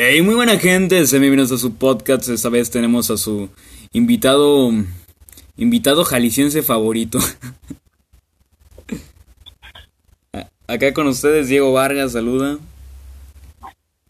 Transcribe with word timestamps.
Hey, 0.00 0.22
muy 0.22 0.36
buena 0.36 0.56
gente, 0.60 1.04
se 1.08 1.16
me 1.16 1.22
bienvenidos 1.22 1.50
a 1.50 1.58
su 1.58 1.76
podcast. 1.76 2.28
Esta 2.28 2.48
vez 2.50 2.70
tenemos 2.70 3.10
a 3.10 3.16
su 3.16 3.50
invitado, 3.92 4.70
invitado 5.56 6.04
jalisciense 6.04 6.62
favorito. 6.62 7.18
Acá 10.68 10.94
con 10.94 11.08
ustedes, 11.08 11.48
Diego 11.48 11.72
Vargas, 11.72 12.12
saluda. 12.12 12.58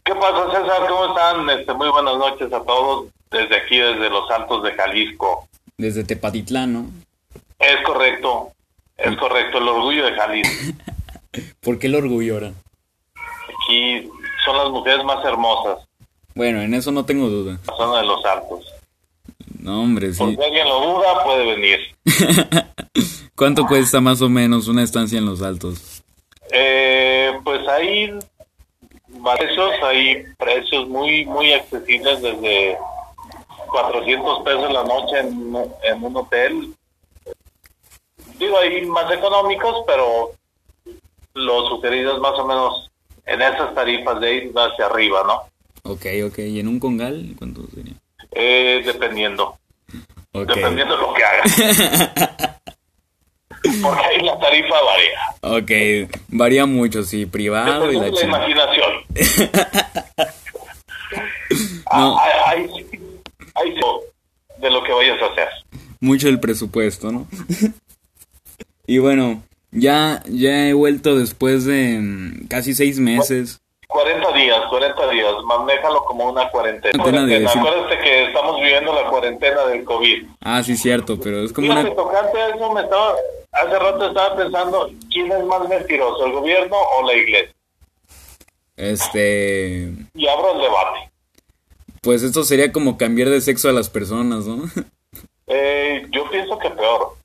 ¿Qué 0.03 0.13
pasa, 0.13 0.45
César? 0.51 0.87
¿Cómo 0.87 1.07
están? 1.07 1.49
Este, 1.49 1.73
muy 1.73 1.89
buenas 1.89 2.17
noches 2.19 2.53
a 2.53 2.63
todos 2.63 3.07
desde 3.31 3.55
aquí, 3.55 3.79
desde 3.79 4.11
los 4.11 4.29
Altos 4.29 4.61
de 4.61 4.73
Jalisco. 4.73 5.47
Desde 5.75 6.03
Tepatitlán, 6.03 6.71
¿no? 6.71 6.85
Es 7.57 7.81
correcto, 7.83 8.51
es 8.95 9.17
correcto, 9.17 9.57
el 9.57 9.67
orgullo 9.67 10.05
de 10.05 10.13
Jalisco. 10.13 10.83
¿Por 11.61 11.79
qué 11.79 11.87
el 11.87 11.95
orgullo 11.95 12.35
ahora? 12.35 12.53
Aquí 13.15 14.07
son 14.45 14.57
las 14.57 14.69
mujeres 14.69 15.03
más 15.03 15.23
hermosas. 15.25 15.87
Bueno, 16.35 16.61
en 16.61 16.73
eso 16.73 16.91
no 16.91 17.05
tengo 17.05 17.27
duda. 17.27 17.59
La 17.67 17.75
zona 17.75 18.01
de 18.01 18.07
los 18.07 18.25
Altos. 18.25 18.73
No, 19.59 19.81
hombre, 19.81 20.13
sí. 20.13 20.19
Por 20.19 20.35
si 20.35 20.41
alguien 20.41 20.67
lo 20.67 20.79
duda, 20.79 21.23
puede 21.23 21.55
venir. 21.55 21.79
¿Cuánto 23.35 23.65
cuesta 23.65 23.99
más 23.99 24.21
o 24.21 24.29
menos 24.29 24.67
una 24.67 24.83
estancia 24.83 25.17
en 25.17 25.25
los 25.25 25.41
Altos? 25.41 26.03
Eh, 26.51 27.31
pues 27.43 27.67
hay 27.67 28.11
precios, 29.37 29.71
hay 29.83 30.23
precios 30.37 30.87
muy 30.87 31.25
muy 31.25 31.53
accesibles 31.53 32.21
desde 32.21 32.77
400 33.69 34.43
pesos 34.43 34.71
la 34.71 34.83
noche 34.83 35.19
en, 35.19 35.55
en 35.83 36.03
un 36.03 36.15
hotel. 36.17 36.73
Digo, 38.37 38.57
hay 38.57 38.85
más 38.85 39.11
económicos, 39.11 39.83
pero 39.85 40.31
los 41.33 41.69
sugeridos 41.69 42.19
más 42.19 42.33
o 42.39 42.45
menos 42.45 42.89
en 43.29 43.41
esas 43.41 43.73
tarifas 43.75 44.19
de 44.19 44.35
ir 44.35 44.51
hacia 44.55 44.85
arriba, 44.85 45.23
¿no? 45.25 45.43
Ok, 45.91 46.05
ok. 46.25 46.39
¿Y 46.39 46.59
en 46.59 46.67
un 46.67 46.79
congal 46.79 47.35
cuánto 47.37 47.61
sería? 47.73 47.93
Eh, 48.31 48.81
dependiendo. 48.85 49.57
Dependiendo 50.33 50.95
de 50.95 51.01
lo 51.01 51.13
que 51.13 51.23
hagas. 51.23 51.55
Porque 53.81 54.05
ahí 54.05 54.21
la 54.21 54.39
tarifa 54.39 54.75
varía. 54.81 55.19
Ok, 55.41 55.71
varía 56.29 56.65
mucho, 56.65 57.03
sí, 57.03 57.25
privado 57.25 57.91
y 57.91 57.95
la 57.97 58.09
la 58.09 58.21
imaginación. 58.21 58.91
No. 61.91 62.19
Ah, 62.19 62.49
Ahí 62.49 62.67
sí, 62.67 62.85
ahí 63.55 63.73
sí, 63.73 63.81
de 64.59 64.69
lo 64.69 64.83
que 64.83 64.91
vayas 64.93 65.19
a 65.23 65.25
hacer. 65.25 65.47
Mucho 65.99 66.29
el 66.29 66.39
presupuesto, 66.39 67.11
¿no? 67.11 67.27
y 68.85 68.99
bueno, 68.99 69.41
ya, 69.71 70.23
ya 70.27 70.67
he 70.67 70.73
vuelto 70.73 71.17
después 71.17 71.65
de 71.65 71.99
mm, 71.99 72.47
casi 72.47 72.73
seis 72.73 72.99
meses. 72.99 73.61
40 73.87 74.33
días, 74.33 74.59
40 74.69 75.09
días, 75.09 75.33
manéjalo 75.45 76.03
como 76.05 76.29
una 76.29 76.49
cuarentena. 76.51 77.01
Cuarentena. 77.01 77.49
Acuérdate 77.49 77.97
que 77.99 78.25
estamos 78.25 78.61
viviendo 78.61 78.93
la 78.93 79.09
cuarentena 79.09 79.65
del 79.65 79.83
COVID. 79.83 80.27
Ah, 80.41 80.61
sí, 80.61 80.77
cierto, 80.77 81.19
pero 81.19 81.43
es 81.43 81.51
como 81.51 81.67
Fíjate, 81.67 81.87
una... 81.87 81.95
tocante 81.95 82.37
eso, 82.55 82.71
me 82.71 82.81
estaba, 82.81 83.15
hace 83.51 83.79
rato 83.79 84.07
estaba 84.07 84.35
pensando, 84.35 84.91
¿quién 85.11 85.31
es 85.31 85.43
más 85.43 85.67
mentiroso, 85.67 86.23
el 86.23 86.33
gobierno 86.33 86.77
o 86.77 87.07
la 87.07 87.13
iglesia? 87.15 87.55
Este... 88.77 89.91
Y 90.13 90.27
abro 90.27 90.53
el 90.53 90.61
debate. 90.61 91.11
Pues 92.01 92.21
esto 92.21 92.43
sería 92.43 92.71
como 92.71 92.95
cambiar 92.95 93.29
de 93.29 93.41
sexo 93.41 93.69
a 93.69 93.73
las 93.73 93.89
personas, 93.89 94.45
¿no? 94.45 94.69
Eh, 95.51 96.05
yo 96.11 96.29
pienso 96.29 96.59
que 96.59 96.69
peor. 96.69 97.15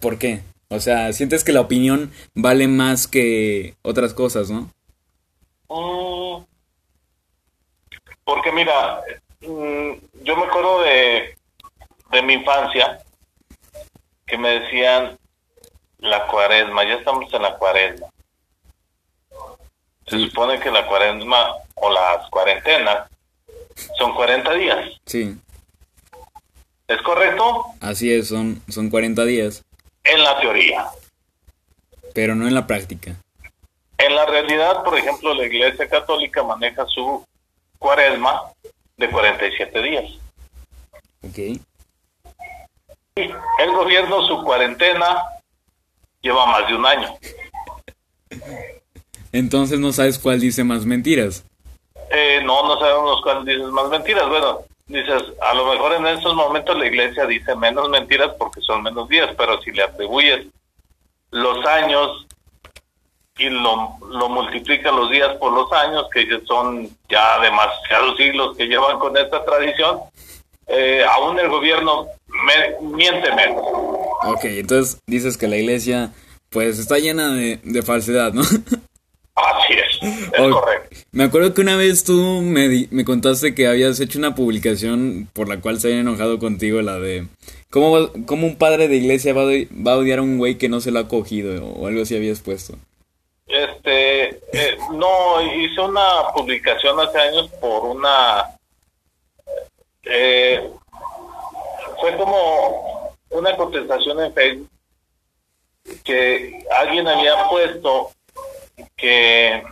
¿Por 0.00 0.16
qué? 0.16 0.40
O 0.68 0.80
sea, 0.80 1.12
sientes 1.12 1.44
que 1.44 1.52
la 1.52 1.60
opinión 1.60 2.12
vale 2.34 2.66
más 2.68 3.06
que 3.06 3.74
otras 3.82 4.14
cosas, 4.14 4.50
¿no? 4.50 4.70
Mm, 5.68 6.44
porque 8.24 8.52
mira, 8.52 9.00
mm, 9.40 9.92
yo 10.22 10.36
me 10.36 10.44
acuerdo 10.46 10.82
de, 10.82 11.36
de 12.10 12.22
mi 12.22 12.34
infancia 12.34 13.00
que 14.26 14.38
me 14.38 14.60
decían 14.60 15.18
la 15.98 16.26
cuaresma, 16.26 16.84
ya 16.84 16.94
estamos 16.94 17.32
en 17.32 17.42
la 17.42 17.56
cuaresma. 17.56 18.06
Se 20.06 20.16
Sí. 20.18 20.28
supone 20.28 20.60
que 20.60 20.70
la 20.70 20.86
cuaresma 20.86 21.54
o 21.76 21.90
las 21.90 22.28
cuarentenas 22.30 23.08
son 23.98 24.14
40 24.14 24.52
días. 24.54 24.90
Sí, 25.06 25.36
¿Es 26.86 27.00
correcto? 27.00 27.64
así 27.80 28.12
es, 28.12 28.28
son, 28.28 28.60
son 28.68 28.90
40 28.90 29.24
días, 29.24 29.63
En 30.04 30.22
la 30.22 30.38
teoría. 30.40 30.86
pero 32.14 32.34
no 32.34 32.46
en 32.46 32.54
la 32.54 32.66
práctica. 32.66 33.16
En 33.98 34.14
la 34.14 34.26
realidad, 34.26 34.82
por 34.84 34.96
ejemplo, 34.98 35.34
la 35.34 35.46
Iglesia 35.46 35.88
Católica 35.88 36.42
maneja 36.42 36.84
su 36.86 37.24
cuaresma 37.78 38.42
de 38.96 39.10
47 39.10 39.82
días. 39.82 40.04
Ok. 41.26 41.58
El 43.16 43.72
gobierno, 43.72 44.26
su 44.26 44.42
cuarentena, 44.42 45.22
lleva 46.20 46.46
más 46.46 46.68
de 46.68 46.74
un 46.74 46.86
año. 46.86 47.16
Entonces 49.32 49.78
no 49.78 49.92
sabes 49.92 50.18
cuál 50.18 50.40
dice 50.40 50.64
más 50.64 50.84
mentiras. 50.84 51.44
Eh, 52.10 52.40
no, 52.44 52.66
no 52.66 52.78
sabemos 52.78 53.20
cuáles 53.22 53.44
dices 53.46 53.70
más 53.72 53.88
mentiras. 53.88 54.28
Bueno, 54.28 54.60
dices, 54.86 55.22
a 55.40 55.54
lo 55.54 55.66
mejor 55.66 55.94
en 55.94 56.06
estos 56.06 56.34
momentos 56.34 56.76
la 56.76 56.86
iglesia 56.86 57.26
dice 57.26 57.54
menos 57.56 57.88
mentiras 57.88 58.32
porque 58.38 58.60
son 58.60 58.82
menos 58.82 59.08
días, 59.08 59.30
pero 59.36 59.60
si 59.62 59.72
le 59.72 59.82
atribuyes 59.82 60.46
los 61.30 61.64
años 61.66 62.26
y 63.38 63.48
lo, 63.48 63.96
lo 64.08 64.28
multiplica 64.28 64.92
los 64.92 65.10
días 65.10 65.36
por 65.38 65.52
los 65.52 65.72
años, 65.72 66.06
que 66.12 66.26
son 66.46 66.88
ya 67.08 67.40
demasiados 67.40 68.16
siglos 68.16 68.56
que 68.56 68.66
llevan 68.66 68.98
con 68.98 69.16
esta 69.16 69.44
tradición, 69.44 70.00
eh, 70.66 71.04
aún 71.10 71.38
el 71.38 71.48
gobierno 71.48 72.06
miente 72.80 73.34
menos. 73.34 73.64
Ok, 74.24 74.44
entonces 74.44 75.00
dices 75.06 75.36
que 75.36 75.48
la 75.48 75.56
iglesia 75.56 76.12
pues 76.50 76.78
está 76.78 76.98
llena 76.98 77.32
de 77.32 77.82
falsedad, 77.82 78.32
¿no? 78.32 78.42
Así 79.34 79.72
es, 79.74 80.32
es 80.32 80.52
correcto. 80.52 80.96
Me 81.10 81.24
acuerdo 81.24 81.54
que 81.54 81.60
una 81.60 81.76
vez 81.76 82.04
tú 82.04 82.40
me, 82.42 82.86
me 82.90 83.04
contaste 83.04 83.54
que 83.54 83.66
habías 83.66 83.98
hecho 83.98 84.18
una 84.18 84.34
publicación 84.34 85.28
por 85.32 85.48
la 85.48 85.60
cual 85.60 85.80
se 85.80 85.88
había 85.88 86.00
enojado 86.00 86.38
contigo, 86.38 86.80
la 86.82 87.00
de 87.00 87.26
cómo, 87.70 88.10
cómo 88.26 88.46
un 88.46 88.56
padre 88.56 88.86
de 88.86 88.96
iglesia 88.96 89.34
va 89.34 89.44
va 89.44 89.92
a 89.92 89.96
odiar 89.96 90.20
a 90.20 90.22
un 90.22 90.38
güey 90.38 90.56
que 90.56 90.68
no 90.68 90.80
se 90.80 90.92
lo 90.92 91.00
ha 91.00 91.08
cogido 91.08 91.66
o 91.66 91.86
algo 91.88 92.02
así 92.02 92.16
habías 92.16 92.40
puesto. 92.40 92.76
Este, 93.46 94.28
eh, 94.52 94.78
no, 94.92 95.42
hice 95.42 95.80
una 95.80 96.32
publicación 96.34 96.98
hace 96.98 97.18
años 97.18 97.48
por 97.60 97.84
una, 97.84 98.56
eh, 100.04 100.70
fue 102.00 102.16
como 102.16 103.14
una 103.30 103.56
contestación 103.56 104.20
en 104.20 104.32
Facebook 104.32 104.70
que 106.02 106.64
alguien 106.70 107.06
había 107.06 107.48
puesto 107.48 108.10
que 108.96 109.62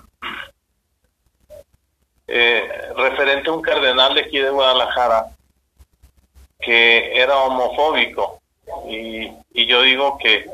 eh, 2.28 2.68
referente 2.96 3.48
a 3.50 3.52
un 3.52 3.62
cardenal 3.62 4.14
de 4.14 4.20
aquí 4.22 4.38
de 4.38 4.50
Guadalajara 4.50 5.26
que 6.60 7.20
era 7.20 7.36
homofóbico 7.38 8.40
y, 8.88 9.28
y 9.52 9.66
yo 9.66 9.82
digo 9.82 10.16
que 10.18 10.48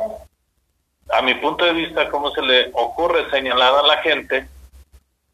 a 1.10 1.22
mi 1.22 1.34
punto 1.34 1.64
de 1.64 1.72
vista, 1.72 2.08
cómo 2.10 2.30
se 2.32 2.42
le 2.42 2.70
ocurre 2.72 3.30
señalar 3.30 3.74
a 3.76 3.82
la 3.86 3.98
gente 3.98 4.46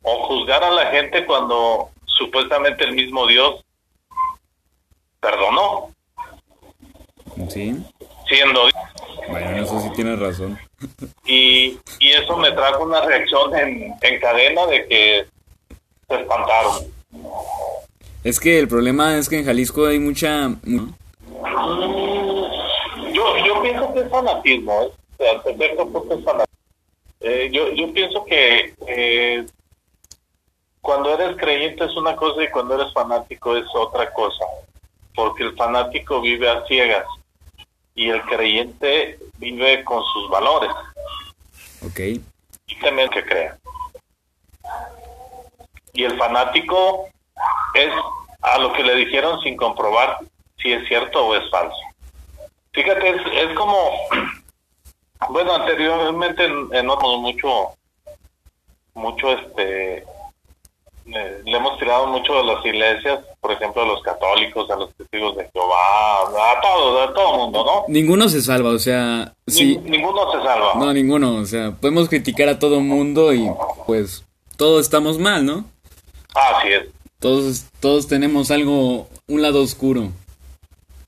o 0.03 0.27
juzgar 0.27 0.63
a 0.63 0.71
la 0.71 0.87
gente 0.87 1.25
cuando 1.27 1.91
supuestamente 2.05 2.85
el 2.85 2.93
mismo 2.93 3.27
Dios 3.27 3.65
perdonó, 5.21 5.91
Sí, 7.49 7.75
siendo 8.29 8.63
Dios. 8.67 8.75
bueno, 9.29 9.51
en 9.51 9.57
eso 9.65 9.81
sí 9.81 9.91
tienes 9.97 10.19
razón. 10.21 10.59
Y, 11.25 11.79
y 11.99 12.13
eso 12.13 12.37
me 12.37 12.53
trajo 12.53 12.85
una 12.85 13.01
reacción 13.03 13.57
en, 13.57 13.95
en 14.01 14.21
cadena 14.21 14.67
de 14.67 14.87
que 14.87 15.27
se 16.09 16.15
espantaron. 16.21 16.87
Es 18.23 18.41
que 18.41 18.59
el 18.59 18.69
problema 18.69 19.17
es 19.17 19.29
que 19.29 19.39
en 19.39 19.45
Jalisco 19.45 19.87
hay 19.87 19.99
mucha... 19.99 20.51
Yo, 23.13 23.37
yo 23.47 23.63
pienso 23.63 23.93
que 23.93 24.01
es 24.01 24.11
fanatismo, 24.11 24.83
¿eh? 24.83 24.87
O 24.87 25.17
sea, 25.17 25.33
es 25.33 26.25
fanatismo. 26.25 26.55
Eh, 27.21 27.49
yo, 27.53 27.71
yo 27.71 27.93
pienso 27.93 28.25
que 28.25 28.75
eh, 28.87 29.47
cuando 30.83 31.15
eres 31.15 31.37
creyente 31.39 31.85
es 31.85 31.97
una 31.97 32.15
cosa 32.17 32.43
y 32.43 32.51
cuando 32.51 32.75
eres 32.75 32.93
fanático 32.93 33.57
es 33.57 33.65
otra 33.75 34.13
cosa, 34.13 34.45
porque 35.15 35.45
el 35.45 35.57
fanático 35.57 36.21
vive 36.21 36.51
a 36.51 36.67
ciegas 36.67 37.07
y 37.95 38.11
el 38.11 38.23
creyente 38.23 39.19
vive 39.39 39.85
con 39.85 40.03
sus 40.13 40.29
valores 40.31 40.71
Ok, 41.87 42.01
y 42.67 42.75
también 42.81 43.11
que 43.11 43.25
crea. 43.25 43.59
Y 45.93 46.05
el 46.05 46.17
fanático 46.17 47.09
es 47.75 47.93
a 48.41 48.59
lo 48.59 48.73
que 48.73 48.83
le 48.83 48.95
dijeron 48.95 49.41
sin 49.43 49.57
comprobar 49.57 50.19
si 50.59 50.73
es 50.73 50.87
cierto 50.89 51.27
o 51.27 51.37
es 51.37 51.49
falso. 51.51 51.77
Fíjate, 52.73 53.11
es, 53.11 53.23
es 53.33 53.55
como, 53.55 53.77
bueno, 55.29 55.55
anteriormente 55.55 56.47
en, 56.47 56.75
en 56.75 56.89
otros 56.89 57.21
mucho, 57.21 57.77
mucho 58.95 59.33
este, 59.33 60.05
eh, 61.07 61.43
le 61.45 61.57
hemos 61.57 61.79
tirado 61.79 62.07
mucho 62.07 62.39
a 62.39 62.43
las 62.43 62.65
iglesias, 62.65 63.21
por 63.41 63.53
ejemplo, 63.53 63.83
a 63.83 63.87
los 63.87 64.03
católicos, 64.03 64.71
a 64.71 64.77
los 64.77 64.95
testigos 64.95 65.37
de 65.37 65.49
Jehová, 65.53 66.53
a 66.53 66.61
todo, 66.63 67.03
a 67.03 67.13
todo 67.13 67.37
mundo, 67.37 67.65
¿no? 67.65 67.85
Ninguno 67.89 68.29
se 68.29 68.41
salva, 68.41 68.71
o 68.71 68.79
sea, 68.79 69.35
sí. 69.47 69.79
ninguno 69.85 70.33
se 70.33 70.39
salva. 70.39 70.75
No, 70.77 70.93
ninguno, 70.93 71.37
o 71.37 71.45
sea, 71.45 71.73
podemos 71.73 72.09
criticar 72.09 72.49
a 72.49 72.59
todo 72.59 72.81
mundo 72.81 73.35
y 73.35 73.51
pues 73.87 74.25
todos 74.57 74.83
estamos 74.83 75.19
mal, 75.19 75.45
¿no? 75.45 75.65
Así 76.35 76.69
es. 76.69 76.89
Todos, 77.19 77.67
todos 77.81 78.09
tenemos 78.09 78.51
algo, 78.51 79.09
un 79.29 79.43
lado 79.43 79.63
oscuro. 79.63 80.09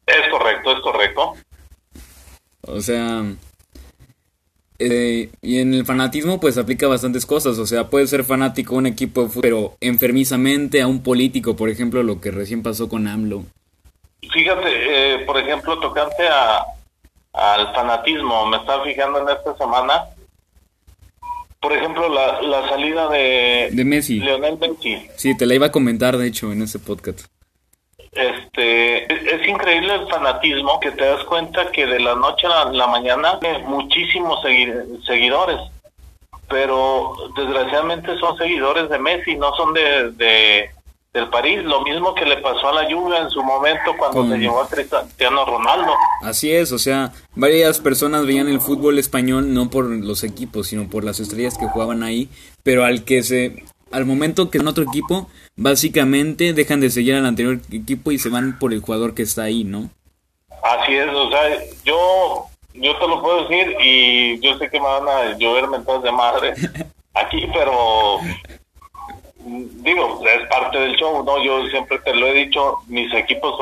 Es 0.06 0.28
correcto, 0.31 0.72
es 0.72 0.81
correcto. 0.81 1.34
O 2.62 2.81
sea, 2.81 3.25
eh, 4.78 5.31
y 5.43 5.58
en 5.58 5.75
el 5.75 5.84
fanatismo 5.84 6.40
pues 6.40 6.58
aplica 6.58 6.87
bastantes 6.87 7.26
cosas, 7.26 7.58
o 7.58 7.67
sea, 7.67 7.88
puede 7.88 8.06
ser 8.06 8.25
fanático 8.25 8.75
a 8.75 8.78
un 8.78 8.87
equipo 8.87 9.23
de 9.23 9.28
fútbol, 9.28 9.43
pero 9.43 9.76
enfermizamente 9.81 10.82
a 10.82 10.87
un 10.87 11.02
político, 11.02 11.56
por 11.56 11.69
ejemplo, 11.69 12.02
lo 12.02 12.20
que 12.20 12.31
recién 12.31 12.62
pasó 12.62 12.88
con 12.88 13.06
AMLO. 13.06 13.44
Fíjate, 14.32 14.64
eh, 14.67 15.19
por 15.25 15.38
ejemplo, 15.38 15.78
tocante 15.78 16.26
a, 16.28 16.62
al 17.32 17.75
fanatismo, 17.75 18.46
me 18.46 18.56
estaba 18.58 18.84
fijando 18.84 19.20
en 19.20 19.28
esta 19.28 19.56
semana, 19.56 20.05
por 21.61 21.73
ejemplo, 21.73 22.08
la, 22.08 22.43
la 22.43 22.69
salida 22.69 23.08
de, 23.08 23.70
de 23.73 23.84
Messi. 23.84 24.20
Leonel 24.20 24.58
Messi. 24.58 25.08
Sí, 25.17 25.37
te 25.37 25.46
la 25.46 25.55
iba 25.55 25.67
a 25.67 25.73
comentar, 25.73 26.17
de 26.17 26.26
hecho, 26.26 26.52
en 26.52 26.62
ese 26.62 26.78
podcast 26.78 27.26
este 28.16 29.34
es, 29.34 29.46
increíble 29.48 29.94
el 29.94 30.08
fanatismo 30.08 30.80
que 30.80 30.90
te 30.92 31.04
das 31.04 31.22
cuenta 31.24 31.70
que 31.70 31.86
de 31.86 32.00
la 32.00 32.14
noche 32.14 32.46
a 32.46 32.70
la, 32.72 32.86
mañana 32.86 33.38
tiene 33.40 33.58
muchísimos 33.60 34.40
seguidores 35.06 35.60
pero 36.48 37.14
desgraciadamente 37.36 38.16
son 38.18 38.36
seguidores 38.38 38.88
de 38.88 38.98
Messi 38.98 39.36
no 39.36 39.54
son 39.56 39.74
de, 39.74 40.10
de 40.12 40.70
del 41.16 41.30
París. 41.30 41.64
Lo 41.64 41.82
mismo 41.82 42.14
que 42.14 42.26
le 42.26 42.36
pasó 42.36 42.68
a 42.68 42.82
la 42.82 42.94
Juve 42.94 43.16
en 43.16 43.30
su 43.30 43.42
momento 43.42 43.92
cuando 43.98 44.28
se 44.28 44.38
llevó 44.38 44.60
a 44.60 44.68
Cristiano 44.68 45.44
Ronaldo. 45.46 45.92
Así 46.22 46.52
es 46.52 46.72
o 46.72 46.78
sea 46.78 47.12
varias 47.34 47.80
personas 47.80 48.26
veían 48.26 48.48
el 48.48 48.60
fútbol 48.60 48.98
español 48.98 49.52
no 49.52 49.70
por 49.70 49.86
los 49.86 50.22
equipos 50.22 50.68
sino 50.68 50.88
por 50.88 51.04
las 51.04 51.18
estrellas 51.18 51.56
que 51.58 51.66
jugaban 51.66 52.02
ahí 52.02 52.28
pero 52.62 52.84
al 52.84 53.04
que 53.04 53.22
se 53.22 53.64
al 53.96 54.04
momento 54.04 54.50
que 54.50 54.58
en 54.58 54.69
otro 54.69 54.84
equipo, 54.84 55.28
básicamente 55.56 56.52
dejan 56.52 56.81
de 56.81 56.90
seguir 56.90 57.14
al 57.14 57.25
anterior 57.25 57.60
equipo 57.72 58.12
y 58.12 58.19
se 58.19 58.28
van 58.28 58.58
por 58.58 58.75
el 58.75 58.81
jugador 58.81 59.14
que 59.14 59.22
está 59.22 59.44
ahí, 59.44 59.64
¿no? 59.64 59.88
Así 60.62 60.94
es, 60.94 61.08
o 61.08 61.31
sea, 61.31 61.40
yo, 61.82 62.44
yo 62.75 62.94
te 62.98 63.08
lo 63.08 63.22
puedo 63.22 63.48
decir 63.48 63.75
y 63.81 64.38
yo 64.40 64.58
sé 64.58 64.69
que 64.69 64.78
me 64.78 64.87
van 64.87 65.08
a 65.08 65.38
llover 65.38 65.66
mentadas 65.69 66.02
de 66.02 66.12
madre 66.12 66.54
aquí, 67.14 67.48
pero 67.54 68.20
digo, 69.46 70.20
es 70.26 70.46
parte 70.49 70.78
del 70.78 70.96
show, 70.96 71.25
¿no? 71.25 71.42
Yo 71.42 71.66
siempre 71.69 71.99
te 72.00 72.14
lo 72.14 72.26
he 72.26 72.34
dicho, 72.34 72.78
mis 72.88 73.12
equipos 73.14 73.58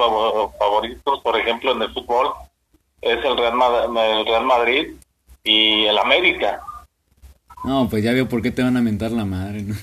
favoritos, 0.58 1.20
por 1.20 1.38
ejemplo, 1.38 1.72
en 1.72 1.82
el 1.82 1.92
fútbol, 1.92 2.32
es 3.00 3.25
el 3.25 3.37
Real 3.37 3.54
Madrid, 3.54 4.02
el 4.02 4.26
Real 4.26 4.44
Madrid 4.44 4.94
y 5.44 5.84
el 5.84 5.96
América. 5.96 6.60
No, 7.62 7.88
pues 7.88 8.02
ya 8.02 8.12
veo 8.12 8.28
por 8.28 8.42
qué 8.42 8.50
te 8.50 8.62
van 8.64 8.76
a 8.76 8.82
mentar 8.82 9.12
la 9.12 9.25
madre, 9.25 9.62
¿no? 9.62 9.76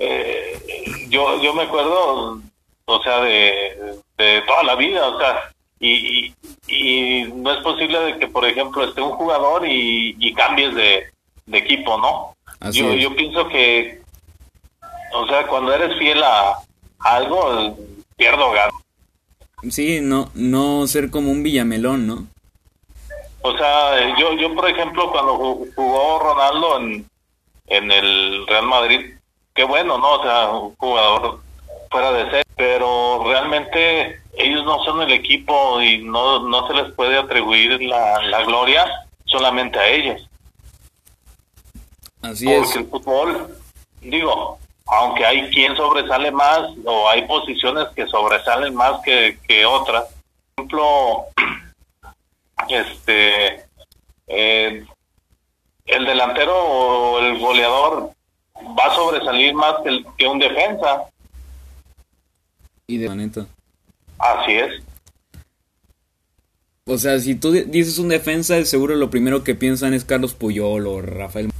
Eh, 0.00 1.06
yo, 1.10 1.40
yo 1.42 1.52
me 1.52 1.64
acuerdo, 1.64 2.40
o 2.86 3.02
sea, 3.02 3.20
de, 3.20 3.98
de 4.16 4.42
toda 4.46 4.62
la 4.62 4.74
vida, 4.74 5.06
o 5.06 5.18
sea, 5.18 5.52
y, 5.78 6.34
y, 6.66 7.24
no 7.34 7.52
es 7.52 7.58
posible 7.62 7.98
de 8.00 8.18
que, 8.18 8.26
por 8.26 8.46
ejemplo, 8.46 8.82
esté 8.82 9.02
un 9.02 9.12
jugador 9.12 9.66
y, 9.66 10.16
y 10.18 10.32
cambies 10.32 10.74
de, 10.74 11.04
equipo, 11.52 11.98
¿no? 11.98 12.36
yo, 12.70 12.94
yo 12.94 13.14
pienso 13.14 13.48
que, 13.48 14.00
o 15.12 15.26
sea, 15.26 15.46
cuando 15.46 15.74
eres 15.74 15.98
fiel 15.98 16.22
a, 16.22 16.54
algo, 17.00 17.76
pierdo 18.16 18.52
gano. 18.52 18.72
Sí, 19.68 20.00
no, 20.00 20.30
no 20.34 20.86
ser 20.86 21.10
como 21.10 21.30
un 21.30 21.42
villamelón, 21.42 22.06
¿no? 22.06 22.26
O 23.42 23.56
sea, 23.56 24.16
yo, 24.18 24.32
yo 24.34 24.54
por 24.54 24.68
ejemplo, 24.68 25.10
cuando 25.10 25.36
jugó 25.74 26.18
Ronaldo 26.20 26.78
en, 26.78 27.06
en 27.66 27.90
el 27.90 28.46
Real 28.46 28.66
Madrid, 28.66 29.14
qué 29.54 29.64
bueno, 29.64 29.98
¿no? 29.98 30.14
O 30.14 30.22
sea, 30.22 30.48
un 30.50 30.76
jugador 30.76 31.40
fuera 31.90 32.12
de 32.12 32.30
ser, 32.30 32.46
pero 32.56 33.22
realmente 33.24 34.20
ellos 34.34 34.64
no 34.64 34.82
son 34.84 35.02
el 35.02 35.12
equipo 35.12 35.80
y 35.82 35.98
no, 35.98 36.48
no 36.48 36.66
se 36.66 36.74
les 36.74 36.92
puede 36.94 37.18
atribuir 37.18 37.82
la, 37.82 38.22
la 38.22 38.44
gloria 38.44 38.86
solamente 39.24 39.78
a 39.78 39.88
ellos. 39.88 40.28
Así 42.22 42.46
Porque 42.46 42.78
el 42.78 42.86
fútbol, 42.86 43.56
digo, 44.00 44.58
aunque 44.86 45.24
hay 45.24 45.50
quien 45.50 45.76
sobresale 45.76 46.30
más 46.30 46.70
o 46.84 47.08
hay 47.08 47.26
posiciones 47.26 47.88
que 47.94 48.06
sobresalen 48.06 48.74
más 48.74 49.00
que, 49.02 49.38
que 49.46 49.64
otras. 49.64 50.04
Por 50.54 50.64
ejemplo, 50.64 51.26
este, 52.68 53.64
eh, 54.26 54.84
el 55.86 56.04
delantero 56.04 56.56
o 56.56 57.18
el 57.20 57.38
goleador 57.38 58.10
va 58.78 58.84
a 58.84 58.94
sobresalir 58.94 59.54
más 59.54 59.74
que, 59.84 60.04
que 60.16 60.26
un 60.26 60.38
defensa. 60.38 61.04
Y 62.86 62.98
de 62.98 63.06
planeta. 63.06 63.46
Así 64.18 64.52
es. 64.52 64.82
O 66.86 66.98
sea, 66.98 67.18
si 67.20 67.36
tú 67.36 67.52
dices 67.52 67.98
un 67.98 68.08
defensa, 68.08 68.64
seguro 68.64 68.96
lo 68.96 69.10
primero 69.10 69.44
que 69.44 69.54
piensan 69.54 69.94
es 69.94 70.04
Carlos 70.04 70.34
Puyol 70.34 70.86
o 70.86 71.00
Rafael. 71.00 71.50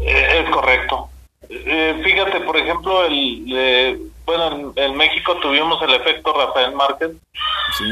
Eh, 0.00 0.42
es 0.44 0.50
correcto. 0.50 1.08
Eh, 1.48 2.00
fíjate, 2.04 2.40
por 2.40 2.56
ejemplo, 2.56 3.04
el, 3.06 4.10
bueno, 4.26 4.72
en, 4.76 4.96
México 4.96 5.36
tuvimos 5.40 5.80
el 5.82 5.94
efecto 5.94 6.32
Rafael 6.32 6.74
Márquez. 6.74 7.12
Sí. 7.78 7.84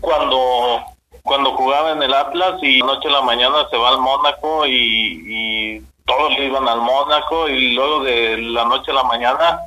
Cuando 0.00 0.84
cuando 1.24 1.52
jugaba 1.52 1.92
en 1.92 2.02
el 2.02 2.12
Atlas 2.12 2.62
y 2.62 2.80
noche 2.80 3.08
a 3.08 3.12
la 3.12 3.22
mañana 3.22 3.66
se 3.70 3.78
va 3.78 3.88
al 3.88 3.98
Mónaco 3.98 4.66
y, 4.66 5.82
todos 6.04 6.30
le 6.38 6.46
iban 6.46 6.68
al 6.68 6.80
Mónaco 6.80 7.48
y 7.48 7.74
luego 7.74 8.04
de 8.04 8.38
la 8.38 8.64
noche 8.64 8.90
a 8.90 8.94
la 8.94 9.04
mañana 9.04 9.60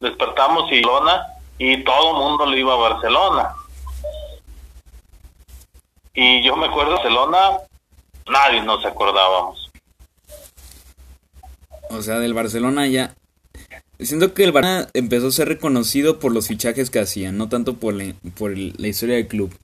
despertamos 0.00 0.70
y 0.70 0.82
Barcelona 0.82 1.26
y 1.58 1.82
todo 1.84 2.10
el 2.10 2.16
mundo 2.16 2.46
le 2.46 2.58
iba 2.58 2.74
a 2.74 2.76
Barcelona. 2.76 3.54
Y 6.14 6.44
yo 6.44 6.56
me 6.56 6.66
acuerdo 6.66 6.90
de 6.90 6.96
Barcelona, 6.96 7.58
nadie 8.28 8.62
nos 8.62 8.84
acordábamos. 8.84 9.70
O 11.90 12.02
sea, 12.02 12.18
del 12.18 12.34
Barcelona 12.34 12.86
ya... 12.86 13.14
Siento 14.00 14.34
que 14.34 14.44
el 14.44 14.52
Barcelona 14.52 14.88
empezó 14.92 15.28
a 15.28 15.32
ser 15.32 15.48
reconocido 15.48 16.18
por 16.18 16.32
los 16.32 16.48
fichajes 16.48 16.90
que 16.90 16.98
hacían, 16.98 17.38
no 17.38 17.48
tanto 17.48 17.74
por 17.74 17.94
por 18.36 18.56
la 18.56 18.88
historia 18.88 19.16
del 19.16 19.28
club. 19.28 19.56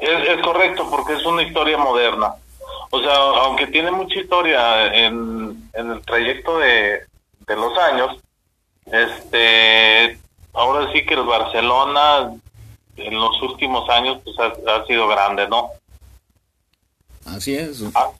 Es, 0.00 0.42
correcto, 0.42 0.88
porque 0.90 1.14
es 1.14 1.24
una 1.24 1.42
historia 1.42 1.78
moderna. 1.78 2.34
O 2.94 3.00
sea, 3.00 3.14
aunque 3.14 3.68
tiene 3.68 3.90
mucha 3.90 4.20
historia 4.20 4.92
en, 4.94 5.70
el 5.72 6.02
trayecto 6.02 6.58
de, 6.58 7.06
los 7.48 7.78
años, 7.78 8.18
este, 8.84 10.18
ahora 10.52 10.92
sí 10.92 11.04
que 11.06 11.14
el 11.14 11.22
Barcelona 11.22 12.34
en 12.96 13.14
los 13.14 13.40
últimos 13.40 13.88
años 13.88 14.18
pues 14.22 14.36
ha, 14.38 14.86
sido 14.86 15.08
grande, 15.08 15.48
¿no? 15.48 15.70
Así 17.24 17.54
es. 17.54 17.82
Ha, 17.94 18.10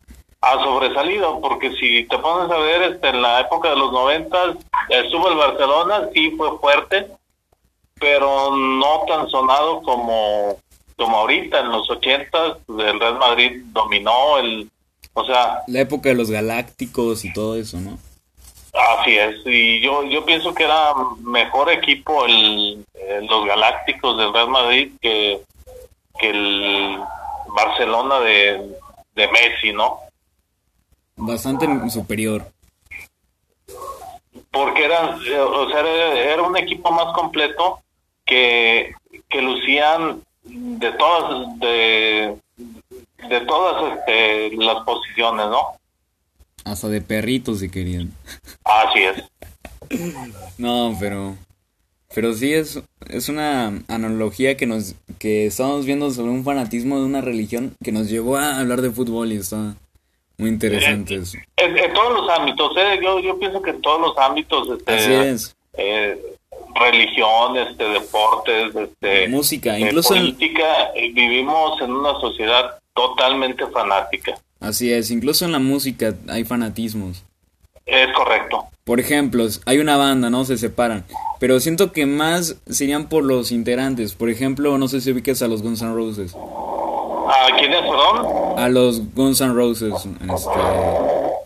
ha, 0.41 0.65
sobresalido, 0.65 1.39
porque 1.43 1.73
si 1.77 2.05
te 2.05 2.19
pones 2.19 2.51
a 2.51 2.59
ver, 2.59 2.95
este, 2.95 3.09
en 3.11 3.21
la 3.21 3.41
época 3.41 3.69
de 3.69 3.77
los 3.77 3.93
noventas 3.93 4.57
estuvo 4.89 5.29
el 5.29 5.37
Barcelona, 5.37 6.09
sí 6.15 6.31
fue 6.31 6.59
fuerte, 6.59 7.09
pero 8.01 8.57
no 8.57 9.05
tan 9.07 9.29
sonado 9.29 9.83
como 9.83 10.62
como 11.03 11.19
ahorita 11.19 11.61
en 11.61 11.71
los 11.71 11.91
80 11.91 12.59
el 12.69 13.01
Real 13.01 13.19
Madrid 13.19 13.63
dominó 13.73 14.39
el 14.39 14.71
o 15.15 15.25
sea 15.25 15.63
la 15.67 15.81
época 15.81 16.11
de 16.11 16.15
los 16.15 16.31
galácticos 16.31 17.25
y 17.25 17.33
todo 17.33 17.57
eso 17.57 17.81
no 17.81 17.99
así 18.73 19.19
es 19.19 19.37
y 19.45 19.81
yo 19.81 20.05
yo 20.05 20.25
pienso 20.25 20.55
que 20.55 20.63
era 20.63 20.95
mejor 21.23 21.73
equipo 21.73 22.25
el, 22.25 22.87
los 23.29 23.47
galácticos 23.47 24.17
del 24.17 24.33
Real 24.33 24.49
Madrid 24.49 24.93
que 25.01 25.41
que 26.21 26.31
el 26.31 27.01
Barcelona 27.49 28.21
de, 28.21 28.77
de 29.17 29.29
Messi 29.29 29.73
no 29.73 29.99
bastante 31.17 31.67
superior. 31.91 32.45
Porque 34.51 34.85
era 34.85 35.17
o 35.17 35.69
sea 35.69 35.81
era, 35.81 36.43
un 36.43 36.57
equipo 36.57 36.93
más 36.93 37.13
completo 37.13 37.81
que 38.25 38.95
que 39.29 39.43
lucían 39.43 40.23
de 40.45 40.93
todas 40.93 41.59
de, 41.59 42.37
de 43.29 43.41
todas 43.47 43.99
este, 43.99 44.57
las 44.57 44.85
posiciones, 44.85 45.47
¿no? 45.47 45.61
Hasta 46.65 46.89
de 46.89 47.01
perritos 47.01 47.61
si 47.61 47.69
querían. 47.69 48.13
Así 48.65 49.01
es. 49.01 49.25
no, 50.59 50.97
pero 50.99 51.37
pero 52.15 52.35
sí 52.35 52.53
es 52.53 52.83
es 53.09 53.29
una 53.29 53.83
analogía 53.89 54.57
que 54.57 54.67
nos 54.67 54.95
que 55.19 55.47
estamos 55.47 55.87
viendo 55.87 56.11
sobre 56.11 56.31
un 56.31 56.45
fanatismo 56.45 56.99
de 56.99 57.07
una 57.07 57.21
religión 57.21 57.75
que 57.83 57.93
nos 57.93 58.09
llevó 58.09 58.37
a 58.37 58.59
hablar 58.59 58.83
de 58.83 58.91
fútbol 58.91 59.33
y 59.33 59.37
está 59.37 59.75
muy 60.39 60.51
interesante 60.51 61.17
eso. 61.17 61.39
En, 61.57 61.75
todos 61.93 62.15
los 62.15 62.29
ámbitos, 62.31 62.73
¿eh? 62.77 62.99
yo, 63.03 63.21
yo 63.21 63.39
pienso 63.39 63.63
que 63.63 63.71
en 63.71 63.81
todos 63.81 64.01
los 64.01 64.19
ámbitos 64.19 64.69
este, 64.79 64.93
Así 64.93 65.13
es. 65.13 65.57
eh, 65.75 66.37
religión, 66.75 67.57
este, 67.57 67.85
deportes, 67.85 68.75
este, 68.75 69.29
música, 69.29 69.77
eh, 69.77 69.81
incluso 69.81 70.15
en- 70.15 70.21
política, 70.23 70.91
eh, 70.95 71.11
vivimos 71.13 71.81
en 71.81 71.93
una 71.93 72.19
sociedad 72.21 72.79
totalmente 72.95 73.67
fanática. 73.69 74.35
así 74.61 74.93
es, 74.93 75.11
incluso 75.11 75.45
en 75.45 75.53
la 75.53 75.59
música 75.59 76.15
hay 76.29 76.45
fanatismos. 76.45 77.25
Es 77.87 78.13
correcto. 78.15 78.65
Por 78.85 79.01
ejemplo, 79.01 79.45
hay 79.67 79.79
una 79.79 79.97
banda, 79.97 80.31
¿no? 80.31 80.45
Se 80.45 80.57
separan. 80.57 81.05
Pero 81.41 81.59
siento 81.61 81.93
que 81.93 82.07
más 82.07 82.57
serían 82.69 83.09
por 83.09 83.25
los 83.25 83.51
integrantes. 83.53 84.15
Por 84.15 84.29
ejemplo, 84.31 84.79
no 84.79 84.87
sé 84.89 85.01
si 85.01 85.11
ubiques 85.13 85.43
a 85.43 85.49
los 85.49 85.63
Guns 85.63 85.83
N' 85.83 85.95
Roses. 85.95 86.35
¿A 86.35 87.57
quién 87.59 87.73
es, 87.73 87.81
perdón? 87.81 88.59
A 88.59 88.69
los 88.69 89.15
Guns 89.15 89.41
N' 89.41 89.53
Roses. 89.55 89.93
Este, 89.95 90.51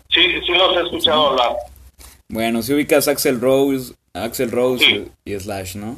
Sí, 0.09 0.21
sí 0.45 0.51
los 0.53 0.77
he 0.77 0.81
escuchado 0.83 1.27
hablar. 1.29 1.55
bueno, 2.29 2.61
si 2.61 2.73
ubicas 2.73 3.07
a 3.07 3.11
Axel 3.11 3.39
Rose, 3.41 3.93
Axel 4.23 4.51
Rose 4.51 4.83
Sí. 4.85 5.07
y 5.25 5.39
Slash, 5.39 5.75
¿no? 5.75 5.95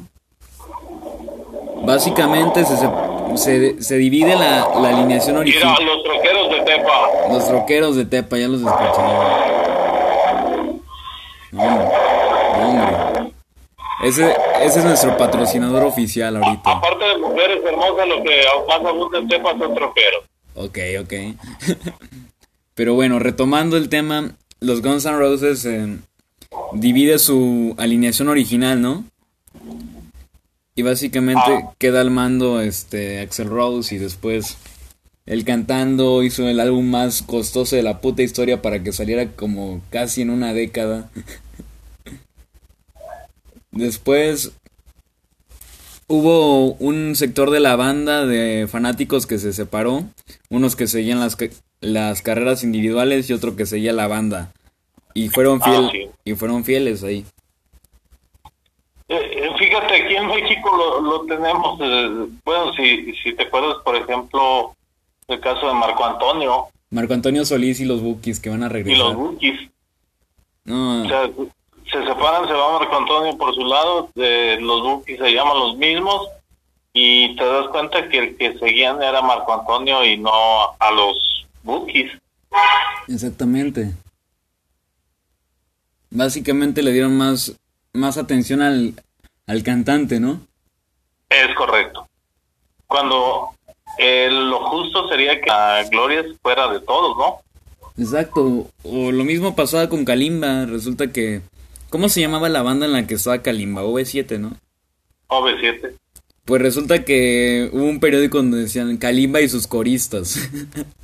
Básicamente 1.82 2.64
se, 2.64 2.76
se, 3.36 3.82
se, 3.82 3.96
divide 3.96 4.36
la, 4.36 4.68
la 4.80 4.88
alineación 4.90 5.38
Mira, 5.42 5.68
original. 5.70 5.84
los 5.86 6.02
troqueros 6.04 6.50
de 6.50 6.60
Tepa. 6.62 7.08
Los 7.32 7.48
troqueros 7.48 7.96
de 7.96 8.04
Tepa, 8.04 8.36
ya 8.38 8.48
los 8.48 8.60
escuché. 8.60 9.02
No, 11.52 11.62
hombre. 11.62 13.32
Ese, 14.04 14.34
ese 14.62 14.78
es 14.78 14.84
nuestro 14.84 15.16
patrocinador 15.16 15.82
oficial 15.84 16.36
ahorita. 16.36 16.70
Aparte 16.70 17.04
de 17.04 17.18
mujeres 17.18 17.58
hermosas, 17.64 18.08
lo 18.08 18.22
que 18.22 18.42
más 18.68 18.84
abunda 18.86 19.18
en 19.18 19.28
Tepa 19.28 19.50
son 19.58 19.74
troqueros. 19.74 20.24
Ok, 20.54 20.78
ok. 21.02 21.12
Pero 22.74 22.94
bueno, 22.94 23.18
retomando 23.18 23.76
el 23.76 23.88
tema, 23.88 24.32
los 24.60 24.80
Guns 24.82 25.04
N' 25.04 25.18
Roses 25.18 25.64
eh, 25.66 25.98
divide 26.72 27.18
su 27.18 27.74
alineación 27.78 28.28
original, 28.28 28.80
¿no? 28.80 29.04
Y 30.74 30.82
básicamente 30.82 31.40
Ah. 31.46 31.72
queda 31.78 32.00
al 32.00 32.10
mando 32.10 32.60
este 32.60 33.20
Axel 33.20 33.48
Rose 33.48 33.94
y 33.94 33.98
después 33.98 34.56
él 35.26 35.44
cantando 35.44 36.22
hizo 36.22 36.48
el 36.48 36.60
álbum 36.60 36.88
más 36.88 37.22
costoso 37.22 37.76
de 37.76 37.82
la 37.82 38.00
puta 38.00 38.22
historia 38.22 38.62
para 38.62 38.82
que 38.82 38.92
saliera 38.92 39.26
como 39.32 39.80
casi 39.90 40.22
en 40.22 40.30
una 40.30 40.52
década. 40.54 41.10
Después 43.72 44.52
hubo 46.08 46.72
un 46.74 47.14
sector 47.14 47.50
de 47.50 47.60
la 47.60 47.76
banda 47.76 48.26
de 48.26 48.66
fanáticos 48.68 49.26
que 49.26 49.38
se 49.38 49.52
separó, 49.52 50.04
unos 50.48 50.74
que 50.74 50.88
seguían 50.88 51.20
las, 51.20 51.36
las 51.80 52.22
carreras 52.22 52.64
individuales 52.64 53.30
y 53.30 53.32
otro 53.32 53.54
que 53.54 53.66
seguía 53.66 53.92
la 53.92 54.08
banda. 54.08 54.52
Y 55.14 55.28
fueron, 55.28 55.60
Ah, 55.62 55.64
fiel, 55.64 55.90
sí. 55.90 56.10
y 56.24 56.34
fueron 56.34 56.64
fieles 56.64 57.02
ahí. 57.04 57.24
Eh, 59.08 59.16
eh, 59.44 59.50
fíjate, 59.58 60.02
aquí 60.04 60.14
en 60.16 60.26
México 60.28 60.70
lo, 60.76 61.00
lo 61.00 61.20
tenemos. 61.26 61.80
eh, 61.82 62.26
bueno, 62.44 62.72
si, 62.74 63.12
si 63.16 63.32
te 63.34 63.42
acuerdas, 63.44 63.76
por 63.84 63.96
ejemplo, 63.96 64.74
el 65.28 65.40
caso 65.40 65.66
de 65.68 65.74
Marco 65.74 66.04
Antonio 66.04 66.66
Marco 66.90 67.14
Antonio 67.14 67.44
Solís 67.44 67.80
y 67.80 67.84
los 67.84 68.02
Bookies 68.02 68.40
que 68.40 68.50
van 68.50 68.62
a 68.62 68.66
y 68.66 68.68
los 68.68 68.72
regresar. 68.72 69.14
Bukis. 69.16 69.70
No, 70.64 71.02
O 71.04 71.08
sea, 71.08 71.22
se 71.90 72.04
separan, 72.06 72.46
se 72.48 72.52
va 72.52 72.78
Marco 72.78 72.96
Antonio 72.96 73.36
por 73.38 73.54
su 73.54 73.64
lado, 73.64 74.10
eh, 74.16 74.58
los 74.60 74.82
Bukis 74.82 75.18
se 75.18 75.32
llaman 75.32 75.58
los 75.58 75.76
mismos 75.76 76.28
y 76.92 77.34
te 77.36 77.44
das 77.44 77.68
cuenta 77.68 78.08
que 78.08 78.18
el 78.18 78.36
que 78.36 78.58
seguían 78.58 79.00
era 79.02 79.22
Marco 79.22 79.52
Antonio 79.54 80.04
y 80.04 80.16
no 80.18 80.30
a 80.78 80.90
los 80.92 81.46
Bukis. 81.62 82.10
exactamente. 83.08 83.92
Básicamente 86.10 86.82
le 86.82 86.92
dieron 86.92 87.16
más, 87.16 87.56
más 87.92 88.18
atención 88.18 88.62
al, 88.62 88.94
al 89.46 89.62
cantante, 89.62 90.20
¿no? 90.20 90.40
Es 91.28 91.54
correcto. 91.56 92.08
Cuando 92.86 93.50
eh, 93.98 94.28
lo 94.30 94.68
justo 94.68 95.08
sería 95.08 95.40
que 95.40 95.48
la 95.48 95.84
gloria 95.90 96.24
fuera 96.42 96.72
de 96.72 96.80
todos, 96.80 97.16
¿no? 97.16 97.36
Exacto. 98.02 98.66
O 98.82 99.12
lo 99.12 99.24
mismo 99.24 99.54
pasaba 99.54 99.88
con 99.88 100.04
Kalimba. 100.04 100.66
Resulta 100.66 101.12
que... 101.12 101.42
¿Cómo 101.90 102.08
se 102.08 102.20
llamaba 102.20 102.48
la 102.48 102.62
banda 102.62 102.86
en 102.86 102.92
la 102.92 103.06
que 103.06 103.14
estaba 103.14 103.42
Kalimba? 103.42 103.82
OV7, 103.82 104.38
¿no? 104.38 104.56
OV7. 105.28 105.94
Pues 106.44 106.62
resulta 106.62 107.04
que 107.04 107.68
hubo 107.72 107.84
un 107.84 108.00
periódico 108.00 108.38
donde 108.38 108.58
decían 108.58 108.96
Kalimba 108.96 109.40
y 109.40 109.48
sus 109.48 109.66
coristas. 109.66 110.48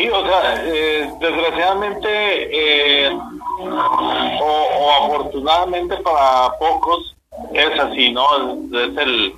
Sí, 0.00 0.08
o 0.08 0.26
sea, 0.26 0.64
eh, 0.64 1.10
desgraciadamente 1.20 2.08
eh, 2.08 3.10
o, 3.10 4.68
o 4.78 5.04
afortunadamente 5.04 5.94
para 5.98 6.56
pocos 6.58 7.14
es 7.52 7.78
así, 7.78 8.10
¿no? 8.10 8.24
Es 8.72 8.96
el 8.96 9.34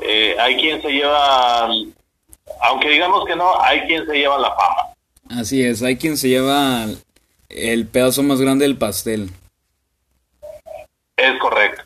eh, 0.00 0.34
hay 0.40 0.56
quien 0.56 0.80
se 0.80 0.88
lleva, 0.88 1.68
aunque 2.62 2.88
digamos 2.88 3.26
que 3.26 3.36
no, 3.36 3.60
hay 3.60 3.82
quien 3.82 4.06
se 4.06 4.14
lleva 4.14 4.38
la 4.38 4.54
fama. 4.54 4.94
Así 5.40 5.62
es, 5.62 5.82
hay 5.82 5.96
quien 5.96 6.16
se 6.16 6.28
lleva 6.28 6.86
el 7.50 7.86
pedazo 7.86 8.22
más 8.22 8.40
grande 8.40 8.64
del 8.64 8.78
pastel. 8.78 9.28
Es 11.18 11.38
correcto. 11.38 11.82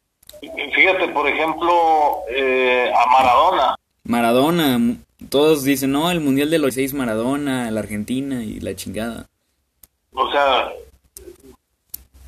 Fíjate, 0.75 1.09
por 1.09 1.27
ejemplo, 1.29 2.21
eh, 2.31 2.89
a 2.95 3.11
Maradona. 3.11 3.75
Maradona, 4.05 4.97
todos 5.31 5.65
dicen, 5.65 5.93
no, 5.93 6.11
el 6.11 6.21
Mundial 6.21 6.51
de 6.51 6.59
los 6.59 6.75
seis 6.75 6.93
Maradona, 6.95 7.71
la 7.71 7.81
Argentina 7.81 8.43
y 8.43 8.61
la 8.61 8.75
chingada. 8.77 9.27
O 10.13 10.31
sea, 10.31 10.73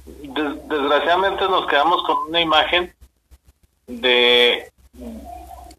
des- 0.07 0.69
desgraciadamente 0.69 1.45
nos 1.45 1.67
quedamos 1.67 2.03
con 2.05 2.29
una 2.29 2.41
imagen 2.41 2.93
de 3.87 4.71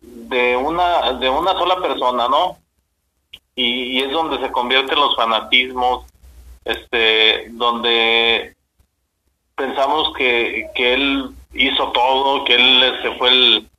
de 0.03 0.55
una 0.55 1.13
de 1.13 1.29
una 1.29 1.53
sola 1.53 1.81
persona, 1.81 2.27
¿no? 2.29 2.57
Y, 3.55 3.97
y 3.97 3.99
es 4.01 4.11
donde 4.11 4.39
se 4.39 4.51
convierten 4.51 4.97
los 4.99 5.15
fanatismos, 5.15 6.05
este, 6.63 7.49
donde 7.51 8.55
pensamos 9.55 10.13
que, 10.15 10.69
que 10.75 10.93
él 10.93 11.29
hizo 11.53 11.91
todo, 11.91 12.45
que 12.45 12.55
él 12.55 12.83
este, 12.83 13.17
fue 13.17 13.29
el, 13.29 13.69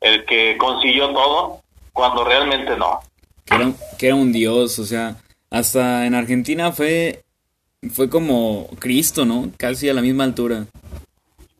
el 0.00 0.24
que 0.24 0.56
consiguió 0.56 1.10
todo, 1.12 1.60
cuando 1.96 2.22
realmente 2.24 2.76
no. 2.76 3.00
Que 3.44 3.54
era, 3.54 3.72
que 3.98 4.06
era 4.06 4.14
un 4.14 4.32
dios, 4.32 4.78
o 4.78 4.84
sea, 4.84 5.16
hasta 5.50 6.06
en 6.06 6.14
Argentina 6.14 6.70
fue, 6.72 7.24
fue 7.92 8.08
como 8.10 8.68
Cristo, 8.78 9.24
¿no? 9.24 9.48
Casi 9.56 9.88
a 9.88 9.94
la 9.94 10.02
misma 10.02 10.24
altura. 10.24 10.66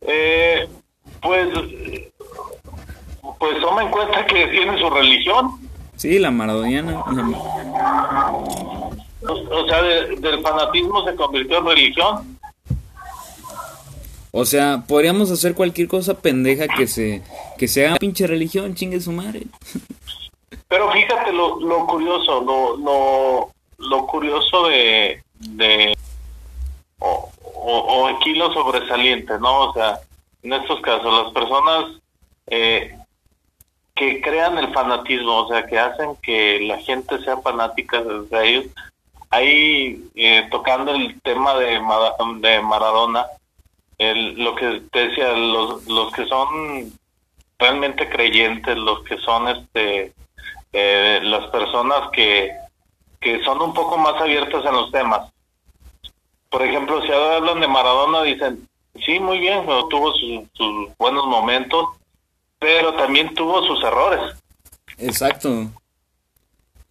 Eh, 0.03 0.69
pues, 1.23 1.49
pues 3.39 3.61
toma 3.61 3.83
en 3.83 3.91
cuenta 3.91 4.27
que 4.27 4.47
tiene 4.49 4.79
su 4.79 4.91
religión. 4.91 5.51
Sí, 5.97 6.19
la 6.19 6.31
maradoniana. 6.31 7.01
O, 8.31 9.33
o 9.33 9.69
sea, 9.69 9.83
de- 9.83 10.17
del 10.17 10.41
fanatismo 10.43 11.05
se 11.09 11.17
convirtió 11.17 11.59
en 11.59 11.65
religión. 11.67 12.39
O 14.31 14.45
sea, 14.45 14.85
podríamos 14.87 15.31
hacer 15.31 15.55
cualquier 15.55 15.89
cosa 15.89 16.13
pendeja 16.15 16.69
que 16.69 16.87
se, 16.87 17.23
que 17.57 17.67
se 17.69 17.87
haga 17.87 17.97
pinche 17.97 18.27
religión, 18.27 18.75
chingue 18.75 19.01
su 19.01 19.11
madre. 19.13 19.45
Pero 20.69 20.91
fíjate 20.93 21.33
lo, 21.33 21.61
lo 21.61 21.87
curioso, 21.87 22.41
lo, 22.41 22.77
lo, 22.77 23.51
lo 23.79 24.07
curioso 24.07 24.69
de, 24.69 25.23
de 25.39 25.97
o, 26.99 27.31
o, 27.55 28.07
aquí 28.07 28.35
lo 28.35 28.53
sobresaliente, 28.53 29.39
¿no? 29.39 29.71
O 29.71 29.73
sea, 29.73 29.99
en 30.43 30.53
estos 30.53 30.81
casos, 30.81 31.25
las 31.25 31.33
personas 31.33 32.01
eh, 32.47 32.97
que 33.95 34.21
crean 34.21 34.59
el 34.59 34.73
fanatismo, 34.73 35.45
o 35.45 35.49
sea, 35.49 35.67
que 35.67 35.79
hacen 35.79 36.17
que 36.23 36.61
la 36.61 36.79
gente 36.79 37.19
sea 37.25 37.39
fanática 37.39 38.03
de 38.03 38.49
ellos, 38.49 38.67
ahí 39.31 40.05
eh, 40.15 40.47
tocando 40.51 40.93
el 40.93 41.21
tema 41.23 41.55
de, 41.55 41.81
de 42.41 42.61
Maradona, 42.61 43.27
el, 43.99 44.43
lo 44.43 44.55
que 44.55 44.83
te 44.93 45.09
decía, 45.09 45.33
los, 45.33 45.87
los 45.87 46.13
que 46.13 46.27
son 46.27 46.93
realmente 47.59 48.09
creyentes, 48.09 48.77
los 48.77 49.03
que 49.05 49.17
son 49.19 49.49
este 49.49 50.13
eh, 50.79 51.21
las 51.23 51.47
personas 51.47 52.11
que, 52.13 52.53
que 53.19 53.43
son 53.45 53.63
un 53.63 53.73
poco 53.73 53.97
más 53.97 54.21
abiertas 54.21 54.63
en 54.65 54.75
los 54.75 54.91
temas. 54.93 55.33
Por 56.51 56.63
ejemplo, 56.63 57.01
si 57.03 57.11
ahora 57.11 57.37
hablan 57.37 57.61
de 57.61 57.69
Maradona, 57.69 58.23
dicen, 58.23 58.69
sí, 59.05 59.19
muy 59.19 59.39
bien, 59.39 59.65
tuvo 59.91 60.13
sus, 60.13 60.45
sus 60.53 60.97
buenos 60.99 61.27
momentos, 61.27 61.87
pero 62.59 62.95
también 62.95 63.35
tuvo 63.35 63.63
sus 63.67 63.83
errores. 63.83 64.37
Exacto. 64.99 65.49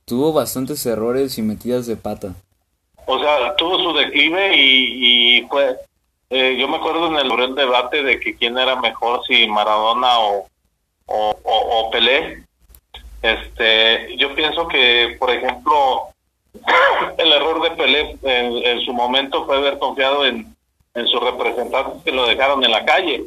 Tuvo 0.06 0.34
bastantes 0.34 0.86
errores 0.86 1.38
y 1.38 1.42
metidas 1.42 1.88
de 1.88 1.96
pata. 1.96 2.36
O 3.08 3.20
sea, 3.20 3.56
tuvo 3.56 3.80
su 3.80 3.94
declive 3.94 4.56
y, 4.56 5.38
y 5.40 5.48
fue... 5.48 5.76
eh, 6.30 6.58
yo 6.60 6.68
me 6.68 6.78
acuerdo 6.78 7.08
en 7.08 7.18
el, 7.18 7.32
el 7.40 7.56
debate 7.56 8.04
de 8.04 8.20
que 8.20 8.36
quién 8.36 8.58
era 8.58 8.76
mejor, 8.76 9.22
si 9.26 9.48
Maradona 9.48 10.20
o, 10.20 10.48
o, 11.06 11.36
o, 11.44 11.80
o 11.80 11.92
Pelé. 11.92 12.45
Este, 13.26 14.16
yo 14.18 14.36
pienso 14.36 14.68
que, 14.68 15.16
por 15.18 15.32
ejemplo, 15.32 16.10
el 17.18 17.32
error 17.32 17.60
de 17.64 17.72
Pelé 17.72 18.18
en, 18.22 18.54
en 18.64 18.82
su 18.82 18.94
momento 18.94 19.46
fue 19.46 19.58
haber 19.58 19.80
confiado 19.80 20.28
en, 20.28 20.56
en 20.94 21.08
sus 21.08 21.20
representantes 21.22 22.04
que 22.04 22.12
lo 22.12 22.28
dejaron 22.28 22.64
en 22.64 22.70
la 22.70 22.86
calle. 22.86 23.26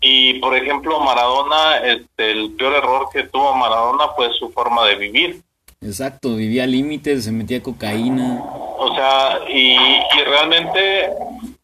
Y 0.00 0.34
por 0.34 0.56
ejemplo, 0.56 1.00
Maradona, 1.00 1.78
este, 1.84 2.30
el 2.30 2.52
peor 2.52 2.74
error 2.74 3.08
que 3.12 3.24
tuvo 3.24 3.54
Maradona 3.54 4.08
fue 4.16 4.32
su 4.38 4.50
forma 4.52 4.86
de 4.86 4.94
vivir. 4.94 5.42
Exacto, 5.82 6.34
vivía 6.36 6.66
límites, 6.66 7.24
se 7.24 7.32
metía 7.32 7.62
cocaína. 7.62 8.42
O 8.78 8.94
sea, 8.94 9.40
y, 9.50 9.74
y 9.74 10.24
realmente, 10.24 11.10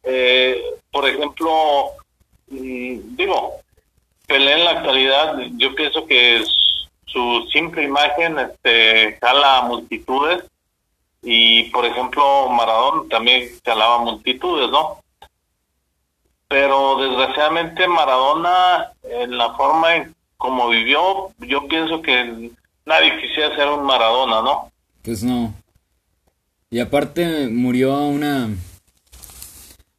eh, 0.02 0.62
por 0.92 1.08
ejemplo, 1.08 1.92
mm, 2.48 3.16
digo, 3.16 3.54
Pelé 4.26 4.52
en 4.52 4.64
la 4.64 4.72
actualidad, 4.72 5.38
yo 5.56 5.74
pienso 5.74 6.04
que 6.04 6.42
su 7.08 7.46
simple 7.52 7.84
imagen 7.84 8.38
este, 8.38 9.18
jala 9.20 9.58
a 9.58 9.62
multitudes 9.62 10.44
y, 11.22 11.64
por 11.70 11.84
ejemplo, 11.84 12.48
Maradona 12.48 13.08
también 13.10 13.48
jalaba 13.64 13.98
multitudes, 13.98 14.70
¿no? 14.70 15.00
Pero 16.46 16.96
desgraciadamente 16.98 17.86
Maradona, 17.88 18.92
en 19.02 19.36
la 19.36 19.54
forma 19.54 19.96
en 19.96 20.14
como 20.36 20.68
vivió, 20.68 21.30
yo 21.40 21.66
pienso 21.66 22.00
que 22.00 22.52
nadie 22.86 23.20
quisiera 23.20 23.54
ser 23.56 23.68
un 23.68 23.84
Maradona, 23.84 24.40
¿no? 24.40 24.70
Pues 25.02 25.22
no. 25.22 25.52
Y 26.70 26.80
aparte 26.80 27.48
murió 27.48 27.94
a 27.94 28.06
una 28.06 28.50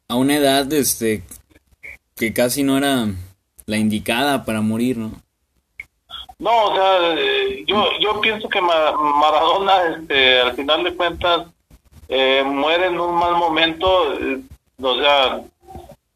a 0.08 0.14
una 0.16 0.36
edad 0.36 0.72
este 0.72 1.22
que 2.16 2.32
casi 2.32 2.62
no 2.62 2.78
era 2.78 3.06
la 3.66 3.76
indicada 3.76 4.44
para 4.44 4.60
morir, 4.60 4.98
¿no? 4.98 5.12
No, 6.40 6.64
o 6.68 6.74
sea, 6.74 7.14
eh, 7.18 7.64
yo 7.66 7.90
yo 8.00 8.20
pienso 8.22 8.48
que 8.48 8.62
Maradona 8.62 9.82
este 9.98 10.40
al 10.40 10.54
final 10.54 10.82
de 10.84 10.96
cuentas 10.96 11.46
eh, 12.08 12.42
muere 12.44 12.86
en 12.86 12.98
un 12.98 13.14
mal 13.14 13.36
momento, 13.36 14.14
eh, 14.14 14.40
o 14.82 14.94
sea, 14.96 15.42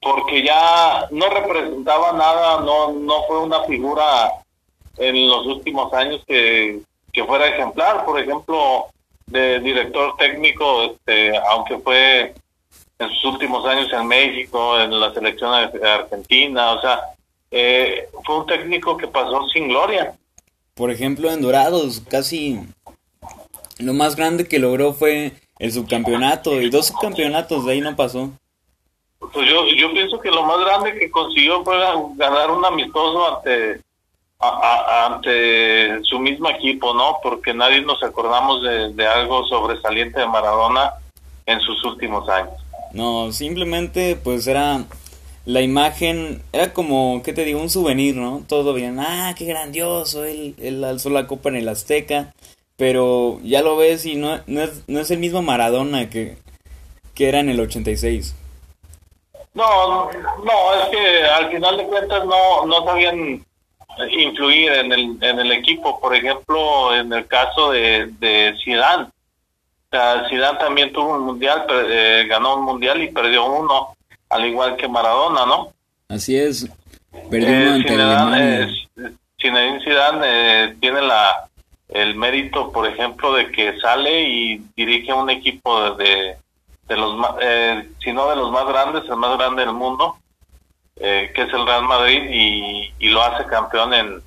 porque 0.01 0.43
ya 0.43 1.07
no 1.11 1.29
representaba 1.29 2.13
nada, 2.15 2.61
no 2.63 2.93
no 2.93 3.23
fue 3.25 3.39
una 3.39 3.65
figura 3.65 4.33
en 4.97 5.29
los 5.29 5.47
últimos 5.47 5.93
años 5.93 6.23
que, 6.27 6.81
fuera 7.27 7.49
ejemplar, 7.49 8.05
por 8.07 8.19
ejemplo, 8.19 8.87
de 9.27 9.61
director 9.61 10.17
técnico, 10.17 10.85
este, 10.85 11.37
aunque 11.37 11.79
fue 11.79 12.35
en 12.99 13.09
sus 13.11 13.25
últimos 13.35 13.65
años 13.67 13.93
en 13.93 14.07
México, 14.07 14.81
en 14.81 14.99
la 14.99 15.13
selección 15.13 15.53
argentina, 15.53 16.73
o 16.73 16.81
sea, 16.81 17.01
eh, 17.57 18.09
fue 18.25 18.41
un 18.41 18.47
técnico 18.47 18.97
que 18.97 19.07
pasó 19.07 19.49
sin 19.49 19.69
gloria. 19.69 20.17
Por 20.75 20.91
ejemplo, 20.91 21.31
en 21.31 21.41
Dorados, 21.41 22.03
casi 22.11 22.59
lo 23.79 23.95
más 23.95 24.17
grande 24.17 24.49
que 24.49 24.59
logró 24.59 24.93
fue 24.93 25.35
el 25.61 25.71
subcampeonato 25.71 26.61
y 26.61 26.69
dos 26.69 26.89
subcampeonatos, 26.89 27.65
de 27.65 27.73
ahí 27.73 27.81
no 27.81 27.95
pasó. 27.95 28.31
Pues 29.21 29.49
yo, 29.49 29.67
yo 29.69 29.93
pienso 29.93 30.21
que 30.21 30.33
lo 30.33 30.43
más 30.43 30.59
grande 30.59 30.99
que 30.99 31.09
consiguió 31.09 31.63
fue 31.63 31.79
ganar 32.17 32.51
un 32.51 32.65
amistoso 32.65 33.37
ante 33.37 33.81
ante 34.41 36.03
su 36.05 36.19
mismo 36.19 36.51
equipo, 36.51 36.93
¿no? 36.93 37.19
Porque 37.23 37.55
nadie 37.55 37.81
nos 37.83 38.03
acordamos 38.03 38.63
de, 38.63 39.07
algo 39.07 39.47
sobresaliente 39.47 40.21
de 40.21 40.27
Maradona 40.27 40.93
en 41.47 41.61
sus 41.61 41.83
últimos 41.85 42.29
años. 42.29 42.53
No, 42.93 43.33
simplemente 43.33 44.17
pues 44.17 44.47
era 44.47 44.85
la 45.47 45.61
imagen, 45.61 46.43
era 46.53 46.73
como, 46.73 47.23
¿qué 47.23 47.33
te 47.33 47.45
digo? 47.45 47.61
Un 47.61 47.71
souvenir, 47.71 48.17
¿no? 48.17 48.43
Todo 48.49 48.73
bien, 48.73 48.99
ah, 48.99 49.35
qué 49.37 49.45
grandioso, 49.45 50.25
él, 50.25 50.55
él 50.59 50.83
alzó 50.85 51.11
la 51.11 51.27
copa 51.27 51.51
en 51.51 51.57
el 51.57 51.69
Azteca, 51.69 52.33
pero 52.77 53.39
ya 53.43 53.63
lo 53.63 53.77
ves 53.77 54.07
y 54.07 54.17
no, 54.17 54.41
no, 54.47 54.63
es, 54.63 54.83
no 54.89 55.01
es 55.01 55.11
el 55.11 55.19
mismo 55.19 55.43
Maradona 55.43 56.09
que, 56.09 56.37
que 57.15 57.29
era 57.29 57.41
en 57.41 57.51
el 57.51 57.61
86. 57.61 58.35
No, 59.55 60.11
no, 60.11 60.75
es 60.75 60.89
que 60.89 61.25
al 61.25 61.51
final 61.51 61.77
de 61.77 61.85
cuentas 61.85 62.25
no, 62.25 62.67
no 62.67 62.85
sabían 62.85 63.45
influir 64.11 64.73
en 64.73 64.93
el, 64.93 65.19
en 65.21 65.39
el 65.39 65.53
equipo. 65.53 66.01
Por 66.01 66.15
ejemplo, 66.15 66.95
en 66.95 67.13
el 67.13 67.27
caso 67.27 67.71
de, 67.71 68.09
de 68.19 68.55
Zidane. 68.65 69.07
O 69.93 70.29
Zidane 70.29 70.59
también 70.59 70.93
tuvo 70.93 71.15
un 71.15 71.23
mundial, 71.23 71.67
eh, 71.71 72.27
ganó 72.29 72.57
un 72.57 72.65
mundial 72.65 73.01
y 73.01 73.13
perdió 73.13 73.45
uno, 73.45 73.95
al 74.35 74.45
igual 74.47 74.77
que 74.77 74.89
Maradona, 74.89 75.47
¿no? 75.47 75.73
Así 76.09 76.37
es. 76.37 76.69
Perdió 77.31 77.51
eh, 77.51 77.69
ante 77.69 77.89
Zidane, 77.89 79.77
eh, 79.77 79.81
Zidane 79.85 80.75
tiene 80.81 81.03
la 81.03 81.49
el 81.89 82.17
mérito, 82.17 82.73
por 82.73 82.89
ejemplo, 82.89 83.35
de 83.35 83.53
que 83.53 83.79
sale 83.79 84.23
y 84.23 84.59
dirige 84.75 85.13
un 85.13 85.31
equipo 85.31 85.93
de, 85.93 86.37
de 86.89 86.97
los, 86.97 87.15
eh, 87.41 87.89
si 88.03 88.13
no 88.13 88.29
de 88.29 88.37
los 88.37 88.51
más 88.51 88.67
grandes, 88.67 89.05
el 89.09 89.17
más 89.17 89.39
grande 89.39 89.65
del 89.65 89.75
mundo, 89.75 90.17
eh, 90.97 91.31
que 91.33 91.43
es 91.43 91.53
el 91.53 91.65
Real 91.65 91.85
Madrid, 91.85 92.23
y, 92.29 92.93
y 92.99 93.09
lo 93.11 93.23
hace 93.23 93.45
campeón 93.47 93.95
en, 93.95 94.21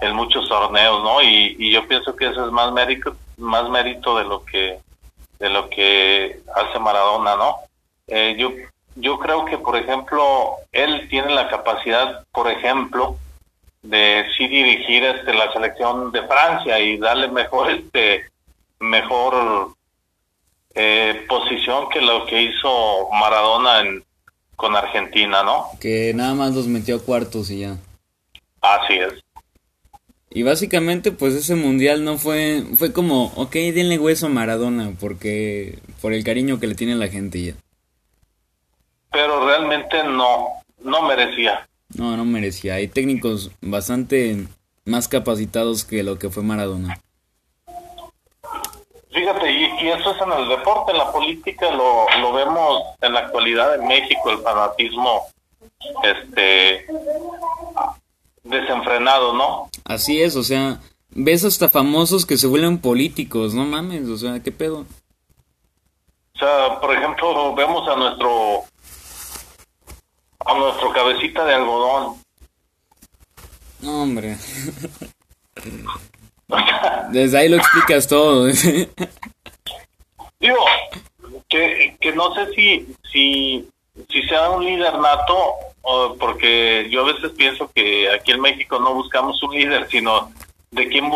en 0.00 0.16
muchos 0.16 0.48
torneos, 0.48 1.02
¿no? 1.02 1.20
Y, 1.20 1.56
y, 1.58 1.72
yo 1.72 1.86
pienso 1.86 2.16
que 2.16 2.28
eso 2.28 2.46
es 2.46 2.52
más 2.52 2.72
mérito, 2.72 3.14
más 3.36 3.68
mérito 3.68 4.16
de 4.16 4.24
lo 4.24 4.42
que 4.44 4.78
de 5.38 5.48
lo 5.48 5.68
que 5.70 6.40
hace 6.54 6.78
Maradona, 6.78 7.34
¿no? 7.36 7.56
Eh, 8.06 8.36
yo 8.38 8.50
yo 9.00 9.18
creo 9.18 9.44
que, 9.44 9.58
por 9.58 9.76
ejemplo, 9.76 10.56
él 10.72 11.08
tiene 11.08 11.34
la 11.34 11.48
capacidad, 11.48 12.24
por 12.32 12.50
ejemplo, 12.50 13.16
de 13.82 14.24
sí 14.36 14.46
dirigir 14.46 15.04
este 15.04 15.32
la 15.32 15.52
selección 15.52 16.12
de 16.12 16.22
Francia 16.26 16.78
y 16.78 16.98
darle 16.98 17.28
mejor 17.28 17.70
este 17.70 18.28
mejor 18.78 19.74
eh, 20.74 21.24
posición 21.28 21.88
que 21.88 22.00
lo 22.00 22.26
que 22.26 22.42
hizo 22.42 23.08
Maradona 23.12 23.80
en, 23.80 24.04
con 24.56 24.76
Argentina, 24.76 25.42
¿no? 25.42 25.66
Que 25.80 26.12
nada 26.14 26.34
más 26.34 26.54
los 26.54 26.66
metió 26.66 26.96
a 26.96 27.00
cuartos 27.00 27.50
y 27.50 27.60
ya. 27.60 27.76
Así 28.60 28.94
es. 28.94 29.14
Y 30.32 30.44
básicamente, 30.44 31.10
pues 31.10 31.34
ese 31.34 31.56
mundial 31.56 32.04
no 32.04 32.16
fue, 32.16 32.62
fue 32.76 32.92
como, 32.92 33.32
ok, 33.34 33.52
denle 33.52 33.98
hueso 33.98 34.26
a 34.26 34.28
Maradona, 34.28 34.92
porque, 35.00 35.80
por 36.00 36.12
el 36.12 36.22
cariño 36.22 36.60
que 36.60 36.68
le 36.68 36.76
tiene 36.76 36.94
la 36.94 37.08
gente 37.08 37.42
ya. 37.42 37.54
Pero 39.10 39.46
realmente 39.46 40.04
no, 40.04 40.48
no 40.82 41.02
merecía. 41.02 41.68
No, 41.96 42.16
no 42.16 42.24
merecía. 42.24 42.74
Hay 42.74 42.88
técnicos 42.88 43.50
bastante 43.60 44.46
más 44.84 45.08
capacitados 45.08 45.84
que 45.84 46.02
lo 46.02 46.18
que 46.18 46.30
fue 46.30 46.42
Maradona. 46.42 47.00
Fíjate, 49.12 49.52
y, 49.52 49.88
eso 49.88 50.12
es 50.12 50.22
en 50.22 50.32
el 50.32 50.48
deporte, 50.48 50.92
en 50.92 50.98
la 50.98 51.10
política 51.10 51.70
lo, 51.72 52.06
lo 52.20 52.32
vemos 52.32 52.82
en 53.00 53.12
la 53.12 53.20
actualidad 53.20 53.74
en 53.74 53.88
México, 53.88 54.30
el 54.30 54.38
fanatismo 54.38 55.26
este 56.02 56.86
desenfrenado, 58.44 59.32
¿no? 59.32 59.68
Así 59.84 60.22
es, 60.22 60.36
o 60.36 60.42
sea, 60.42 60.80
ves 61.10 61.44
hasta 61.44 61.68
famosos 61.68 62.24
que 62.24 62.36
se 62.36 62.46
vuelven 62.46 62.78
políticos, 62.78 63.54
no 63.54 63.64
mames, 63.64 64.08
o 64.08 64.16
sea, 64.16 64.40
¿qué 64.40 64.52
pedo? 64.52 64.86
O 66.34 66.38
sea, 66.38 66.80
por 66.80 66.94
ejemplo, 66.94 67.54
vemos 67.54 67.88
a 67.88 67.96
nuestro 67.96 68.64
a 70.44 70.54
nuestro 70.54 70.92
cabecita 70.92 71.44
de 71.44 71.54
algodón. 71.54 72.16
No, 73.80 74.02
hombre. 74.02 74.36
Desde 77.10 77.38
ahí 77.38 77.48
lo 77.48 77.56
explicas 77.56 78.06
todo. 78.06 78.46
Digo, 80.40 80.64
que, 81.48 81.96
que 82.00 82.12
no 82.12 82.34
sé 82.34 82.52
si, 82.54 82.94
si, 83.12 83.68
si 84.08 84.22
sea 84.22 84.50
un 84.50 84.64
líder 84.64 84.98
nato, 84.98 85.34
o 85.82 86.16
porque 86.18 86.88
yo 86.90 87.02
a 87.02 87.12
veces 87.12 87.30
pienso 87.36 87.70
que 87.74 88.10
aquí 88.10 88.32
en 88.32 88.40
México 88.40 88.78
no 88.78 88.94
buscamos 88.94 89.42
un 89.42 89.54
líder, 89.54 89.86
sino 89.90 90.32
de 90.70 90.88
quién, 90.88 91.10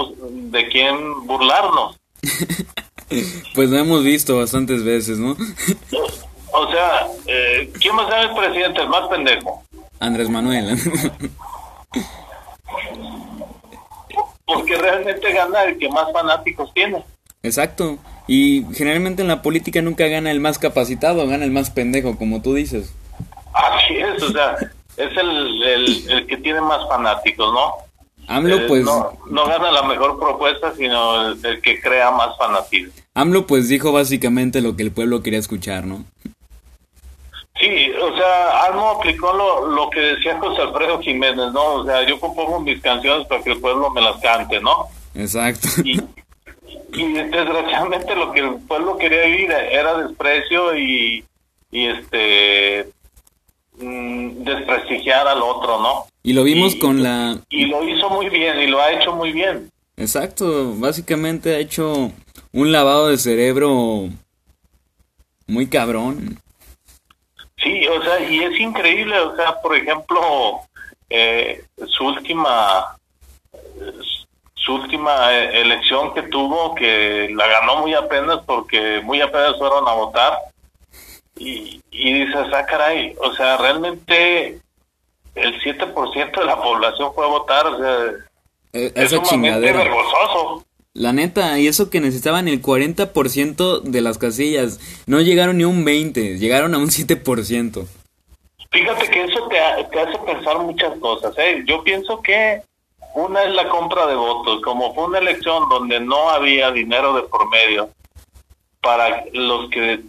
de 0.50 0.68
quién 0.68 1.26
burlarnos. 1.26 1.98
pues 3.54 3.70
lo 3.70 3.78
hemos 3.78 4.04
visto 4.04 4.38
bastantes 4.38 4.84
veces, 4.84 5.18
¿no? 5.18 5.36
o 6.54 6.70
sea, 6.70 7.06
eh, 7.26 7.70
¿quién 7.80 7.96
va 7.96 8.06
a 8.06 8.10
ser 8.10 8.30
el 8.30 8.34
presidente, 8.34 8.80
el 8.80 8.88
más 8.88 9.08
pendejo? 9.08 9.62
Andrés 10.00 10.28
Manuel. 10.28 10.78
porque 14.46 14.76
realmente 14.76 15.32
gana 15.32 15.64
el 15.64 15.78
que 15.78 15.88
más 15.88 16.12
fanáticos 16.12 16.72
tiene. 16.74 17.02
Exacto. 17.42 17.98
Y 18.26 18.64
generalmente 18.74 19.22
en 19.22 19.28
la 19.28 19.42
política 19.42 19.82
nunca 19.82 20.06
gana 20.06 20.30
el 20.30 20.40
más 20.40 20.58
capacitado, 20.58 21.26
gana 21.26 21.44
el 21.44 21.50
más 21.50 21.70
pendejo, 21.70 22.16
como 22.16 22.40
tú 22.40 22.54
dices. 22.54 22.94
Así 23.52 23.96
es, 23.96 24.22
o 24.22 24.32
sea, 24.32 24.56
es 24.96 25.16
el, 25.16 25.62
el, 26.08 26.26
que 26.26 26.36
tiene 26.38 26.60
más 26.60 26.88
fanáticos, 26.88 27.52
¿no? 27.52 27.74
AMLO, 28.26 28.56
eh, 28.56 28.64
pues. 28.66 28.84
No, 28.84 29.12
no, 29.30 29.46
gana 29.46 29.70
la 29.70 29.82
mejor 29.82 30.18
propuesta, 30.18 30.74
sino 30.74 31.32
el, 31.32 31.60
que 31.60 31.80
crea 31.80 32.10
más 32.10 32.36
fanatismo. 32.38 32.92
AMLO, 33.12 33.46
pues 33.46 33.68
dijo 33.68 33.92
básicamente 33.92 34.62
lo 34.62 34.76
que 34.76 34.82
el 34.82 34.92
pueblo 34.92 35.22
quería 35.22 35.38
escuchar, 35.38 35.84
¿no? 35.84 36.04
Sí, 37.60 37.92
o 37.92 38.16
sea, 38.16 38.64
Almo 38.64 38.90
aplicó 38.90 39.32
lo, 39.32 39.68
lo 39.68 39.88
que 39.90 40.00
decía 40.00 40.38
José 40.40 40.62
Alfredo 40.62 41.00
Jiménez, 41.00 41.52
¿no? 41.52 41.74
O 41.74 41.84
sea, 41.84 42.04
yo 42.04 42.18
compongo 42.18 42.60
mis 42.60 42.80
canciones 42.80 43.26
para 43.28 43.42
que 43.42 43.52
el 43.52 43.60
pueblo 43.60 43.90
me 43.90 44.00
las 44.00 44.20
cante, 44.20 44.60
¿no? 44.60 44.88
Exacto. 45.14 45.68
Y, 45.84 46.00
y 46.94 47.12
desgraciadamente 47.12 48.14
lo 48.16 48.32
que 48.32 48.40
el 48.40 48.56
pueblo 48.66 48.96
quería 48.96 49.24
vivir 49.26 49.50
era 49.50 49.98
desprecio 49.98 50.76
y, 50.76 51.24
y 51.70 51.86
este 51.86 52.88
mm, 53.78 54.42
desprestigiar 54.42 55.28
al 55.28 55.40
otro, 55.40 55.80
¿no? 55.80 56.06
Y 56.24 56.32
lo 56.32 56.42
vimos 56.42 56.74
con 56.76 57.02
la... 57.02 57.38
Y 57.50 57.66
lo 57.66 57.88
hizo 57.88 58.10
muy 58.10 58.28
bien, 58.30 58.58
y 58.58 58.66
lo 58.66 58.80
ha 58.80 58.92
hecho 58.92 59.14
muy 59.14 59.32
bien. 59.32 59.70
Exacto, 59.96 60.74
básicamente 60.76 61.54
ha 61.54 61.58
hecho 61.58 62.10
un 62.52 62.72
lavado 62.72 63.08
de 63.08 63.18
cerebro 63.18 64.08
muy 65.46 65.68
cabrón. 65.68 66.40
Sí, 67.58 67.86
o 67.86 68.02
sea, 68.02 68.20
y 68.20 68.42
es 68.42 68.58
increíble, 68.60 69.18
o 69.20 69.36
sea, 69.36 69.60
por 69.60 69.76
ejemplo, 69.76 70.60
eh, 71.08 71.64
su 71.86 72.06
última 72.06 72.96
su 74.54 74.74
última 74.74 75.32
eh, 75.32 75.60
elección 75.60 76.14
que 76.14 76.22
tuvo, 76.22 76.74
que 76.74 77.28
la 77.34 77.46
ganó 77.46 77.76
muy 77.82 77.92
apenas 77.94 78.38
porque 78.46 79.00
muy 79.04 79.20
apenas 79.20 79.58
fueron 79.58 79.86
a 79.86 79.92
votar. 79.92 80.38
Y, 81.36 81.82
y 81.90 82.24
dices, 82.24 82.46
ah, 82.52 82.64
caray, 82.64 83.14
o 83.20 83.32
sea, 83.34 83.56
realmente 83.58 84.58
el 85.34 85.60
7% 85.62 86.38
de 86.40 86.44
la 86.46 86.56
población 86.56 87.12
fue 87.14 87.24
a 87.26 87.28
votar, 87.28 87.66
o 87.66 87.78
sea, 87.78 88.04
Eh, 88.72 88.92
es 88.94 89.10
sumamente 89.10 89.28
chingadera. 89.30 89.78
vergonzoso. 89.78 90.64
La 90.96 91.12
neta, 91.12 91.58
y 91.58 91.66
eso 91.66 91.90
que 91.90 92.00
necesitaban 92.00 92.46
el 92.46 92.62
40% 92.62 93.80
de 93.80 94.00
las 94.00 94.16
casillas. 94.16 94.78
No 95.08 95.20
llegaron 95.20 95.58
ni 95.58 95.64
un 95.64 95.84
20, 95.84 96.38
llegaron 96.38 96.72
a 96.72 96.78
un 96.78 96.86
7%. 96.86 97.84
Fíjate 98.70 99.08
que 99.08 99.24
eso 99.24 99.48
te, 99.48 99.84
te 99.90 100.00
hace 100.00 100.18
pensar 100.18 100.58
muchas 100.60 100.96
cosas. 101.00 101.34
¿eh? 101.36 101.64
Yo 101.66 101.82
pienso 101.82 102.22
que 102.22 102.62
una 103.14 103.42
es 103.42 103.54
la 103.54 103.68
compra 103.68 104.06
de 104.06 104.14
votos. 104.14 104.62
Como 104.62 104.94
fue 104.94 105.06
una 105.06 105.18
elección 105.18 105.68
donde 105.68 105.98
no 105.98 106.30
había 106.30 106.70
dinero 106.70 107.12
de 107.14 107.22
por 107.22 107.50
medio 107.50 107.90
para 108.80 109.24
los 109.32 109.70
que 109.70 110.00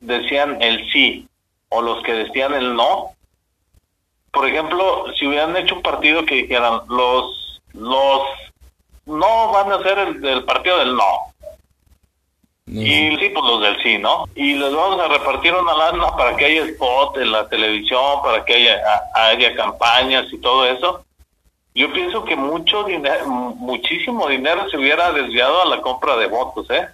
decían 0.00 0.60
el 0.60 0.90
sí 0.90 1.28
o 1.68 1.80
los 1.80 2.02
que 2.02 2.14
decían 2.14 2.54
el 2.54 2.74
no. 2.74 3.12
Por 4.32 4.48
ejemplo, 4.48 5.04
si 5.16 5.28
hubieran 5.28 5.56
hecho 5.56 5.76
un 5.76 5.82
partido 5.82 6.24
que 6.26 6.34
dijeran 6.34 6.80
los 6.88 7.60
los 7.72 8.22
no 9.08 9.52
van 9.52 9.72
a 9.72 9.82
ser 9.82 9.98
el, 9.98 10.24
el 10.24 10.44
partido 10.44 10.78
del 10.78 10.94
no. 10.94 11.34
No 12.66 12.82
Y 12.82 13.16
sí, 13.16 13.30
pues 13.30 13.44
los 13.44 13.62
del 13.62 13.82
sí, 13.82 13.98
¿no? 13.98 14.26
Y 14.34 14.54
les 14.54 14.72
vamos 14.72 15.00
a 15.00 15.08
repartir 15.08 15.54
una 15.54 15.74
lana 15.74 16.14
para 16.16 16.36
que 16.36 16.44
haya 16.44 16.64
spot 16.64 17.16
en 17.16 17.32
la 17.32 17.48
televisión, 17.48 18.22
para 18.22 18.44
que 18.44 18.54
haya, 18.54 18.80
haya 19.14 19.56
campañas 19.56 20.26
y 20.30 20.38
todo 20.38 20.66
eso. 20.66 21.04
Yo 21.74 21.92
pienso 21.92 22.24
que 22.24 22.36
mucho 22.36 22.84
dinero, 22.84 23.26
muchísimo 23.26 24.28
dinero 24.28 24.68
se 24.68 24.76
hubiera 24.76 25.12
desviado 25.12 25.62
a 25.62 25.66
la 25.66 25.80
compra 25.80 26.16
de 26.16 26.26
votos, 26.26 26.68
¿eh? 26.70 26.88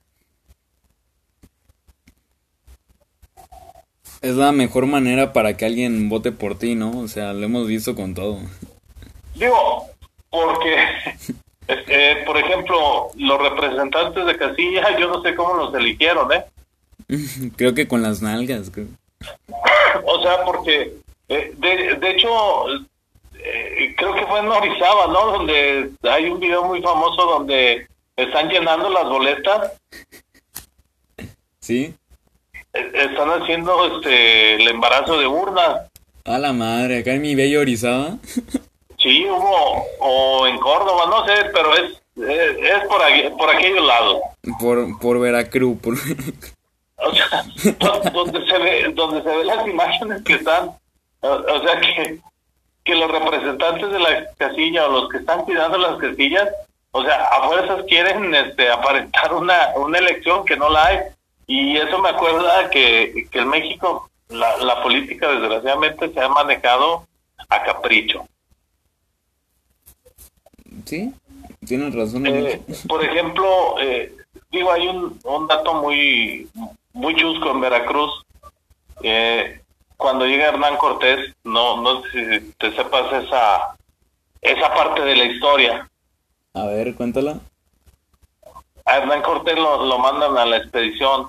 Es 4.21 4.37
la 4.37 4.53
mejor 4.53 4.87
manera 4.87 5.33
para 5.33 5.57
que 5.57 5.67
alguien 5.67 6.09
vote 6.09 6.33
por 6.33 6.57
ti, 6.57 6.75
¿no? 6.75 7.01
O 7.01 7.09
sea, 7.09 7.33
lo 7.33 7.45
hemos 7.45 7.67
visto 7.67 7.95
con 7.95 8.15
todo. 8.15 8.39
Digo, 9.35 9.87
porque, 10.31 10.77
eh, 11.69 12.23
por 12.27 12.37
ejemplo, 12.37 13.09
los 13.17 13.41
representantes 13.41 14.27
de 14.27 14.37
Casilla, 14.37 14.97
yo 14.99 15.09
no 15.09 15.23
sé 15.23 15.35
cómo 15.35 15.55
los 15.55 15.75
eligieron, 15.75 16.33
¿eh? 16.33 16.45
creo 17.57 17.75
que 17.75 17.89
con 17.89 18.03
las 18.03 18.23
nalgas. 18.23 18.71
creo. 18.71 18.87
O 20.07 20.21
sea, 20.23 20.45
porque, 20.45 20.97
eh, 21.29 21.55
de, 21.57 21.95
de 21.95 22.11
hecho, 22.11 22.29
eh, 23.39 23.95
creo 23.97 24.15
que 24.15 24.27
fue 24.27 24.41
en 24.41 24.49
Orizaba, 24.49 25.07
¿no? 25.07 25.27
Donde 25.33 25.91
hay 26.03 26.27
un 26.27 26.41
video 26.41 26.65
muy 26.65 26.83
famoso 26.83 27.25
donde 27.25 27.87
están 28.17 28.49
llenando 28.49 28.89
las 28.91 29.05
boletas, 29.05 29.73
¿Sí? 31.61 31.95
eh, 32.73 32.91
están 32.95 33.31
haciendo 33.31 33.97
este 33.97 34.57
el 34.57 34.69
embarazo 34.69 35.19
de 35.19 35.27
urna. 35.27 35.83
A 36.25 36.39
la 36.39 36.53
madre, 36.53 36.99
acá 36.99 37.13
en 37.15 37.23
mi 37.23 37.35
bello 37.35 37.61
Orizaba. 37.61 38.17
Sí, 39.05 39.27
hubo, 39.29 39.85
o 40.01 40.47
en 40.47 40.59
Córdoba, 40.59 41.05
no 41.11 41.27
sé, 41.27 41.45
pero 41.53 41.75
es, 41.77 41.93
eh, 42.27 42.57
es 42.63 42.89
por, 42.89 43.03
aquí- 43.03 43.29
por 43.39 43.51
aquellos 43.55 43.85
lados. 43.87 44.19
por, 44.59 44.99
por 44.99 45.21
Veracruz. 45.21 45.79
por- 45.81 45.95
O 46.97 47.13
sea, 47.15 47.45
do- 47.81 48.11
donde 48.13 48.47
se 48.47 48.59
ve, 48.59 48.93
donde 48.95 49.23
se 49.23 49.29
ven 49.37 49.47
las 49.47 49.67
imágenes 49.67 50.23
que 50.23 50.35
están, 50.35 50.71
o, 51.21 51.29
o 51.29 51.61
sea 51.63 51.79
que, 51.81 52.19
que 52.83 52.95
los 52.95 53.11
representantes 53.11 53.91
de 53.93 53.99
la 53.99 54.27
casilla 54.39 54.87
o 54.87 54.93
los 54.93 55.09
que 55.11 55.19
están 55.19 55.43
cuidando 55.45 55.77
las 55.77 55.99
casillas, 55.99 56.49
o 56.93 57.03
sea, 57.05 57.25
a 57.27 57.47
fuerzas 57.49 57.83
quieren 57.89 58.35
este 58.35 58.71
aparentar 58.71 59.35
una, 59.35 59.71
una 59.77 59.99
elección 59.99 60.45
que 60.47 60.57
no 60.57 60.71
la 60.71 60.87
hay. 60.87 60.99
Y 61.47 61.77
eso 61.77 61.99
me 61.99 62.09
acuerda 62.09 62.71
que, 62.71 63.27
que 63.31 63.39
en 63.41 63.49
México 63.49 64.09
la, 64.31 64.57
la 64.59 64.83
política 64.83 65.29
desgraciadamente 65.31 66.11
se 66.11 66.21
ha 66.21 66.29
manejado 66.29 67.07
a 67.51 67.63
capricho. 67.65 68.25
Sí, 70.85 71.13
tienes 71.67 71.95
razón. 71.95 72.27
Eh, 72.27 72.61
por 72.89 73.05
ejemplo, 73.05 73.77
eh, 73.81 74.15
digo, 74.51 74.73
hay 74.73 74.87
un, 74.89 75.19
un 75.25 75.47
dato 75.47 75.75
muy, 75.75 76.49
muy 76.93 77.15
chusco 77.17 77.51
en 77.51 77.61
Veracruz. 77.61 78.25
Eh, 79.03 79.61
cuando 79.97 80.27
llega 80.27 80.49
Hernán 80.49 80.77
Cortés, 80.77 81.35
no, 81.45 81.81
no 81.81 82.03
sé 82.03 82.41
si 82.41 82.53
te 82.59 82.73
sepas 82.75 83.25
esa, 83.25 83.77
esa 84.41 84.75
parte 84.75 85.03
de 85.03 85.17
la 85.17 85.25
historia. 85.25 85.91
A 86.55 86.65
ver, 86.67 86.95
cuéntala. 86.95 87.39
A 88.85 88.97
Hernán 88.99 89.23
Cortés 89.23 89.57
lo, 89.57 89.87
lo 89.87 89.99
mandan 89.99 90.37
a 90.37 90.45
la 90.45 90.59
expedición. 90.59 91.29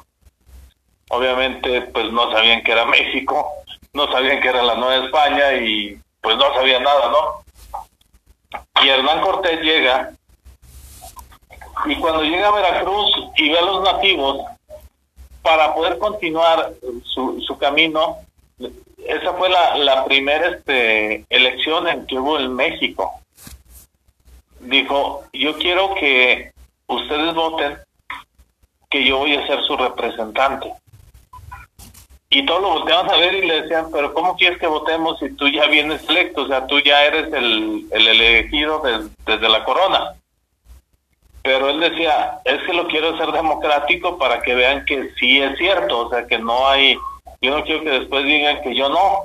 Obviamente, 1.09 1.83
pues 1.83 2.11
no 2.11 2.31
sabían 2.31 2.63
que 2.63 2.71
era 2.71 2.85
México, 2.85 3.47
no 3.93 4.11
sabían 4.11 4.41
que 4.41 4.49
era 4.49 4.63
la 4.63 4.75
Nueva 4.75 5.05
España 5.05 5.53
y 5.53 5.99
pues 6.19 6.35
no 6.35 6.53
sabían 6.55 6.81
nada, 6.81 7.11
¿no? 7.11 7.44
Y 8.83 8.89
Hernán 8.89 9.21
Cortés 9.21 9.61
llega 9.61 10.11
y 11.85 11.95
cuando 11.97 12.23
llega 12.23 12.47
a 12.47 12.51
Veracruz 12.51 13.11
y 13.35 13.49
ve 13.49 13.59
a 13.59 13.61
los 13.61 13.83
nativos, 13.83 14.45
para 15.41 15.75
poder 15.75 15.99
continuar 15.99 16.73
su, 17.03 17.39
su 17.41 17.57
camino, 17.57 18.17
esa 19.05 19.33
fue 19.33 19.49
la, 19.49 19.77
la 19.77 20.05
primera 20.05 20.47
este, 20.47 21.23
elección 21.29 21.87
en 21.87 22.07
que 22.07 22.17
hubo 22.17 22.39
en 22.39 22.55
México. 22.55 23.21
Dijo, 24.59 25.23
yo 25.33 25.55
quiero 25.57 25.93
que 25.93 26.51
ustedes 26.87 27.35
voten 27.35 27.77
que 28.89 29.05
yo 29.05 29.19
voy 29.19 29.35
a 29.35 29.45
ser 29.45 29.63
su 29.65 29.77
representante. 29.77 30.73
Y 32.29 32.45
todos 32.45 32.61
lo 32.61 32.69
volteaban 32.79 33.09
a 33.09 33.17
ver 33.17 33.35
y 33.35 33.45
le 33.47 33.61
decían, 33.61 33.85
pero 33.93 34.13
¿cómo 34.13 34.35
quieres 34.35 34.57
que 34.59 34.67
votemos 34.67 35.19
si 35.19 35.29
tú 35.35 35.47
ya 35.47 35.67
vienes 35.67 36.07
electo? 36.09 36.41
O 36.41 36.47
sea, 36.47 36.65
tú 36.67 36.79
ya 36.79 37.05
eres 37.05 37.31
el, 37.31 37.85
el 37.91 38.07
elegido 38.07 38.79
des- 38.79 39.09
desde 39.25 39.47
la 39.47 39.63
corona. 39.63 40.15
Pero 41.43 41.69
él 41.69 41.79
decía, 41.79 42.39
es 42.43 42.61
que 42.63 42.73
lo 42.73 42.87
quiero 42.87 43.13
hacer 43.13 43.31
democrático 43.31 44.17
para 44.17 44.41
que 44.41 44.55
vean 44.55 44.83
que 44.85 45.11
sí 45.19 45.39
es 45.41 45.55
cierto, 45.59 46.07
o 46.07 46.09
sea, 46.09 46.25
que 46.25 46.39
no 46.39 46.67
hay, 46.67 46.97
yo 47.41 47.55
no 47.55 47.63
quiero 47.63 47.83
que 47.83 47.91
después 47.91 48.25
digan 48.25 48.61
que 48.63 48.75
yo 48.75 48.89
no. 48.89 49.19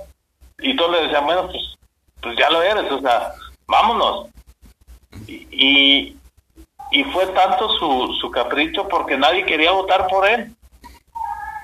Y 0.59 0.77
todos 0.77 0.93
le 0.93 1.03
decían, 1.05 1.25
bueno, 1.25 1.49
pues, 1.49 1.79
pues 2.21 2.37
ya 2.37 2.51
lo 2.51 2.63
eres, 2.63 2.93
o 2.93 3.01
sea, 3.01 3.33
vámonos. 3.67 4.27
Y, 5.27 5.47
y, 5.51 6.17
y 6.93 7.05
fue 7.05 7.27
tanto 7.29 7.71
su, 7.71 8.15
su 8.21 8.31
capricho 8.31 8.87
porque 8.87 9.17
nadie 9.17 9.47
quería 9.47 9.73
votar 9.73 10.07
por 10.09 10.29
él. 10.29 10.55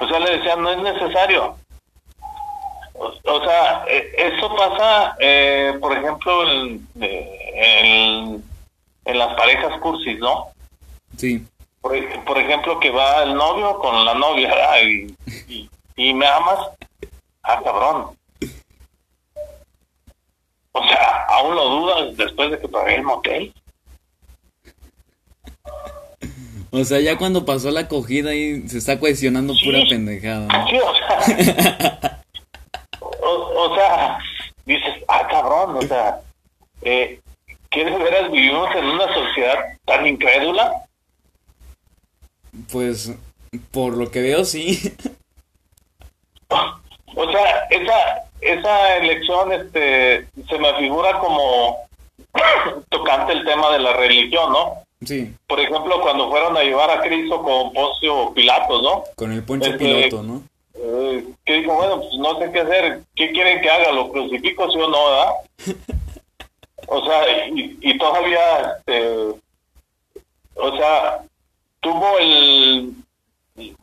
O 0.01 0.09
sea, 0.09 0.19
le 0.21 0.39
decían, 0.39 0.63
no 0.63 0.71
es 0.71 0.79
necesario. 0.79 1.57
O, 2.95 3.13
o 3.25 3.45
sea, 3.45 3.85
eh, 3.89 4.13
eso 4.17 4.55
pasa, 4.57 5.17
eh, 5.21 5.75
por 5.81 5.97
ejemplo, 5.97 6.51
en, 6.51 6.89
eh, 7.01 7.51
en, 7.55 8.45
en 9.05 9.19
las 9.19 9.35
parejas 9.35 9.79
cursis, 9.81 10.19
¿no? 10.19 10.49
Sí. 11.17 11.47
Por, 11.81 11.95
por 12.25 12.39
ejemplo, 12.39 12.81
que 12.81 12.91
va 12.91 13.23
el 13.23 13.35
novio 13.35 13.79
con 13.79 14.05
la 14.05 14.15
novia 14.15 14.83
y, 14.83 15.15
y, 15.49 15.71
y 15.97 16.15
me 16.15 16.27
amas. 16.27 16.59
Ah, 17.43 17.61
cabrón. 17.63 18.17
O 20.73 20.89
sea, 20.89 21.25
aún 21.29 21.55
lo 21.55 21.69
dudas 21.69 22.17
después 22.17 22.51
de 22.51 22.59
que 22.59 22.69
pagué 22.69 22.97
el 22.97 23.03
motel. 23.03 23.55
O 26.71 26.85
sea, 26.85 27.01
ya 27.01 27.17
cuando 27.17 27.45
pasó 27.45 27.71
la 27.71 27.81
acogida 27.81 28.35
y 28.35 28.69
se 28.69 28.79
está 28.79 28.99
cuestionando 28.99 29.55
pura 29.63 29.81
pendejada. 29.89 30.47
¿no? 30.47 30.69
Sí, 30.69 30.79
o 30.79 30.95
sea, 30.95 32.23
o, 33.01 33.29
o 33.29 33.75
sea, 33.75 34.19
dices, 34.65 34.95
ah, 35.09 35.27
cabrón, 35.31 35.77
o 35.77 35.83
sea, 35.83 36.21
eh, 36.83 37.21
¿qué 37.71 37.85
de 37.85 37.99
veras 37.99 38.31
vivimos 38.31 38.69
en 38.75 38.85
una 38.85 39.13
sociedad 39.15 39.57
tan 39.85 40.07
incrédula? 40.07 40.73
Pues, 42.71 43.15
por 43.71 43.97
lo 43.97 44.11
que 44.11 44.23
veo, 44.23 44.45
sí. 44.45 44.95
O 47.19 47.31
sea, 47.33 47.67
esa, 47.71 48.29
esa 48.43 48.97
elección 48.99 49.51
este, 49.51 50.29
se 50.49 50.59
me 50.59 50.75
figura 50.75 51.19
como 51.19 51.79
tocante 52.91 53.33
el 53.33 53.45
tema 53.45 53.73
de 53.73 53.79
la 53.79 53.95
religión, 53.95 54.53
¿no? 54.53 54.86
Sí, 55.05 55.35
Por 55.47 55.61
ejemplo, 55.61 56.01
cuando 56.01 56.31
fueron 56.31 56.57
a 56.57 56.63
llevar 56.63 56.91
a 56.91 57.01
Cristo 57.03 57.43
con 57.43 57.73
Poncio 57.73 58.33
Pilatos, 58.35 58.83
¿no? 58.83 59.05
con 59.15 59.31
el 59.33 59.43
poncho 59.45 59.71
Este, 59.71 59.79
piloto, 59.85 60.23
¿no? 60.23 60.43
eh, 60.75 61.25
que 61.45 61.53
dijo, 61.55 61.75
bueno, 61.75 61.99
pues 62.01 62.15
no 62.19 62.39
sé 62.39 62.51
qué 62.51 62.61
hacer, 62.61 63.01
¿qué 63.15 63.31
quieren 63.33 63.61
que 63.61 63.71
haga? 63.71 63.93
¿Lo 63.93 64.11
crucifico, 64.11 64.71
sí 64.71 64.79
o 64.81 64.89
no, 64.89 65.05
verdad? 65.11 65.33
O 66.89 67.05
sea, 67.05 67.49
y, 67.49 67.77
y 67.81 67.99
todavía, 67.99 68.77
este, 68.79 69.09
o 70.55 70.77
sea, 70.77 71.21
tuvo 71.81 72.19
el, 72.21 72.93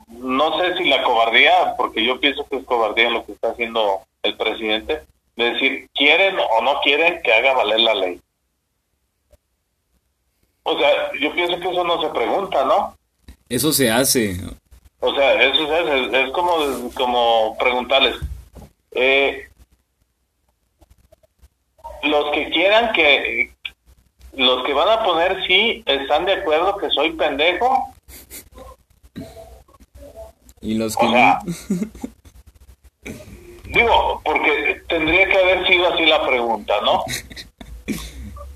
no 0.08 0.58
sé 0.58 0.78
si 0.78 0.86
la 0.86 1.04
cobardía, 1.04 1.74
porque 1.76 2.06
yo 2.06 2.18
pienso 2.22 2.48
que 2.48 2.58
es 2.58 2.64
cobardía 2.66 3.10
lo 3.10 3.26
que 3.26 3.34
está 3.34 3.50
haciendo 3.50 4.00
el 4.22 4.38
presidente, 4.38 5.02
de 5.36 5.44
decir, 5.52 5.90
quieren 5.94 6.38
o 6.40 6.62
no 6.62 6.80
quieren 6.82 7.22
que 7.24 7.34
haga 7.34 7.54
valer 7.54 7.82
la 7.82 7.94
ley. 7.96 8.22
O 10.64 10.78
sea, 10.78 11.12
yo 11.20 11.34
pienso 11.34 11.60
que 11.60 11.70
eso 11.70 11.84
no 11.84 12.02
se 12.02 12.10
pregunta, 12.10 12.66
¿no? 12.66 12.96
Eso 13.50 13.72
se 13.74 13.92
hace. 13.92 14.40
O 15.00 15.14
sea, 15.14 15.34
eso 15.44 15.68
se 15.68 15.76
hace, 15.76 16.24
es 16.24 16.32
como, 16.32 16.54
como 16.96 17.58
preguntarles, 17.58 18.16
eh, 18.92 19.50
los 22.04 22.32
que 22.32 22.50
quieran 22.50 22.94
que, 22.94 23.52
los 24.34 24.64
que 24.66 24.74
van 24.74 24.90
a 24.90 25.04
poner 25.04 25.46
sí, 25.46 25.84
¿están 25.86 26.26
de 26.26 26.34
acuerdo 26.34 26.78
que 26.78 26.90
soy 26.90 27.12
pendejo? 27.12 27.94
Y 30.62 30.76
los 30.76 30.96
que 30.96 31.06
O 31.06 31.12
no. 31.12 31.40
digo, 33.66 34.22
porque 34.24 34.82
tendría 34.88 35.28
que 35.28 35.38
haber 35.38 35.68
sido 35.68 35.94
así 35.94 36.06
la 36.06 36.26
pregunta, 36.26 36.74
¿no? 36.82 37.04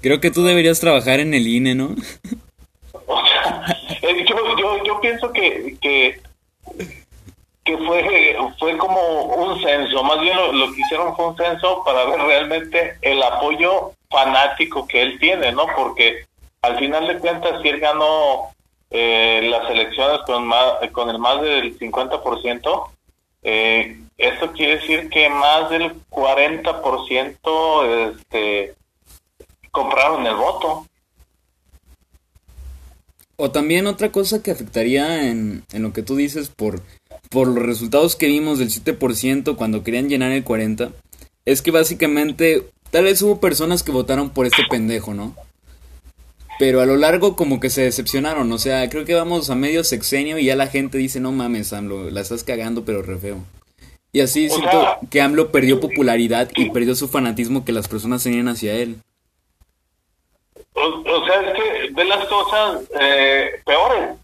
Creo 0.01 0.19
que 0.19 0.31
tú 0.31 0.43
deberías 0.43 0.79
trabajar 0.79 1.19
en 1.19 1.33
el 1.33 1.47
INE, 1.47 1.75
¿no? 1.75 1.95
Eh, 4.01 4.25
yo, 4.29 4.57
yo, 4.57 4.83
yo 4.83 5.01
pienso 5.01 5.31
que, 5.33 5.75
que, 5.81 6.21
que 7.63 7.77
fue, 7.79 8.37
fue 8.59 8.77
como 8.77 9.23
un 9.23 9.59
censo, 9.61 10.03
más 10.03 10.21
bien 10.21 10.35
lo, 10.35 10.53
lo 10.53 10.71
que 10.71 10.81
hicieron 10.81 11.15
fue 11.15 11.29
un 11.29 11.37
censo 11.37 11.83
para 11.83 12.05
ver 12.05 12.19
realmente 12.21 12.97
el 13.01 13.21
apoyo 13.23 13.93
fanático 14.09 14.87
que 14.87 15.01
él 15.01 15.19
tiene, 15.19 15.51
¿no? 15.51 15.65
Porque 15.75 16.25
al 16.61 16.77
final 16.77 17.07
de 17.07 17.19
cuentas, 17.19 17.61
si 17.61 17.69
él 17.69 17.79
ganó 17.79 18.51
eh, 18.89 19.47
las 19.49 19.69
elecciones 19.69 20.21
con, 20.25 20.47
más, 20.47 20.73
con 20.91 21.09
el 21.09 21.19
más 21.19 21.41
del 21.41 21.77
50%, 21.77 22.89
eh, 23.43 23.99
esto 24.17 24.51
quiere 24.51 24.77
decir 24.77 25.09
que 25.09 25.29
más 25.29 25.69
del 25.69 25.93
40% 26.09 28.11
este, 28.11 28.75
compraron 29.77 30.25
el 30.25 30.35
voto. 30.35 30.85
O 33.35 33.51
también 33.51 33.85
otra 33.85 34.11
cosa 34.11 34.41
que 34.41 34.49
afectaría 34.51 35.29
en, 35.29 35.63
en 35.71 35.83
lo 35.83 35.93
que 35.93 36.01
tú 36.01 36.15
dices 36.15 36.49
por, 36.49 36.81
por 37.29 37.47
los 37.47 37.63
resultados 37.63 38.15
que 38.15 38.27
vimos 38.27 38.57
del 38.57 38.69
7% 38.69 39.55
cuando 39.55 39.83
querían 39.83 40.09
llenar 40.09 40.31
el 40.31 40.43
40%, 40.43 40.91
es 41.45 41.61
que 41.61 41.71
básicamente 41.71 42.67
tal 42.89 43.03
vez 43.03 43.21
hubo 43.21 43.39
personas 43.39 43.83
que 43.83 43.91
votaron 43.91 44.31
por 44.31 44.47
este 44.47 44.63
pendejo, 44.69 45.13
¿no? 45.13 45.35
Pero 46.59 46.81
a 46.81 46.87
lo 46.87 46.97
largo 46.97 47.35
como 47.35 47.59
que 47.59 47.69
se 47.69 47.83
decepcionaron, 47.83 48.51
o 48.51 48.57
sea, 48.57 48.89
creo 48.89 49.05
que 49.05 49.13
vamos 49.13 49.51
a 49.51 49.55
medio 49.55 49.83
sexenio 49.83 50.39
y 50.39 50.45
ya 50.45 50.55
la 50.55 50.65
gente 50.65 50.97
dice, 50.97 51.19
no 51.19 51.31
mames, 51.31 51.71
AMLO, 51.73 52.09
la 52.09 52.21
estás 52.21 52.43
cagando 52.43 52.83
pero 52.83 53.03
re 53.03 53.19
feo. 53.19 53.37
Y 54.11 54.21
así 54.21 54.47
O 54.47 54.55
siento 54.55 54.71
sea- 54.71 54.97
que 55.11 55.21
AMLO 55.21 55.51
perdió 55.51 55.79
popularidad 55.79 56.49
y 56.55 56.71
perdió 56.71 56.95
su 56.95 57.07
fanatismo 57.07 57.63
que 57.63 57.71
las 57.71 57.87
personas 57.87 58.23
tenían 58.23 58.47
hacia 58.47 58.73
él. 58.73 58.97
O, 60.77 61.11
o 61.11 61.25
sea, 61.25 61.41
es 61.41 61.53
que 61.53 61.89
ve 61.91 62.05
las 62.05 62.25
cosas 62.27 62.83
eh, 62.99 63.61
peores. 63.65 64.15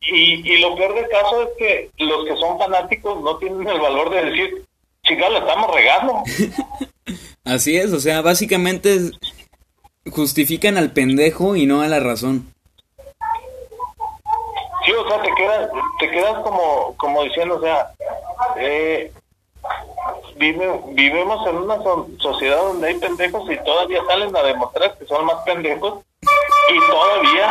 Y, 0.00 0.52
y 0.52 0.58
lo 0.58 0.74
peor 0.76 0.94
del 0.94 1.08
caso 1.08 1.42
es 1.42 1.48
que 1.56 1.90
los 1.98 2.26
que 2.26 2.36
son 2.36 2.58
fanáticos 2.58 3.22
no 3.22 3.38
tienen 3.38 3.66
el 3.66 3.80
valor 3.80 4.10
de 4.10 4.24
decir, 4.24 4.64
chica, 5.04 5.28
la 5.30 5.38
estamos 5.38 5.74
regando. 5.74 6.22
Así 7.44 7.76
es, 7.76 7.92
o 7.92 8.00
sea, 8.00 8.22
básicamente 8.22 9.10
justifican 10.10 10.76
al 10.76 10.92
pendejo 10.92 11.56
y 11.56 11.66
no 11.66 11.82
a 11.82 11.88
la 11.88 12.00
razón. 12.00 12.52
Sí, 14.84 14.92
o 14.92 15.08
sea, 15.08 15.22
te 15.22 15.30
quedas, 15.34 15.70
te 15.98 16.10
quedas 16.10 16.42
como, 16.42 16.94
como 16.96 17.22
diciendo, 17.24 17.56
o 17.56 17.60
sea, 17.62 17.90
eh, 18.56 19.12
vive, 20.36 20.80
vivimos 20.90 21.46
en 21.46 21.56
una 21.56 21.76
so- 21.82 22.08
sociedad 22.18 22.58
donde 22.58 22.88
hay 22.88 22.94
pendejos 22.98 23.50
y 23.50 23.56
todavía 23.64 24.02
salen 24.06 24.36
a 24.36 24.42
demostrar 24.42 24.96
que 24.98 25.06
son 25.06 25.24
más 25.26 25.36
pendejos 25.44 26.02
y 26.22 26.90
todavía 26.90 27.50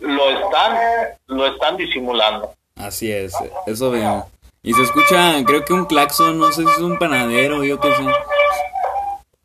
lo 0.00 0.30
están, 0.30 0.78
lo 1.26 1.46
están 1.46 1.76
disimulando. 1.76 2.52
Así 2.76 3.12
es, 3.12 3.34
eso 3.66 3.90
veo. 3.90 4.26
Y 4.62 4.72
se 4.74 4.82
escucha, 4.82 5.34
creo 5.44 5.64
que 5.64 5.72
un 5.72 5.86
claxon, 5.86 6.38
no 6.38 6.52
sé 6.52 6.62
si 6.64 6.70
es 6.70 6.78
un 6.78 6.98
panadero, 6.98 7.64
yo 7.64 7.80
qué 7.80 7.94
sé. 7.94 8.02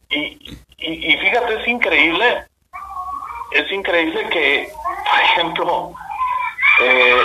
Y, 0.09 0.59
y, 0.77 1.13
y 1.13 1.17
fíjate, 1.17 1.61
es 1.61 1.67
increíble, 1.67 2.45
es 3.51 3.71
increíble 3.71 4.27
que, 4.29 4.69
por 5.11 5.19
ejemplo, 5.21 5.93
eh, 6.83 7.21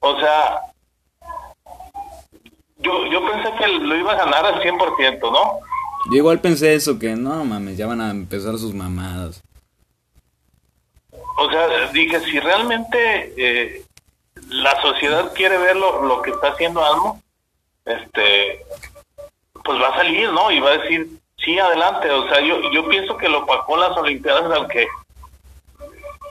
o 0.00 0.18
sea, 0.20 0.60
yo, 2.78 3.06
yo 3.06 3.26
pensé 3.30 3.52
que 3.58 3.68
lo 3.68 3.96
iba 3.96 4.12
a 4.12 4.16
ganar 4.16 4.46
al 4.46 4.62
100%, 4.62 5.20
¿no? 5.20 5.60
Yo 6.10 6.16
igual 6.16 6.40
pensé 6.40 6.74
eso, 6.74 6.98
que 6.98 7.16
no 7.16 7.44
mames, 7.44 7.76
ya 7.76 7.86
van 7.86 8.00
a 8.00 8.10
empezar 8.10 8.56
sus 8.58 8.74
mamadas. 8.74 9.42
O 11.36 11.50
sea, 11.50 11.88
dije, 11.92 12.20
si 12.20 12.40
realmente 12.40 13.34
eh, 13.36 13.84
la 14.48 14.80
sociedad 14.80 15.32
quiere 15.34 15.58
ver 15.58 15.76
lo, 15.76 16.02
lo 16.02 16.22
que 16.22 16.30
está 16.30 16.48
haciendo 16.48 16.84
Almo, 16.84 17.22
este, 17.84 18.64
pues 19.64 19.80
va 19.80 19.88
a 19.88 19.96
salir, 19.96 20.30
¿no? 20.32 20.50
Y 20.50 20.60
va 20.60 20.70
a 20.70 20.78
decir, 20.78 21.08
sí, 21.36 21.58
adelante. 21.58 22.10
O 22.10 22.28
sea, 22.28 22.40
yo, 22.40 22.70
yo 22.72 22.88
pienso 22.88 23.16
que 23.16 23.28
lo 23.28 23.46
pacó 23.46 23.76
las 23.76 23.96
Olimpiadas, 23.96 24.50
aunque, 24.52 24.86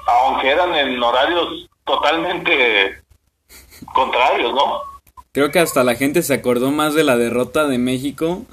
aunque 0.07 0.49
eran 0.49 0.75
en 0.75 1.01
horarios 1.01 1.69
totalmente 1.85 3.01
contrarios, 3.93 4.53
¿no? 4.53 4.81
Creo 5.37 5.51
que 5.51 5.59
hasta 5.59 5.83
la 5.83 5.93
gente 5.93 6.23
se 6.23 6.33
acordó 6.33 6.71
más 6.71 6.95
de 6.95 7.03
la 7.03 7.15
derrota 7.15 7.67
de 7.67 7.77
México 7.77 8.47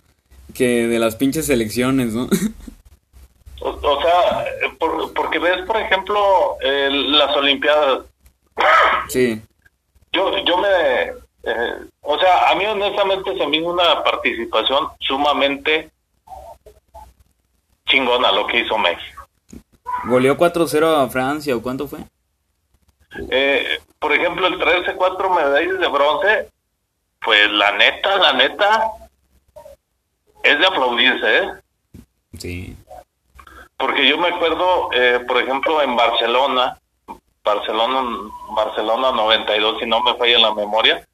que 0.52 0.86
de 0.86 0.98
las 0.98 1.16
pinches 1.16 1.48
elecciones, 1.48 2.12
¿no? 2.12 2.28
O, 3.62 3.70
o 3.70 4.02
sea, 4.02 4.42
eh, 4.42 4.68
por- 4.78 5.14
porque 5.14 5.38
ves, 5.38 5.64
por 5.66 5.78
ejemplo, 5.78 6.58
eh, 6.60 6.90
las 6.90 7.34
Olimpiadas, 7.38 8.00
sí. 9.08 9.40
Yo, 10.12 10.36
yo 10.44 10.58
me, 10.58 11.04
eh, 11.44 11.74
o 12.02 12.18
sea, 12.18 12.50
a 12.50 12.54
mí 12.54 12.66
honestamente 12.66 13.34
se 13.34 13.46
me 13.46 13.56
hizo 13.56 13.68
una 13.72 14.04
participación 14.04 14.88
sumamente 15.00 15.88
chingona 17.86 18.30
lo 18.30 18.46
que 18.46 18.58
hizo 18.60 18.76
México. 18.76 19.26
Goleó 20.04 20.36
4-0 20.36 20.96
a 21.02 21.08
Francia, 21.08 21.56
¿o 21.56 21.62
cuánto 21.62 21.88
fue? 21.88 22.00
Eh, 23.30 23.78
por 23.98 24.12
ejemplo, 24.12 24.46
el 24.48 24.58
13 24.58 24.92
cuatro 24.96 25.30
medallas 25.32 25.78
de 25.80 25.88
bronce, 25.88 26.48
pues 27.24 27.50
la 27.50 27.72
neta, 27.72 28.16
la 28.16 28.32
neta, 28.34 28.92
es 30.42 30.58
de 30.58 30.66
aplaudirse, 30.66 31.38
¿eh? 31.38 31.48
Sí. 32.38 32.76
Porque 33.78 34.06
yo 34.08 34.18
me 34.18 34.28
acuerdo, 34.28 34.90
eh, 34.92 35.20
por 35.26 35.42
ejemplo, 35.42 35.82
en 35.82 35.96
Barcelona, 35.96 36.78
Barcelona, 37.42 38.02
Barcelona 38.54 39.12
92, 39.12 39.80
si 39.80 39.86
no 39.86 40.02
me 40.02 40.14
falla 40.14 40.38
la 40.38 40.54
memoria, 40.54 41.06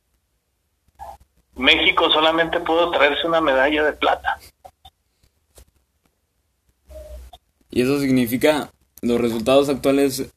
México 1.57 2.11
solamente 2.11 2.61
pudo 2.61 2.91
traerse 2.91 3.27
una 3.27 3.41
medalla 3.41 3.85
de 3.85 3.93
plata. 3.93 4.39
Y 7.71 7.83
eso 7.83 8.01
significa, 8.01 8.71
los 9.01 9.21
resultados 9.21 9.69
actuales 9.69 10.33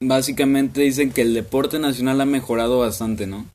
básicamente 0.00 0.82
dicen 0.82 1.12
que 1.12 1.22
el 1.22 1.34
deporte 1.34 1.78
nacional 1.78 2.20
ha 2.20 2.26
mejorado 2.26 2.78
bastante, 2.78 3.26
¿no? 3.26 3.46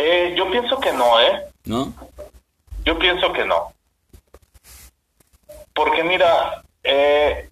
Eh, 0.00 0.32
yo 0.36 0.48
pienso 0.48 0.78
que 0.78 0.92
no, 0.92 1.20
¿eh? 1.20 1.42
¿No? 1.64 1.92
Yo 2.84 2.98
pienso 2.98 3.32
que 3.32 3.44
no. 3.44 3.72
Porque 5.74 6.04
mira, 6.04 6.62
eh, 6.84 7.48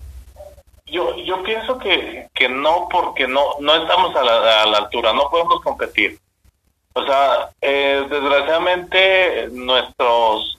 yo 0.87 1.17
yo 1.17 1.43
pienso 1.43 1.77
que, 1.79 2.29
que 2.33 2.49
no 2.49 2.89
porque 2.89 3.27
no 3.27 3.57
no 3.59 3.75
estamos 3.75 4.15
a 4.15 4.23
la, 4.23 4.63
a 4.63 4.67
la 4.67 4.79
altura, 4.79 5.13
no 5.13 5.29
podemos 5.29 5.61
competir. 5.61 6.19
O 6.95 7.05
sea, 7.05 7.51
eh, 7.61 8.07
desgraciadamente 8.09 9.49
nuestros... 9.51 10.59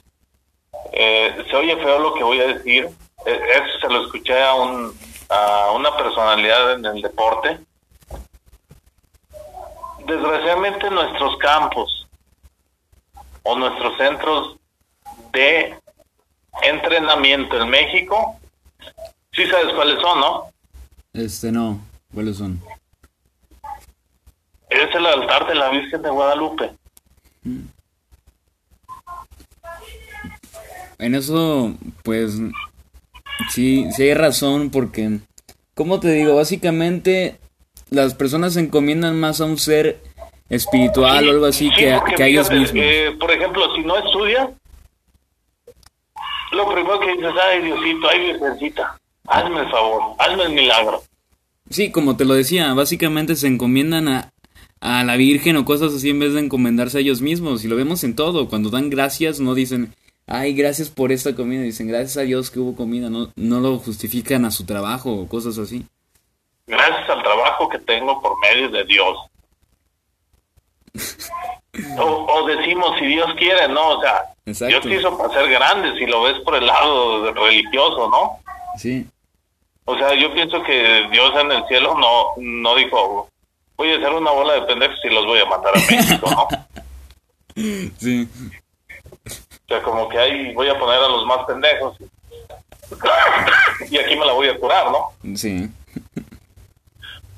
eh, 0.92 1.44
se 1.50 1.56
oye 1.56 1.76
feo 1.78 1.98
lo 1.98 2.14
que 2.14 2.22
voy 2.22 2.40
a 2.40 2.46
decir, 2.48 2.88
eh, 3.26 3.40
eso 3.54 3.78
se 3.80 3.88
lo 3.92 4.04
escuché 4.04 4.40
a, 4.40 4.54
un, 4.54 4.96
a 5.30 5.72
una 5.72 5.96
personalidad 5.96 6.74
en 6.74 6.84
el 6.84 7.02
deporte. 7.02 7.58
Desgraciadamente 10.08 10.90
nuestros 10.90 11.36
campos 11.36 12.08
o 13.42 13.56
nuestros 13.56 13.96
centros 13.96 14.56
de 15.32 15.78
entrenamiento 16.62 17.60
en 17.60 17.68
México, 17.68 18.36
sí 19.32 19.46
sabes 19.46 19.72
cuáles 19.74 20.00
son, 20.00 20.20
¿no? 20.20 20.44
Este 21.12 21.52
no. 21.52 21.78
¿Cuáles 22.12 22.38
son? 22.38 22.60
es 24.70 24.94
el 24.94 25.06
altar 25.06 25.46
de 25.46 25.54
la 25.54 25.70
Virgen 25.70 26.02
de 26.02 26.10
Guadalupe. 26.10 26.72
En 30.98 31.14
eso, 31.14 31.74
pues, 32.02 32.38
sí, 33.50 33.88
sí 33.92 34.02
hay 34.02 34.14
razón 34.14 34.70
porque, 34.70 35.20
¿cómo 35.74 36.00
te 36.00 36.12
digo? 36.12 36.36
Básicamente, 36.36 37.38
las 37.90 38.14
personas 38.14 38.54
se 38.54 38.60
encomiendan 38.60 39.18
más 39.18 39.40
a 39.40 39.44
un 39.44 39.58
ser 39.58 40.00
espiritual 40.48 41.26
o 41.28 41.30
algo 41.32 41.46
así 41.46 41.68
Sí, 41.68 41.74
que, 41.76 41.92
a- 41.92 42.02
que 42.04 42.22
a 42.22 42.26
ellos 42.26 42.50
mismos. 42.50 42.70
eh, 42.74 43.16
por 43.18 43.30
ejemplo, 43.30 43.74
si 43.74 43.82
no 43.82 43.96
estudias, 43.96 44.48
lo 46.52 46.72
primero 46.72 46.98
que 47.00 47.12
dices, 47.12 47.30
ay 47.42 47.62
Diosito, 47.62 48.08
ay 48.10 48.20
Virgencita, 48.32 48.98
hazme 49.26 49.60
el 49.60 49.70
favor, 49.70 50.02
hazme 50.18 50.44
el 50.44 50.52
milagro. 50.52 51.02
Sí, 51.70 51.90
como 51.90 52.16
te 52.16 52.24
lo 52.24 52.34
decía, 52.34 52.72
básicamente 52.72 53.36
se 53.36 53.46
encomiendan 53.46 54.08
a, 54.08 54.32
a 54.80 55.04
la 55.04 55.16
Virgen 55.16 55.56
o 55.56 55.66
cosas 55.66 55.92
así 55.92 56.08
en 56.10 56.18
vez 56.20 56.32
de 56.32 56.40
encomendarse 56.40 56.96
a 56.96 57.00
ellos 57.02 57.20
mismos. 57.20 57.62
Y 57.64 57.68
lo 57.68 57.76
vemos 57.76 58.02
en 58.04 58.16
todo. 58.16 58.48
Cuando 58.48 58.70
dan 58.70 58.88
gracias, 58.88 59.38
no 59.38 59.54
dicen, 59.54 59.94
ay, 60.26 60.54
gracias 60.54 60.88
por 60.88 61.12
esta 61.12 61.34
comida. 61.36 61.60
Dicen, 61.60 61.86
gracias 61.86 62.16
a 62.16 62.22
Dios 62.22 62.50
que 62.50 62.58
hubo 62.60 62.74
comida. 62.74 63.10
No, 63.10 63.30
no 63.36 63.60
lo 63.60 63.76
justifican 63.76 64.46
a 64.46 64.50
su 64.50 64.64
trabajo 64.64 65.12
o 65.12 65.28
cosas 65.28 65.58
así. 65.58 65.84
Gracias 66.68 67.08
al 67.08 67.22
trabajo 67.22 67.68
que 67.68 67.78
tengo 67.78 68.20
por 68.20 68.38
medio 68.40 68.68
de 68.68 68.84
Dios. 68.84 69.18
O, 71.98 72.04
o 72.04 72.46
decimos, 72.46 72.98
si 72.98 73.06
Dios 73.06 73.32
quiere, 73.38 73.68
¿no? 73.68 73.90
O 73.90 74.00
sea, 74.02 74.22
Exacto. 74.44 74.88
Dios 74.88 75.00
hizo 75.00 75.16
para 75.16 75.32
ser 75.32 75.48
grande, 75.48 75.98
si 75.98 76.06
lo 76.06 76.22
ves 76.22 76.38
por 76.40 76.54
el 76.56 76.66
lado 76.66 77.32
religioso, 77.32 78.08
¿no? 78.10 78.38
Sí, 78.76 79.06
O 79.84 79.96
sea, 79.96 80.14
yo 80.14 80.32
pienso 80.34 80.62
que 80.62 81.08
Dios 81.10 81.32
en 81.40 81.52
el 81.52 81.66
cielo 81.66 81.96
no, 81.98 82.32
no 82.36 82.74
dijo, 82.74 83.28
voy 83.76 83.92
a 83.92 83.96
hacer 83.96 84.12
una 84.12 84.30
bola 84.30 84.54
de 84.54 84.62
pendejos 84.62 84.98
y 85.04 85.08
los 85.08 85.24
voy 85.24 85.40
a 85.40 85.46
mandar 85.46 85.74
a 85.74 85.80
México, 85.80 86.30
¿no? 86.30 86.48
sí. 87.98 88.28
O 89.26 89.68
sea, 89.68 89.82
como 89.82 90.08
que 90.08 90.18
ahí 90.18 90.54
voy 90.54 90.68
a 90.68 90.78
poner 90.78 91.00
a 91.00 91.08
los 91.08 91.26
más 91.26 91.44
pendejos. 91.46 91.96
Y 93.90 93.98
aquí 93.98 94.16
me 94.16 94.26
la 94.26 94.32
voy 94.32 94.48
a 94.48 94.58
curar, 94.58 94.90
¿no? 94.90 95.36
Sí, 95.36 95.68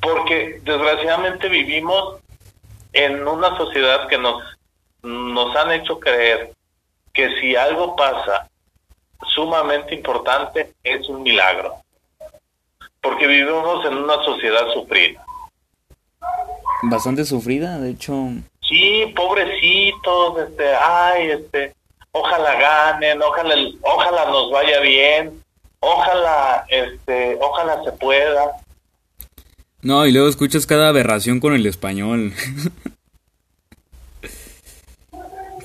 Porque 0.01 0.61
desgraciadamente 0.63 1.49
vivimos 1.49 2.21
en 2.93 3.27
una 3.27 3.57
sociedad 3.57 4.09
que 4.09 4.19
nos, 4.19 4.43
nos 5.03 5.55
han 5.57 5.73
hecho 5.73 6.01
creer 6.01 6.53
que 7.13 7.41
si 7.41 7.57
algo 7.57 7.97
pasa 7.97 8.49
sumamente 9.35 9.95
importante 9.95 10.73
es 10.83 11.09
un 11.09 11.23
milagro. 11.23 11.77
Porque 13.01 13.27
vivimos 13.27 13.85
en 13.87 13.97
una 13.97 14.23
sociedad 14.25 14.69
sufrida. 14.73 15.25
bastante 16.83 17.25
sufrida, 17.25 17.79
de 17.79 17.91
hecho. 17.91 18.15
Sí, 18.69 19.13
pobrecitos, 19.17 20.39
este, 20.39 20.75
ay, 20.75 21.31
este, 21.31 21.75
ojalá 22.13 22.55
ganen, 22.55 23.23
ojalá, 23.23 23.55
ojalá 23.83 24.25
nos 24.27 24.51
vaya 24.51 24.81
bien, 24.81 25.43
ojalá, 25.81 26.65
este, 26.69 27.39
ojalá 27.41 27.83
se 27.85 27.93
pueda. 27.93 28.60
No, 29.83 30.07
y 30.07 30.13
luego 30.13 30.29
escuchas 30.29 30.67
cada 30.67 30.89
aberración 30.89 31.41
con 31.41 31.55
el 31.55 31.67
español. 31.67 32.33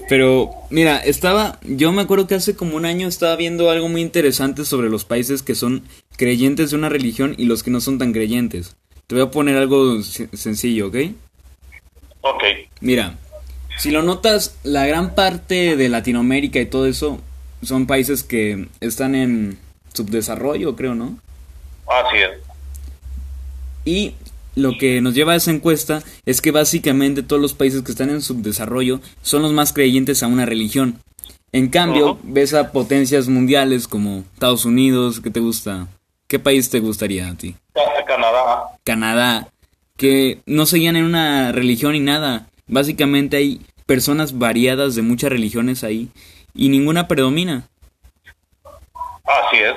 Pero, 0.07 0.51
mira, 0.69 0.99
estaba, 0.99 1.59
yo 1.63 1.91
me 1.91 2.03
acuerdo 2.03 2.27
que 2.27 2.35
hace 2.35 2.55
como 2.55 2.75
un 2.75 2.85
año 2.85 3.07
estaba 3.07 3.35
viendo 3.35 3.71
algo 3.71 3.89
muy 3.89 4.01
interesante 4.01 4.63
sobre 4.63 4.89
los 4.89 5.03
países 5.03 5.41
que 5.41 5.55
son 5.55 5.83
creyentes 6.15 6.69
de 6.69 6.77
una 6.77 6.89
religión 6.89 7.33
y 7.37 7.45
los 7.45 7.63
que 7.63 7.71
no 7.71 7.81
son 7.81 7.97
tan 7.97 8.13
creyentes. 8.13 8.75
Te 9.07 9.15
voy 9.15 9.23
a 9.23 9.31
poner 9.31 9.57
algo 9.57 9.95
sen- 9.97 10.29
sencillo, 10.35 10.87
¿ok? 10.87 10.95
Ok, 12.21 12.43
Mira, 12.81 13.17
si 13.77 13.89
lo 13.91 14.03
notas, 14.03 14.57
la 14.63 14.85
gran 14.85 15.15
parte 15.15 15.75
de 15.75 15.89
Latinoamérica 15.89 16.59
y 16.59 16.65
todo 16.67 16.85
eso 16.85 17.19
son 17.63 17.87
países 17.87 18.23
que 18.23 18.67
están 18.81 19.15
en 19.15 19.57
subdesarrollo, 19.93 20.75
creo, 20.75 20.93
¿no? 20.93 21.17
así 21.87 22.17
es. 22.17 22.44
Y 23.85 24.13
lo 24.55 24.77
que 24.77 24.99
nos 25.01 25.13
lleva 25.13 25.33
a 25.33 25.35
esa 25.35 25.51
encuesta 25.51 26.01
es 26.25 26.41
que 26.41 26.51
básicamente 26.51 27.23
todos 27.23 27.41
los 27.41 27.53
países 27.53 27.81
que 27.83 27.91
están 27.91 28.09
en 28.09 28.21
subdesarrollo 28.21 28.99
son 29.21 29.41
los 29.43 29.51
más 29.53 29.71
creyentes 29.73 30.23
a 30.23 30.27
una 30.27 30.45
religión. 30.45 30.99
En 31.51 31.69
cambio, 31.69 32.17
ves 32.23 32.53
a 32.53 32.71
potencias 32.71 33.27
mundiales 33.29 33.87
como 33.87 34.23
Estados 34.33 34.65
Unidos, 34.65 35.21
¿qué 35.21 35.29
te 35.29 35.39
gusta? 35.39 35.87
¿Qué 36.27 36.39
país 36.39 36.69
te 36.69 36.79
gustaría 36.79 37.29
a 37.29 37.35
ti? 37.35 37.55
Ca- 37.73 38.05
Canadá, 38.05 38.63
Canadá, 38.83 39.47
que 39.95 40.41
no 40.45 40.65
seguían 40.65 40.95
en 40.95 41.05
una 41.05 41.51
religión 41.51 41.93
ni 41.93 41.99
nada. 41.99 42.47
Básicamente 42.67 43.37
hay 43.37 43.61
personas 43.85 44.37
variadas 44.37 44.95
de 44.95 45.01
muchas 45.03 45.29
religiones 45.29 45.83
ahí 45.83 46.09
y 46.53 46.69
ninguna 46.69 47.07
predomina. 47.07 47.67
así 49.23 49.57
es. 49.57 49.75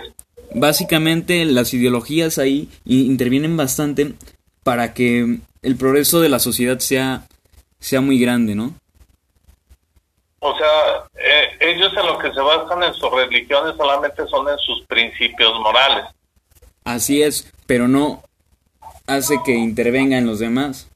Básicamente 0.55 1.45
las 1.45 1.75
ideologías 1.75 2.39
ahí 2.39 2.69
intervienen 2.85 3.57
bastante 3.57 4.15
para 4.63 4.95
que 4.95 5.39
el 5.63 5.77
progreso 5.77 6.21
de 6.21 6.29
la 6.29 6.39
sociedad 6.39 6.79
sea, 6.79 7.27
sea 7.81 8.01
muy 8.01 8.19
grande, 8.19 8.55
¿no? 8.55 8.75
O 10.41 10.57
sea, 10.57 11.05
eh, 11.17 11.49
ellos 11.61 11.93
en 11.97 12.07
lo 12.07 12.19
que 12.19 12.33
se 12.33 12.41
basan 12.41 12.83
en 12.83 12.95
sus 12.95 13.11
religiones 13.11 13.77
solamente 13.77 14.27
son 14.29 14.49
en 14.49 14.59
sus 14.59 14.87
principios 14.87 15.59
morales. 15.61 16.05
Así 16.85 17.23
es, 17.23 17.53
pero 17.67 17.89
no 17.89 18.23
hace 19.07 19.37
que 19.45 19.53
intervenga 19.53 20.17
en 20.17 20.27
los 20.27 20.39
demás. 20.39 20.89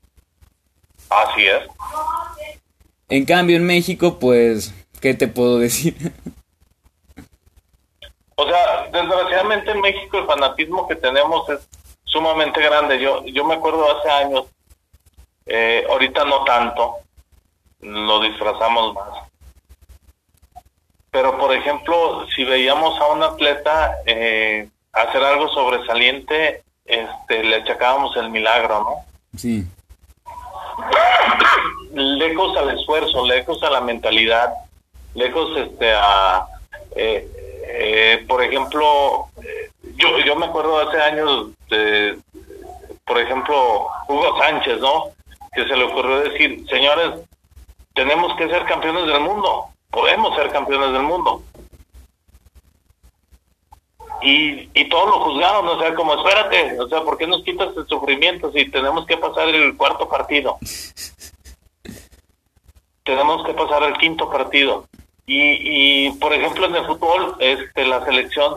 Así 1.10 1.46
es. 1.46 1.62
En 3.08 3.24
cambio 3.24 3.56
en 3.56 3.66
México, 3.66 4.18
pues, 4.18 4.72
¿qué 5.00 5.14
te 5.14 5.28
puedo 5.28 5.58
decir? 5.58 5.94
O 8.42 8.48
sea, 8.48 8.88
desgraciadamente 8.90 9.70
en 9.70 9.80
México 9.80 10.18
el 10.18 10.26
fanatismo 10.26 10.88
que 10.88 10.96
tenemos 10.96 11.48
es 11.48 11.68
sumamente 12.04 12.60
grande. 12.60 13.00
Yo, 13.00 13.24
yo 13.26 13.44
me 13.44 13.54
acuerdo 13.54 13.86
hace 13.96 14.10
años, 14.10 14.46
eh, 15.46 15.86
ahorita 15.88 16.24
no 16.24 16.42
tanto, 16.44 16.96
lo 17.80 18.20
disfrazamos 18.20 18.94
más. 18.94 19.18
Pero, 21.12 21.38
por 21.38 21.54
ejemplo, 21.54 22.26
si 22.34 22.42
veíamos 22.42 22.98
a 23.00 23.06
un 23.12 23.22
atleta 23.22 23.96
eh, 24.06 24.68
hacer 24.92 25.22
algo 25.22 25.48
sobresaliente, 25.50 26.64
este, 26.84 27.44
le 27.44 27.56
achacábamos 27.56 28.16
el 28.16 28.30
milagro, 28.30 28.80
¿no? 28.80 29.38
sí, 29.38 29.64
lejos 31.92 32.56
al 32.56 32.76
esfuerzo, 32.76 33.24
lejos 33.26 33.62
a 33.62 33.70
la 33.70 33.80
mentalidad, 33.80 34.52
lejos 35.14 35.56
este 35.56 35.92
a 35.94 36.46
eh, 36.96 37.41
eh, 37.66 38.24
por 38.28 38.42
ejemplo 38.42 39.28
eh, 39.42 39.70
yo 39.96 40.18
yo 40.20 40.36
me 40.36 40.46
acuerdo 40.46 40.78
hace 40.80 41.00
años 41.00 41.48
de 41.68 42.18
por 43.04 43.20
ejemplo 43.20 43.88
Hugo 44.08 44.38
Sánchez, 44.38 44.80
¿no? 44.80 45.10
Que 45.52 45.64
se 45.64 45.76
le 45.76 45.84
ocurrió 45.84 46.20
decir, 46.20 46.64
señores, 46.68 47.20
tenemos 47.94 48.34
que 48.36 48.48
ser 48.48 48.64
campeones 48.64 49.06
del 49.06 49.20
mundo, 49.20 49.66
podemos 49.90 50.34
ser 50.36 50.50
campeones 50.50 50.92
del 50.92 51.02
mundo. 51.02 51.42
Y, 54.22 54.70
y 54.72 54.88
todos 54.88 55.06
lo 55.06 55.20
juzgaron, 55.24 55.66
o 55.66 55.80
sea, 55.80 55.94
como 55.94 56.14
espérate, 56.14 56.80
o 56.80 56.88
sea, 56.88 57.02
¿por 57.02 57.18
qué 57.18 57.26
nos 57.26 57.42
quitas 57.42 57.76
el 57.76 57.86
sufrimiento 57.88 58.52
si 58.52 58.70
tenemos 58.70 59.04
que 59.04 59.16
pasar 59.16 59.48
el 59.48 59.76
cuarto 59.76 60.08
partido? 60.08 60.58
tenemos 63.04 63.44
que 63.44 63.54
pasar 63.54 63.82
al 63.82 63.98
quinto 63.98 64.30
partido. 64.30 64.86
Y, 65.26 66.06
y 66.06 66.10
por 66.12 66.32
ejemplo, 66.32 66.66
en 66.66 66.76
el 66.76 66.86
fútbol, 66.86 67.36
este, 67.38 67.86
la 67.86 68.04
selección, 68.04 68.54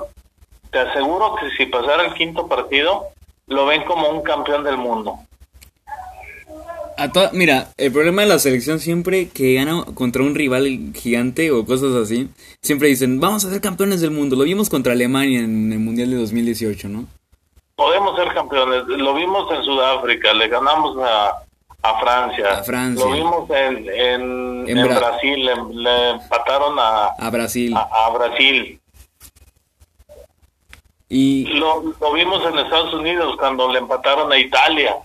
te 0.72 0.80
aseguro 0.80 1.36
que 1.36 1.50
si 1.58 1.66
pasara 1.68 2.06
el 2.06 2.14
quinto 2.14 2.48
partido, 2.48 3.10
lo 3.48 3.66
ven 3.66 3.84
como 3.84 4.10
un 4.10 4.22
campeón 4.24 4.64
del 4.64 4.78
mundo. 4.78 5.20
A 6.98 7.10
Mira, 7.34 7.68
el 7.78 7.92
problema 7.92 8.22
de 8.22 8.30
la 8.30 8.40
selección 8.40 8.80
siempre 8.80 9.30
que 9.30 9.56
gana 9.56 9.84
contra 9.94 10.24
un 10.24 10.34
rival 10.34 10.94
gigante 10.96 11.52
o 11.52 11.66
cosas 11.66 11.94
así, 11.94 12.30
siempre 12.62 12.88
dicen, 12.88 13.20
vamos 13.20 13.44
a 13.44 13.50
ser 13.50 13.60
campeones 13.60 14.00
del 14.00 14.12
mundo. 14.12 14.38
Lo 14.38 14.46
vimos 14.46 14.70
contra 14.70 14.94
Alemania 14.94 15.42
en 15.42 15.74
el 15.74 15.80
Mundial 15.80 16.10
de 16.12 16.18
2018, 16.18 16.88
¿no? 16.88 17.06
Podemos 17.76 18.16
ser 18.16 18.34
campeones. 18.34 18.88
Lo 18.88 19.14
vimos 19.14 19.52
en 19.54 19.64
Sudáfrica, 19.64 20.34
le 20.34 20.48
ganamos 20.48 20.98
a, 21.04 21.44
a 21.90 22.00
Francia. 22.00 22.60
A 22.60 22.64
Francia. 22.64 23.06
Lo 23.06 23.12
vimos 23.12 23.50
en, 23.50 23.78
en, 23.90 24.70
En 24.70 24.78
en 24.78 24.86
Bra- 24.88 24.98
Brasil, 25.00 25.46
le, 25.46 25.54
le 25.74 26.10
empataron 26.12 26.78
a, 26.80 27.06
A 27.18 27.30
Brasil. 27.30 27.74
a, 27.76 27.82
a 28.06 28.10
Brasil. 28.12 28.80
Y, 31.10 31.46
Lo, 31.54 31.84
lo 32.02 32.14
vimos 32.14 32.42
en 32.52 32.58
Estados 32.60 32.94
Unidos 32.94 33.36
cuando 33.38 33.72
le 33.72 33.80
empataron 33.80 34.32
a 34.32 34.38
Italia. 34.40 34.96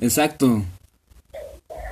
exacto. 0.00 0.62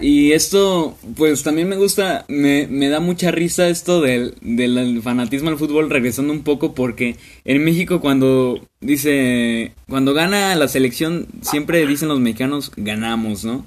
Y 0.01 0.33
esto, 0.33 0.97
pues 1.17 1.45
también 1.45 1.69
me 1.69 1.77
gusta, 1.77 2.25
me, 2.27 2.67
me 2.67 2.89
da 2.89 2.99
mucha 2.99 3.31
risa 3.31 3.69
esto 3.69 4.01
del, 4.01 4.35
del 4.41 5.01
fanatismo 5.03 5.51
al 5.51 5.57
fútbol, 5.57 5.89
regresando 5.89 6.33
un 6.33 6.43
poco, 6.43 6.75
porque 6.75 7.17
en 7.45 7.63
México 7.65 8.01
cuando 8.01 8.59
dice, 8.81 9.73
cuando 9.89 10.13
gana 10.13 10.57
la 10.57 10.67
selección, 10.67 11.29
siempre 11.43 11.87
dicen 11.87 12.09
los 12.09 12.19
mexicanos, 12.19 12.73
ganamos, 12.77 13.45
¿no? 13.45 13.67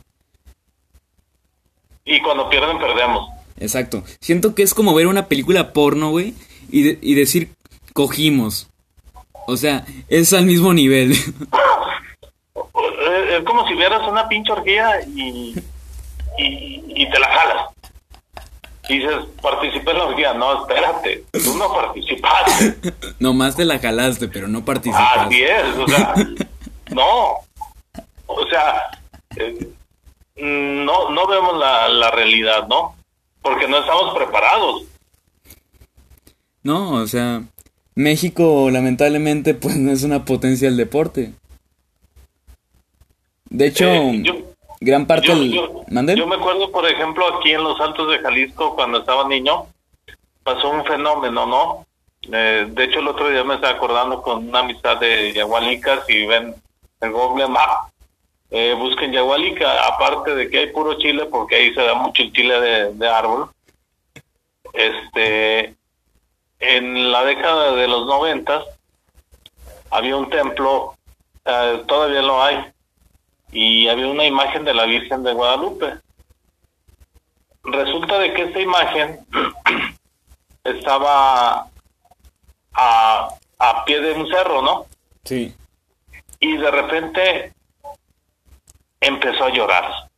Y 2.08 2.20
cuando 2.22 2.49
pierden, 2.49 2.80
perdemos. 2.80 3.30
Exacto. 3.60 4.03
Siento 4.22 4.55
que 4.55 4.64
es 4.64 4.74
como 4.74 4.93
ver 4.95 5.08
una 5.08 5.26
película 5.28 5.74
porno, 5.74 6.10
güey, 6.10 6.34
y, 6.72 6.82
de- 6.84 6.99
y 7.01 7.14
decir, 7.16 7.49
cogimos. 7.93 8.70
O 9.45 9.58
sea, 9.58 9.86
es 10.08 10.34
al 10.34 10.45
mismo 10.45 10.74
nivel. 10.74 11.14
Es 13.38 13.43
como 13.45 13.68
si 13.68 13.74
vieras 13.76 14.01
una 14.08 14.28
pinche 14.28 14.51
orgía 14.51 15.01
y, 15.16 15.53
y, 16.38 16.84
y 16.88 17.10
te 17.10 17.20
la 17.20 17.28
jalas. 17.28 17.68
Y 18.89 18.99
dices, 18.99 19.16
participé 19.41 19.91
en 19.91 19.97
la 19.97 20.03
orgía. 20.05 20.34
No, 20.34 20.62
espérate, 20.62 21.24
tú 21.43 21.55
no 21.58 21.72
participaste. 21.74 22.76
Nomás 23.20 23.55
te 23.55 23.66
la 23.66 23.80
jalaste, 23.80 24.28
pero 24.28 24.47
no 24.47 24.64
participaste. 24.66 25.20
Así 25.20 25.43
es, 25.43 25.78
o 25.78 25.88
sea, 25.88 26.14
no. 26.91 27.28
O 28.28 28.45
sea, 28.49 28.82
eh, 29.36 29.68
no, 30.40 31.10
no 31.10 31.28
vemos 31.28 31.58
la, 31.58 31.88
la 31.90 32.12
realidad, 32.12 32.68
¿no? 32.68 32.96
Porque 33.42 33.68
no 33.68 33.78
estamos 33.80 34.16
preparados. 34.16 34.84
No, 36.64 36.92
o 36.96 37.08
sea, 37.08 37.44
México 37.96 38.70
lamentablemente 38.70 39.54
pues 39.56 39.76
no 39.78 39.92
es 39.92 40.04
una 40.04 40.26
potencia 40.26 40.68
del 40.68 40.78
deporte. 40.78 41.34
De 43.50 43.68
hecho, 43.68 43.86
Eh, 43.88 44.22
yo- 44.24 44.36
gran 44.82 45.06
parte 45.08 45.28
Yo, 45.28 45.36
del... 45.36 45.52
yo- 46.16 46.28
me 46.28 46.36
acuerdo, 46.36 46.72
por 46.72 46.86
ejemplo, 46.90 47.26
aquí 47.36 47.52
en 47.52 47.64
los 47.64 47.80
Altos 47.80 48.10
de 48.12 48.20
Jalisco, 48.20 48.76
cuando 48.76 49.00
estaba 49.00 49.28
niño, 49.28 49.68
pasó 50.44 50.70
un 50.70 50.84
fenómeno, 50.86 51.46
¿no? 51.46 51.86
Eh, 52.32 52.68
de 52.70 52.84
hecho, 52.84 53.00
el 53.00 53.08
otro 53.08 53.30
día 53.30 53.44
me 53.44 53.56
estaba 53.56 53.74
acordando 53.76 54.22
con 54.22 54.50
una 54.50 54.60
amistad 54.60 54.98
de 54.98 55.32
Yagualicas 55.34 56.02
y 56.10 56.26
ven 56.26 56.54
en 57.00 57.12
Google 57.12 57.48
Maps, 57.48 57.94
eh, 58.50 58.74
busquen 58.78 59.12
Yagualica, 59.12 59.88
aparte 59.88 60.34
de 60.34 60.50
que 60.50 60.60
hay 60.60 60.68
puro 60.68 60.98
chile, 60.98 61.26
porque 61.26 61.56
ahí 61.56 61.74
se 61.74 61.82
da 61.82 61.95
mucho 61.95 62.24
el 62.24 62.32
chile 62.32 62.60
de, 62.62 62.93
de 62.93 63.08
árbol. 63.08 63.50
Este, 64.74 65.76
en 66.60 67.12
la 67.12 67.24
década 67.26 67.74
de 67.74 67.88
los 67.88 68.06
noventas 68.06 68.64
había 69.91 70.16
un 70.16 70.30
templo, 70.30 70.95
eh, 71.45 71.84
todavía 71.88 72.22
lo 72.22 72.41
hay, 72.41 72.72
y 73.52 73.88
había 73.88 74.08
una 74.08 74.26
imagen 74.26 74.64
de 74.64 74.74
la 74.74 74.86
Virgen 74.86 75.24
de 75.24 75.34
Guadalupe. 75.34 75.95
Resulta 77.64 78.20
de 78.20 78.34
que 78.34 78.43
esta 78.43 78.60
imagen 78.62 79.26
estaba 80.64 81.68
a, 82.74 83.30
a 83.60 83.86
pie 83.86 84.00
de 84.00 84.14
un 84.14 84.28
cerro, 84.30 84.62
¿no? 84.62 84.86
Sí. 85.26 85.54
Y 86.39 86.58
de 86.58 86.72
repente 86.72 87.54
empezó 89.02 89.45
a 89.45 89.50
llorar. 89.50 90.10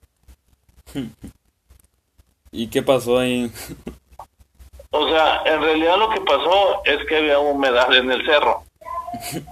¿Y 2.52 2.68
qué 2.68 2.82
pasó 2.82 3.20
ahí? 3.20 3.52
O 4.92 5.08
sea, 5.08 5.44
en 5.46 5.62
realidad 5.62 5.98
lo 5.98 6.10
que 6.10 6.22
pasó 6.22 6.84
es 6.86 7.06
que 7.08 7.18
había 7.18 7.40
humedad 7.40 7.94
en 7.94 8.12
el 8.12 8.26
cerro. 8.26 8.64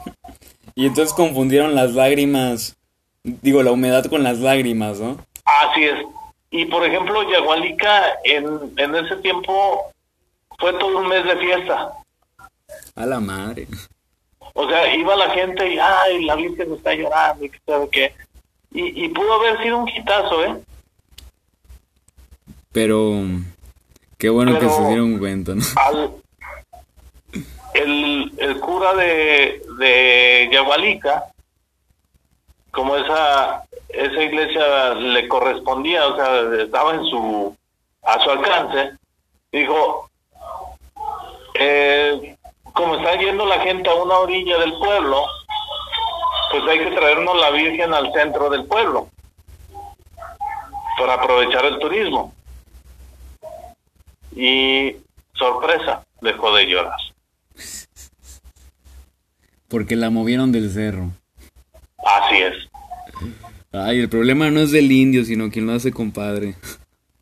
Y 0.75 0.85
entonces 0.85 1.11
confundieron 1.15 1.73
las 1.73 1.95
lágrimas, 1.95 2.77
digo, 3.23 3.63
la 3.63 3.71
humedad 3.71 4.05
con 4.05 4.21
las 4.21 4.37
lágrimas, 4.37 4.99
¿no? 4.99 5.17
Así 5.43 5.85
es. 5.85 6.05
Y 6.51 6.65
por 6.65 6.85
ejemplo, 6.85 7.27
Yagualica 7.27 8.03
en, 8.23 8.73
en 8.77 8.95
ese 8.95 9.15
tiempo 9.15 9.91
fue 10.59 10.73
todo 10.73 10.99
un 10.99 11.07
mes 11.07 11.25
de 11.25 11.35
fiesta. 11.37 11.93
A 12.93 13.05
la 13.07 13.19
madre. 13.19 13.67
O 14.53 14.69
sea, 14.69 14.95
iba 14.95 15.15
la 15.15 15.31
gente 15.31 15.67
y, 15.67 15.79
ay, 15.79 16.25
la 16.25 16.35
Virgen 16.35 16.73
está 16.73 16.93
llorando 16.93 17.45
y 17.45 17.49
qué 17.49 17.59
sabe 17.65 17.89
qué. 17.91 18.15
Y, 18.71 19.05
y 19.05 19.09
pudo 19.09 19.33
haber 19.33 19.61
sido 19.63 19.77
un 19.77 19.89
hitazo, 19.89 20.43
¿eh? 20.43 20.55
Pero 22.71 23.13
qué 24.17 24.29
bueno 24.29 24.59
que 24.59 24.69
se 24.69 24.87
dieron 24.87 25.17
cuenta, 25.17 25.55
¿no? 25.55 25.63
Al, 25.75 26.11
el, 27.73 28.31
el 28.37 28.59
cura 28.59 28.93
de, 28.95 29.61
de 29.79 30.49
Yagualica, 30.51 31.25
como 32.71 32.95
esa, 32.95 33.63
esa 33.89 34.23
iglesia 34.23 34.93
le 34.93 35.27
correspondía, 35.27 36.07
o 36.07 36.15
sea, 36.15 36.61
estaba 36.61 36.93
en 36.95 37.05
su, 37.05 37.55
a 38.03 38.19
su 38.23 38.29
alcance, 38.29 38.91
dijo, 39.51 40.09
eh, 41.55 42.35
como 42.73 42.97
está 42.97 43.15
yendo 43.15 43.45
la 43.45 43.59
gente 43.61 43.89
a 43.89 43.95
una 43.95 44.19
orilla 44.19 44.59
del 44.59 44.73
pueblo, 44.77 45.25
pues 46.51 46.63
hay 46.69 46.79
que 46.79 46.95
traernos 46.95 47.37
la 47.39 47.51
Virgen 47.51 47.93
al 47.93 48.11
centro 48.13 48.49
del 48.49 48.65
pueblo 48.65 49.09
para 50.97 51.13
aprovechar 51.13 51.65
el 51.65 51.79
turismo. 51.79 52.33
Y 54.35 54.95
sorpresa, 55.33 56.03
dejó 56.21 56.55
de 56.55 56.65
llorar. 56.65 56.99
Porque 59.67 59.95
la 59.95 60.09
movieron 60.09 60.51
del 60.51 60.71
cerro. 60.71 61.09
Así 61.97 62.37
es. 62.37 62.53
Ay, 63.71 63.99
el 63.99 64.09
problema 64.09 64.49
no 64.49 64.61
es 64.61 64.71
del 64.71 64.91
indio, 64.91 65.25
sino 65.25 65.51
quien 65.51 65.67
lo 65.67 65.73
hace 65.73 65.91
compadre. 65.91 66.55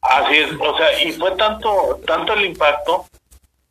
Así 0.02 0.36
es, 0.36 0.52
o 0.60 0.78
sea, 0.78 1.04
y 1.04 1.12
fue 1.14 1.32
tanto, 1.32 2.00
tanto 2.06 2.34
el 2.34 2.46
impacto 2.46 3.06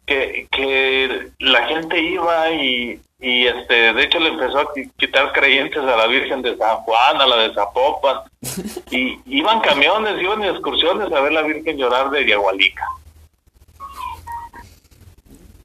que, 0.04 0.48
que 0.50 1.30
la 1.38 1.66
gente 1.68 2.00
iba 2.00 2.50
y, 2.50 3.00
y 3.26 3.46
este, 3.46 3.92
de 3.92 4.02
hecho 4.04 4.18
le 4.18 4.28
empezó 4.30 4.58
a 4.58 4.72
qui- 4.74 4.90
quitar 4.98 5.32
creyentes 5.32 5.82
a 5.82 5.96
la 5.96 6.06
Virgen 6.06 6.42
de 6.42 6.56
San 6.56 6.76
Juan, 6.78 7.20
a 7.20 7.26
la 7.26 7.36
de 7.36 7.54
Zapopan, 7.54 8.18
y 8.90 9.18
iban 9.26 9.60
camiones, 9.60 10.20
iban 10.22 10.42
en 10.42 10.50
excursiones 10.50 11.12
a 11.12 11.20
ver 11.20 11.32
la 11.32 11.42
Virgen 11.42 11.76
llorar 11.78 12.10
de 12.10 12.26
Yagualica. 12.26 12.86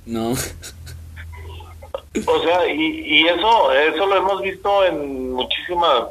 No. 0.06 0.32
O 2.26 2.40
sea, 2.44 2.68
y, 2.68 2.82
y 3.06 3.28
eso, 3.28 3.72
eso 3.72 4.06
lo 4.08 4.16
hemos 4.18 4.42
visto 4.42 4.84
en 4.86 5.32
muchísimas, 5.34 6.06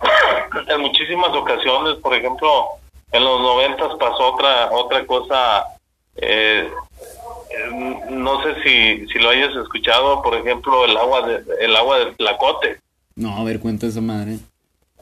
en 0.68 0.80
muchísimas 0.80 1.30
ocasiones. 1.36 1.96
Por 1.96 2.14
ejemplo, 2.14 2.66
en 3.12 3.22
los 3.24 3.40
noventas 3.40 3.90
pasó 3.98 4.34
otra, 4.34 4.70
otra 4.72 5.04
cosa. 5.06 5.64
eh, 6.16 6.70
eh, 7.50 8.00
no 8.10 8.42
sé 8.42 8.62
si, 8.62 9.06
si 9.08 9.18
lo 9.18 9.30
hayas 9.30 9.54
escuchado. 9.56 10.22
Por 10.22 10.34
ejemplo, 10.36 10.84
el 10.84 10.96
agua 10.96 11.22
de, 11.22 11.42
el 11.60 11.76
agua 11.76 11.98
del 11.98 12.16
Tlacote. 12.16 12.80
No, 13.14 13.36
a 13.36 13.44
ver, 13.44 13.60
cuenta 13.60 13.86
esa 13.86 14.00
madre. 14.00 14.38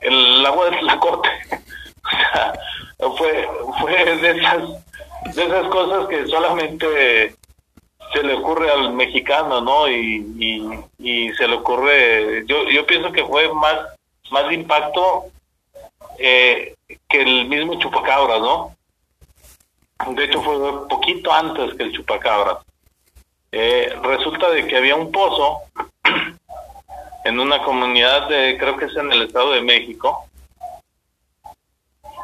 El 0.01 0.45
agua 0.45 0.70
del 0.70 0.80
Tlacote. 0.80 1.28
o 2.99 3.16
sea, 3.16 3.16
fue, 3.16 3.49
fue 3.80 4.16
de 4.16 4.30
esas, 4.30 4.62
de 5.34 5.45
esas 5.45 5.66
cosas 5.68 6.07
que 6.09 6.26
solamente 6.26 7.34
se 8.12 8.22
le 8.22 8.34
ocurre 8.34 8.70
al 8.70 8.92
mexicano, 8.92 9.61
¿no? 9.61 9.88
Y, 9.88 10.24
y, 10.38 10.84
y 10.99 11.32
se 11.34 11.49
le 11.49 11.57
ocurre, 11.57 12.45
yo, 12.47 12.68
yo 12.70 12.86
pienso 12.86 13.11
que 13.11 13.24
fue 13.24 13.53
más, 13.53 13.76
más 14.30 14.49
de 14.49 14.55
impacto 14.55 15.24
eh, 16.18 16.74
que 17.09 17.22
el 17.22 17.47
mismo 17.47 17.78
chupacabras, 17.78 18.40
¿no? 18.40 18.76
De 20.14 20.24
hecho 20.24 20.42
fue 20.42 20.88
poquito 20.88 21.32
antes 21.32 21.74
que 21.74 21.84
el 21.84 21.92
chupacabras. 21.92 22.59
Eh, 23.53 23.97
resulta 24.03 24.51
de 24.51 24.66
que 24.66 24.76
había 24.76 24.97
un 24.97 25.12
pozo 25.12 25.61
en 27.24 27.38
una 27.38 27.62
comunidad 27.62 28.28
de, 28.28 28.59
creo 28.59 28.76
que 28.76 28.86
es 28.86 28.97
en 28.97 29.12
el 29.12 29.22
Estado 29.22 29.53
de 29.53 29.62
México, 29.62 30.28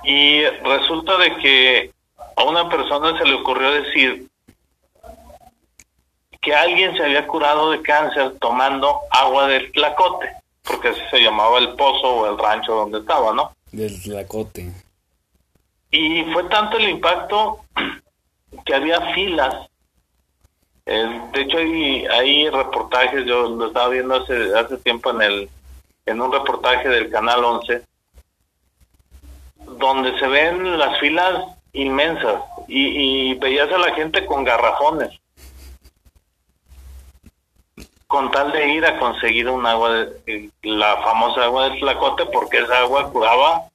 y 0.02 0.44
resulta 0.44 1.16
de 1.18 1.36
que 1.36 1.92
a 2.36 2.44
una 2.44 2.68
persona 2.68 3.16
se 3.18 3.24
le 3.24 3.34
ocurrió 3.34 3.70
decir 3.70 4.28
que 6.40 6.54
alguien 6.54 6.96
se 6.96 7.04
había 7.04 7.26
curado 7.26 7.70
de 7.70 7.82
cáncer 7.82 8.34
tomando 8.40 9.00
agua 9.10 9.46
del 9.46 9.70
tlacote, 9.72 10.30
porque 10.64 10.88
así 10.88 11.00
se 11.10 11.20
llamaba 11.20 11.58
el 11.58 11.74
pozo 11.74 12.08
o 12.08 12.26
el 12.26 12.38
rancho 12.38 12.74
donde 12.74 12.98
estaba, 12.98 13.32
¿no? 13.34 13.52
Del 13.72 14.02
tlacote. 14.02 14.72
Y 15.90 16.24
fue 16.32 16.44
tanto 16.44 16.76
el 16.76 16.88
impacto 16.88 17.60
que 18.64 18.74
había 18.74 19.00
filas. 19.12 19.68
Eh, 20.86 21.20
de 21.32 21.40
hecho, 21.42 21.58
hay, 21.58 22.06
hay 22.06 22.50
reportajes, 22.50 23.24
yo 23.26 23.48
lo 23.48 23.68
estaba 23.68 23.88
viendo 23.88 24.16
hace, 24.16 24.56
hace 24.56 24.76
tiempo 24.78 25.10
en, 25.10 25.22
el, 25.22 25.50
en 26.06 26.20
un 26.20 26.32
reportaje 26.32 26.88
del 26.88 27.10
Canal 27.10 27.44
11, 27.44 27.82
donde 29.78 30.18
se 30.18 30.26
ven 30.26 30.78
las 30.78 30.98
filas 30.98 31.44
inmensas 31.72 32.42
y, 32.66 33.30
y 33.30 33.34
veías 33.34 33.70
a 33.72 33.78
la 33.78 33.94
gente 33.94 34.26
con 34.26 34.42
garrafones 34.42 35.20
con 38.10 38.28
tal 38.32 38.50
de 38.50 38.66
ir 38.66 38.84
a 38.84 38.98
conseguir 38.98 39.48
un 39.48 39.64
agua, 39.64 39.92
de, 39.92 40.50
la 40.64 40.96
famosa 40.96 41.44
agua 41.44 41.68
del 41.68 41.78
tlacote, 41.78 42.26
porque 42.26 42.58
esa 42.58 42.80
agua 42.80 43.08
curaba 43.12 43.68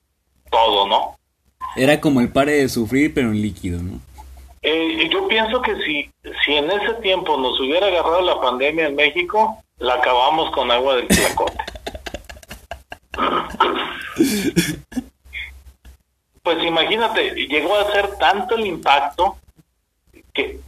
todo, 0.51 0.85
¿no? 0.87 1.14
Era 1.75 1.99
como 1.99 2.21
el 2.21 2.31
pare 2.31 2.53
de 2.53 2.69
sufrir, 2.69 3.13
pero 3.13 3.29
en 3.29 3.41
líquido, 3.41 3.81
¿no? 3.81 3.99
Eh, 4.61 5.09
yo 5.11 5.27
pienso 5.27 5.61
que 5.61 5.75
si, 5.83 6.09
si 6.43 6.55
en 6.55 6.71
ese 6.71 6.93
tiempo 6.95 7.37
nos 7.37 7.59
hubiera 7.59 7.85
agarrado 7.87 8.21
la 8.21 8.41
pandemia 8.41 8.87
en 8.87 8.95
México, 8.95 9.63
la 9.77 9.93
acabamos 9.95 10.51
con 10.51 10.71
agua 10.71 10.95
del 10.95 11.07
tlacote. 11.07 11.57
pues 16.41 16.63
imagínate, 16.63 17.31
llegó 17.47 17.75
a 17.75 17.91
ser 17.91 18.15
tanto 18.17 18.55
el 18.55 18.65
impacto 18.65 19.37
que, 20.33 20.59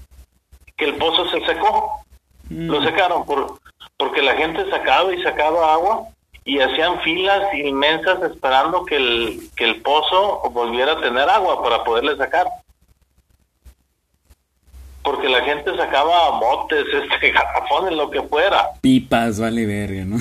que 0.76 0.86
el 0.86 0.96
pozo 0.96 1.28
se 1.30 1.44
secó. 1.46 2.04
Lo 2.50 2.84
secaron 2.84 3.26
por, 3.26 3.60
porque 3.98 4.22
la 4.22 4.36
gente 4.36 4.70
sacaba 4.70 5.14
y 5.14 5.22
sacaba 5.24 5.74
agua 5.74 6.08
y 6.48 6.62
hacían 6.62 7.02
filas 7.02 7.54
inmensas 7.54 8.24
esperando 8.24 8.86
que 8.86 8.96
el, 8.96 9.50
que 9.58 9.66
el 9.66 9.82
pozo 9.82 10.50
volviera 10.52 10.94
a 10.94 11.02
tener 11.02 11.30
agua 11.30 11.62
para 11.62 11.84
poderle 11.84 12.16
sacar. 12.16 12.48
Porque 15.04 15.28
la 15.28 15.42
gente 15.42 15.76
sacaba 15.76 16.40
botes, 16.40 16.86
este, 16.94 17.32
garrafones, 17.32 17.92
lo 17.98 18.10
que 18.10 18.22
fuera. 18.22 18.70
Pipas, 18.80 19.42
vale 19.42 19.66
verga, 19.66 20.06
¿no? 20.06 20.18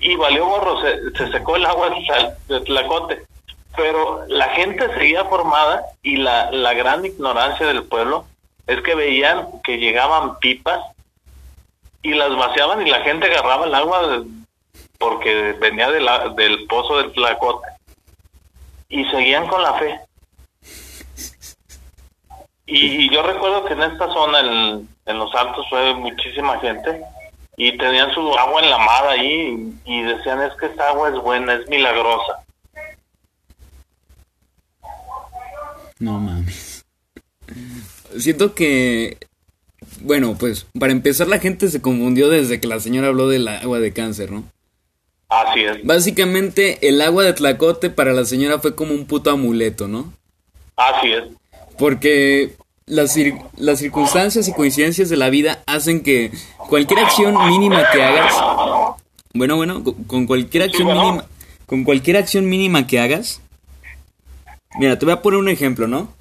Y 0.00 0.14
valió 0.16 0.46
gorro, 0.46 0.82
se, 0.82 1.10
se 1.16 1.32
secó 1.32 1.56
el 1.56 1.64
agua 1.64 1.90
de 2.48 2.60
Tlacote. 2.60 3.22
Pero 3.74 4.26
la 4.28 4.50
gente 4.50 4.92
seguía 4.92 5.24
formada 5.24 5.86
y 6.02 6.16
la, 6.16 6.50
la 6.50 6.74
gran 6.74 7.02
ignorancia 7.02 7.66
del 7.66 7.84
pueblo 7.84 8.26
es 8.66 8.82
que 8.82 8.94
veían 8.94 9.46
que 9.64 9.78
llegaban 9.78 10.38
pipas 10.38 10.80
y 12.02 12.12
las 12.12 12.36
vaciaban 12.36 12.86
y 12.86 12.90
la 12.90 13.00
gente 13.00 13.26
agarraba 13.26 13.66
el 13.66 13.74
agua 13.74 14.22
porque 15.00 15.54
venía 15.54 15.90
de 15.90 16.00
la, 16.00 16.28
del 16.28 16.66
pozo 16.66 16.98
del 16.98 17.10
Tlacote 17.12 17.66
y 18.90 19.02
seguían 19.06 19.48
con 19.48 19.62
la 19.62 19.72
fe. 19.74 19.98
Y, 22.66 23.10
yo 23.10 23.22
recuerdo 23.22 23.64
que 23.64 23.72
en 23.72 23.82
esta 23.82 24.12
zona, 24.12 24.40
en, 24.40 25.18
los 25.18 25.34
altos, 25.34 25.66
fue 25.70 25.94
muchísima 25.94 26.60
gente 26.60 27.02
y 27.56 27.76
tenían 27.78 28.12
su 28.12 28.20
agua 28.38 28.62
enlamada 28.62 29.12
ahí 29.12 29.74
y 29.86 30.02
decían 30.02 30.42
es 30.42 30.52
que 30.60 30.66
esta 30.66 30.90
agua 30.90 31.08
es 31.08 31.14
buena, 31.16 31.54
es 31.54 31.68
milagrosa. 31.68 32.44
No 35.98 36.18
mames. 36.18 36.84
Siento 38.18 38.54
que 38.54 39.18
bueno, 40.02 40.36
pues 40.38 40.66
para 40.78 40.92
empezar 40.92 41.26
la 41.26 41.38
gente 41.38 41.68
se 41.68 41.80
confundió 41.80 42.28
desde 42.28 42.60
que 42.60 42.68
la 42.68 42.80
señora 42.80 43.08
habló 43.08 43.28
del 43.28 43.48
agua 43.48 43.80
de 43.80 43.92
cáncer, 43.92 44.30
¿no? 44.30 44.44
Así 45.30 45.60
es. 45.60 45.84
Básicamente 45.84 46.88
el 46.88 47.00
agua 47.00 47.24
de 47.24 47.32
Tlacote 47.32 47.88
para 47.88 48.12
la 48.12 48.24
señora 48.24 48.58
fue 48.58 48.74
como 48.74 48.92
un 48.92 49.06
puto 49.06 49.30
amuleto, 49.30 49.86
¿no? 49.86 50.12
Así 50.76 51.12
es. 51.12 51.24
Porque 51.78 52.56
las, 52.86 53.16
las 53.56 53.78
circunstancias 53.78 54.48
y 54.48 54.52
coincidencias 54.52 55.08
de 55.08 55.16
la 55.16 55.30
vida 55.30 55.62
hacen 55.66 56.02
que 56.02 56.32
cualquier 56.68 57.00
acción 57.00 57.34
mínima 57.46 57.84
que 57.92 58.02
hagas, 58.02 58.34
bueno, 59.32 59.56
bueno, 59.56 59.84
con 60.06 60.26
cualquier 60.26 60.64
acción 60.64 60.88
mínima, 60.88 61.24
con 61.64 61.84
cualquier 61.84 62.16
acción 62.16 62.48
mínima 62.48 62.88
que 62.88 62.98
hagas, 62.98 63.40
mira, 64.78 64.98
te 64.98 65.06
voy 65.06 65.14
a 65.14 65.22
poner 65.22 65.38
un 65.38 65.48
ejemplo, 65.48 65.86
¿no? 65.86 66.12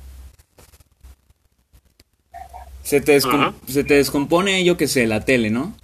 Se 2.84 3.02
te, 3.02 3.20
se 3.20 3.84
te 3.84 3.96
descompone, 3.96 4.64
yo 4.64 4.78
que 4.78 4.88
sé, 4.88 5.08
la 5.08 5.26
tele, 5.26 5.50
¿no? 5.50 5.76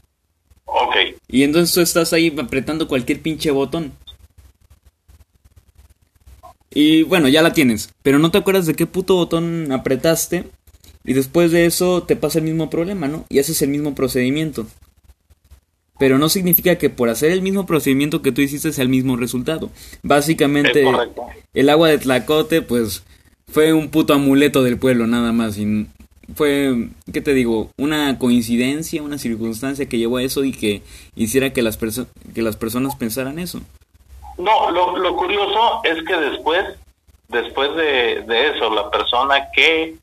Ok. 0.66 1.15
Y 1.28 1.44
entonces 1.44 1.74
tú 1.74 1.82
estás 1.82 2.14
ahí 2.14 2.34
apretando 2.38 2.88
cualquier 2.88 3.22
pinche 3.22 3.52
botón. 3.52 3.94
Y 6.72 7.04
bueno, 7.04 7.30
ya 7.30 7.42
la 7.42 7.54
tienes, 7.54 7.94
pero 8.04 8.20
no 8.20 8.32
te 8.32 8.38
acuerdas 8.38 8.66
de 8.66 8.76
qué 8.76 8.86
puto 8.86 9.16
botón 9.16 9.72
apretaste. 9.72 10.44
Y 11.06 11.14
después 11.14 11.52
de 11.52 11.66
eso 11.66 12.04
te 12.04 12.16
pasa 12.16 12.40
el 12.40 12.46
mismo 12.46 12.70
problema, 12.70 13.08
¿no? 13.08 13.26
Y 13.30 13.40
haces 13.40 13.62
el 13.62 13.70
mismo 13.70 13.96
procedimiento. 13.96 14.68
Pero 15.98 16.18
no 16.18 16.28
significa 16.30 16.78
que 16.78 16.90
por 16.90 17.10
hacer 17.10 17.32
el 17.32 17.42
mismo 17.42 17.66
procedimiento 17.66 18.22
que 18.22 18.32
tú 18.32 18.42
hiciste 18.42 18.74
sea 18.74 18.84
el 18.84 18.90
mismo 18.90 19.16
resultado. 19.16 19.72
Básicamente, 20.04 20.84
el 21.54 21.70
agua 21.70 21.90
de 21.90 22.00
Tlacote, 22.00 22.62
pues, 22.62 23.04
fue 23.48 23.72
un 23.72 23.90
puto 23.90 24.14
amuleto 24.14 24.64
del 24.64 24.78
pueblo, 24.78 25.08
nada 25.08 25.32
más. 25.32 25.58
Y 25.58 25.88
fue, 26.34 26.90
¿qué 27.12 27.22
te 27.22 27.34
digo? 27.34 27.70
Una 27.78 28.18
coincidencia, 28.18 29.04
una 29.04 29.18
circunstancia 29.18 29.88
que 29.88 29.98
llevó 29.98 30.18
a 30.18 30.24
eso 30.24 30.44
y 30.44 30.52
que 30.52 30.82
hiciera 31.16 31.52
que 31.54 31.62
las, 31.62 31.78
que 31.78 32.42
las 32.42 32.58
personas 32.58 32.96
pensaran 32.96 33.40
eso. 33.40 33.62
No, 34.38 34.72
lo, 34.72 34.98
lo 34.98 35.16
curioso 35.16 35.82
es 35.84 36.04
que 36.04 36.16
después, 36.16 36.66
después 37.30 37.76
de, 37.76 38.24
de, 38.28 38.50
eso, 38.50 38.74
la 38.74 38.90
persona 38.90 39.50
que 39.54 39.96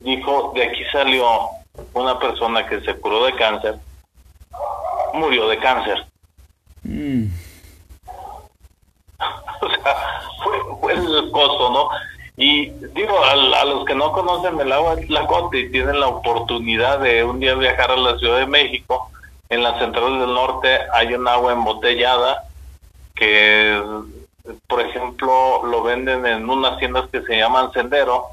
dijo, 0.00 0.52
de 0.54 0.64
aquí 0.64 0.82
salió 0.92 1.26
una 1.94 2.18
persona 2.18 2.66
que 2.66 2.80
se 2.82 2.94
curó 2.96 3.24
de 3.24 3.34
cáncer, 3.34 3.76
murió 5.14 5.48
de 5.48 5.58
cáncer. 5.58 6.06
Mm. 6.84 7.24
o 9.62 9.68
sea, 9.68 9.96
fue, 10.44 10.58
fue 10.80 10.92
el 10.92 11.30
costo, 11.32 11.70
¿no? 11.70 11.88
Y 12.42 12.70
digo, 12.70 13.24
a, 13.24 13.64
los 13.64 13.84
que 13.84 13.94
no 13.94 14.10
conocen 14.10 14.58
el 14.58 14.72
agua 14.72 14.96
de 14.96 15.06
Tlacote 15.06 15.60
y 15.60 15.70
tienen 15.70 16.00
la 16.00 16.08
oportunidad 16.08 16.98
de 16.98 17.22
un 17.22 17.38
día 17.38 17.54
viajar 17.54 17.92
a 17.92 17.96
la 17.96 18.18
Ciudad 18.18 18.40
de 18.40 18.46
México, 18.46 19.12
en 19.48 19.62
la 19.62 19.78
Central 19.78 20.18
del 20.18 20.34
Norte 20.34 20.76
hay 20.92 21.14
un 21.14 21.28
agua 21.28 21.52
embotellada 21.52 22.42
que, 23.14 23.80
por 24.66 24.80
ejemplo, 24.80 25.64
lo 25.64 25.84
venden 25.84 26.26
en 26.26 26.50
unas 26.50 26.80
tiendas 26.80 27.08
que 27.12 27.22
se 27.22 27.36
llaman 27.36 27.72
Sendero, 27.72 28.30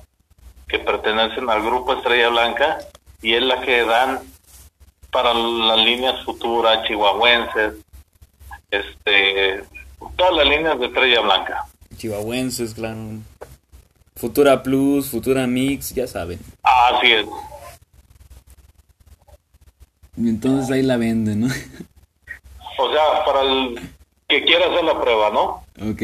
que 0.67 0.79
pertenecen 0.79 1.47
al 1.47 1.61
grupo 1.61 1.93
Estrella 1.93 2.29
Blanca, 2.29 2.79
y 3.21 3.35
es 3.35 3.43
la 3.43 3.61
que 3.61 3.85
dan 3.85 4.21
para 5.11 5.35
las 5.35 5.77
líneas 5.77 6.25
futuras, 6.25 6.83
chihuahuenses, 6.87 7.75
este, 8.71 9.63
todas 10.15 10.33
las 10.33 10.47
líneas 10.47 10.79
de 10.79 10.87
Estrella 10.87 11.21
Blanca. 11.21 11.65
Chihuahuenses, 11.95 12.73
claro. 12.73 12.97
Futura 14.19 14.61
Plus, 14.61 15.09
Futura 15.09 15.47
Mix, 15.47 15.95
ya 15.95 16.05
saben. 16.05 16.39
Así 16.61 17.13
es. 17.13 17.25
Y 20.17 20.27
entonces 20.27 20.69
ahí 20.69 20.81
la 20.81 20.97
venden, 20.97 21.39
¿no? 21.39 21.47
O 22.77 22.91
sea, 22.91 23.23
para 23.23 23.41
el 23.41 23.79
que 24.27 24.43
quiera 24.43 24.65
hacer 24.65 24.83
la 24.83 24.99
prueba, 24.99 25.29
¿no? 25.29 25.63
Ok. 25.89 26.01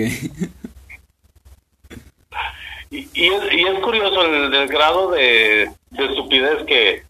Y, 2.91 3.09
y, 3.13 3.27
es, 3.27 3.53
y 3.53 3.67
es 3.67 3.79
curioso 3.79 4.21
el, 4.21 4.67
grado 4.69 5.11
de, 5.11 5.69
estupidez 5.97 6.63
que, 6.65 7.03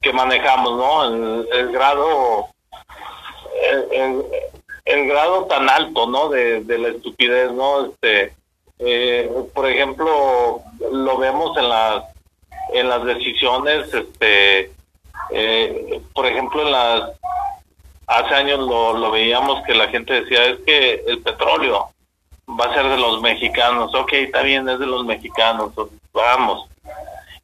que 0.00 0.12
manejamos, 0.12 0.76
¿no? 0.76 1.04
El, 1.08 1.48
el 1.52 1.72
grado 1.72 2.48
el, 3.90 4.24
el, 4.84 5.06
grado 5.08 5.46
tan 5.46 5.68
alto, 5.68 6.06
¿no? 6.06 6.28
De, 6.28 6.60
de 6.62 6.78
la 6.78 6.88
estupidez, 6.90 7.50
¿no? 7.50 7.86
Este 7.86 8.34
eh, 8.84 9.30
por 9.54 9.68
ejemplo, 9.68 10.60
lo 10.90 11.18
vemos 11.18 11.56
en 11.56 11.68
las 11.68 12.04
en 12.72 12.88
las 12.88 13.04
decisiones, 13.04 13.92
este, 13.92 14.72
eh, 15.30 16.00
por 16.14 16.26
ejemplo, 16.26 16.62
en 16.62 16.72
las 16.72 17.10
hace 18.06 18.34
años 18.34 18.58
lo, 18.60 19.10
veíamos 19.10 19.62
que 19.66 19.74
la 19.74 19.88
gente 19.88 20.22
decía 20.22 20.44
es 20.46 20.58
que 20.66 21.02
el 21.06 21.18
petróleo 21.20 21.88
va 22.48 22.66
a 22.66 22.74
ser 22.74 22.88
de 22.88 22.98
los 22.98 23.20
mexicanos, 23.22 23.94
ok, 23.94 24.12
está 24.14 24.42
bien, 24.42 24.68
es 24.68 24.78
de 24.78 24.86
los 24.86 25.04
mexicanos, 25.04 25.72
vamos. 26.12 26.68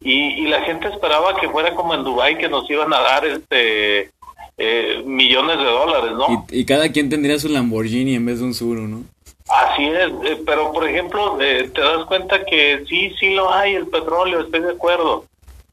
Y, 0.00 0.46
la 0.46 0.62
gente 0.62 0.88
esperaba 0.88 1.38
que 1.40 1.48
fuera 1.48 1.74
como 1.74 1.94
en 1.94 2.04
Dubai 2.04 2.38
que 2.38 2.48
nos 2.48 2.68
iban 2.70 2.92
a 2.92 3.00
dar 3.00 3.26
este 3.26 4.10
eh, 4.56 5.02
millones 5.04 5.58
de 5.58 5.64
dólares, 5.64 6.12
¿no? 6.12 6.46
Y, 6.50 6.64
cada 6.64 6.90
quien 6.90 7.10
tendría 7.10 7.38
su 7.38 7.48
Lamborghini 7.48 8.14
en 8.14 8.24
vez 8.24 8.38
de 8.38 8.44
un 8.44 8.54
Suro, 8.54 8.82
¿no? 8.82 9.02
Así 9.48 9.86
es, 9.86 10.10
eh, 10.24 10.42
pero 10.44 10.72
por 10.72 10.86
ejemplo, 10.86 11.40
eh, 11.40 11.70
te 11.74 11.80
das 11.80 12.04
cuenta 12.04 12.44
que 12.44 12.84
sí, 12.86 13.14
sí 13.18 13.34
lo 13.34 13.52
hay, 13.52 13.74
el 13.74 13.86
petróleo, 13.86 14.40
estoy 14.40 14.60
de 14.60 14.72
acuerdo. 14.72 15.24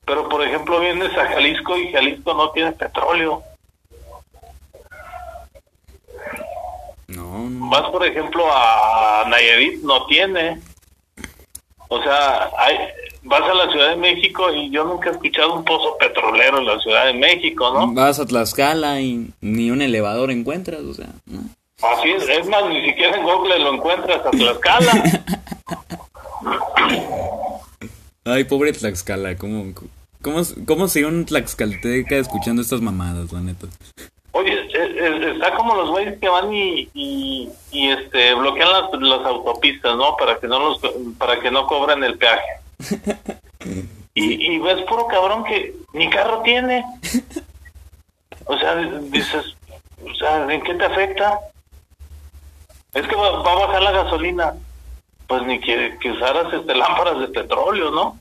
Pero 0.05 0.29
por 0.29 0.43
ejemplo, 0.43 0.79
vienes 0.79 1.15
a 1.17 1.25
Jalisco 1.27 1.75
y 1.77 1.91
Jalisco 1.91 2.33
no 2.33 2.51
tiene 2.51 2.71
petróleo. 2.71 3.43
No, 7.07 7.49
no. 7.49 7.69
Vas, 7.69 7.89
por 7.89 8.05
ejemplo, 8.05 8.45
a 8.49 9.25
Nayarit, 9.27 9.81
no 9.81 10.05
tiene. 10.05 10.61
O 11.89 12.01
sea, 12.01 12.49
hay, 12.57 12.77
vas 13.23 13.41
a 13.41 13.53
la 13.53 13.71
Ciudad 13.71 13.89
de 13.89 13.95
México 13.97 14.53
y 14.53 14.69
yo 14.69 14.85
nunca 14.85 15.09
he 15.09 15.13
escuchado 15.13 15.53
un 15.53 15.65
pozo 15.65 15.97
petrolero 15.97 16.59
en 16.59 16.65
la 16.65 16.79
Ciudad 16.79 17.07
de 17.07 17.13
México, 17.13 17.71
¿no? 17.73 17.93
Vas 17.93 18.19
a 18.19 18.25
Tlaxcala 18.25 19.01
y 19.01 19.31
ni 19.41 19.69
un 19.69 19.81
elevador 19.81 20.31
encuentras, 20.31 20.81
o 20.81 20.93
sea, 20.93 21.09
¿no? 21.25 21.41
Así 21.93 22.11
es, 22.11 22.27
es 22.27 22.47
más, 22.47 22.65
ni 22.69 22.85
siquiera 22.85 23.17
en 23.17 23.23
Google 23.23 23.59
lo 23.59 23.75
encuentras 23.75 24.25
a 24.25 24.31
Tlaxcala. 24.31 24.93
Ay, 28.25 28.43
pobre 28.45 28.73
Tlaxcala, 28.73 29.35
¿cómo, 29.35 29.73
cómo, 30.21 30.41
cómo 30.65 30.87
sería 30.87 31.09
un 31.09 31.25
Tlaxcalteca 31.25 32.15
escuchando 32.15 32.61
estas 32.61 32.81
mamadas, 32.81 33.31
la 33.31 33.41
neta? 33.41 33.67
Oye, 34.31 34.67
está 35.31 35.55
como 35.55 35.75
los 35.75 35.91
güeyes 35.91 36.19
que 36.19 36.27
van 36.27 36.53
y, 36.53 36.89
y, 36.93 37.49
y, 37.71 37.89
este 37.89 38.33
bloquean 38.33 38.69
las, 38.69 38.91
las 38.99 39.25
autopistas, 39.25 39.95
¿no? 39.95 40.17
Para 40.17 40.37
que 40.39 40.47
no 40.47 40.59
los 40.59 40.81
para 41.17 41.39
que 41.39 41.51
no 41.51 41.65
cobren 41.67 42.03
el 42.03 42.17
peaje. 42.17 42.43
y, 44.13 44.53
y 44.53 44.59
ves 44.59 44.81
puro 44.89 45.07
cabrón 45.07 45.45
que 45.45 45.73
ni 45.93 46.09
carro 46.09 46.41
tiene. 46.41 46.83
O 48.47 48.55
sea, 48.59 48.75
dices, 48.75 49.55
o 50.05 50.13
sea, 50.13 50.45
¿en 50.53 50.61
qué 50.61 50.75
te 50.75 50.85
afecta? 50.85 51.39
Es 52.95 53.07
que 53.07 53.15
va, 53.15 53.27
a 53.27 53.55
bajar 53.67 53.83
la 53.83 53.91
gasolina. 53.91 54.55
pues 55.27 55.43
ni 55.45 55.59
que, 55.59 55.97
que 56.01 56.11
usaras 56.11 56.51
este, 56.53 56.73
lámparas 56.73 57.19
de 57.19 57.27
petróleo, 57.27 57.91
¿no? 57.91 58.19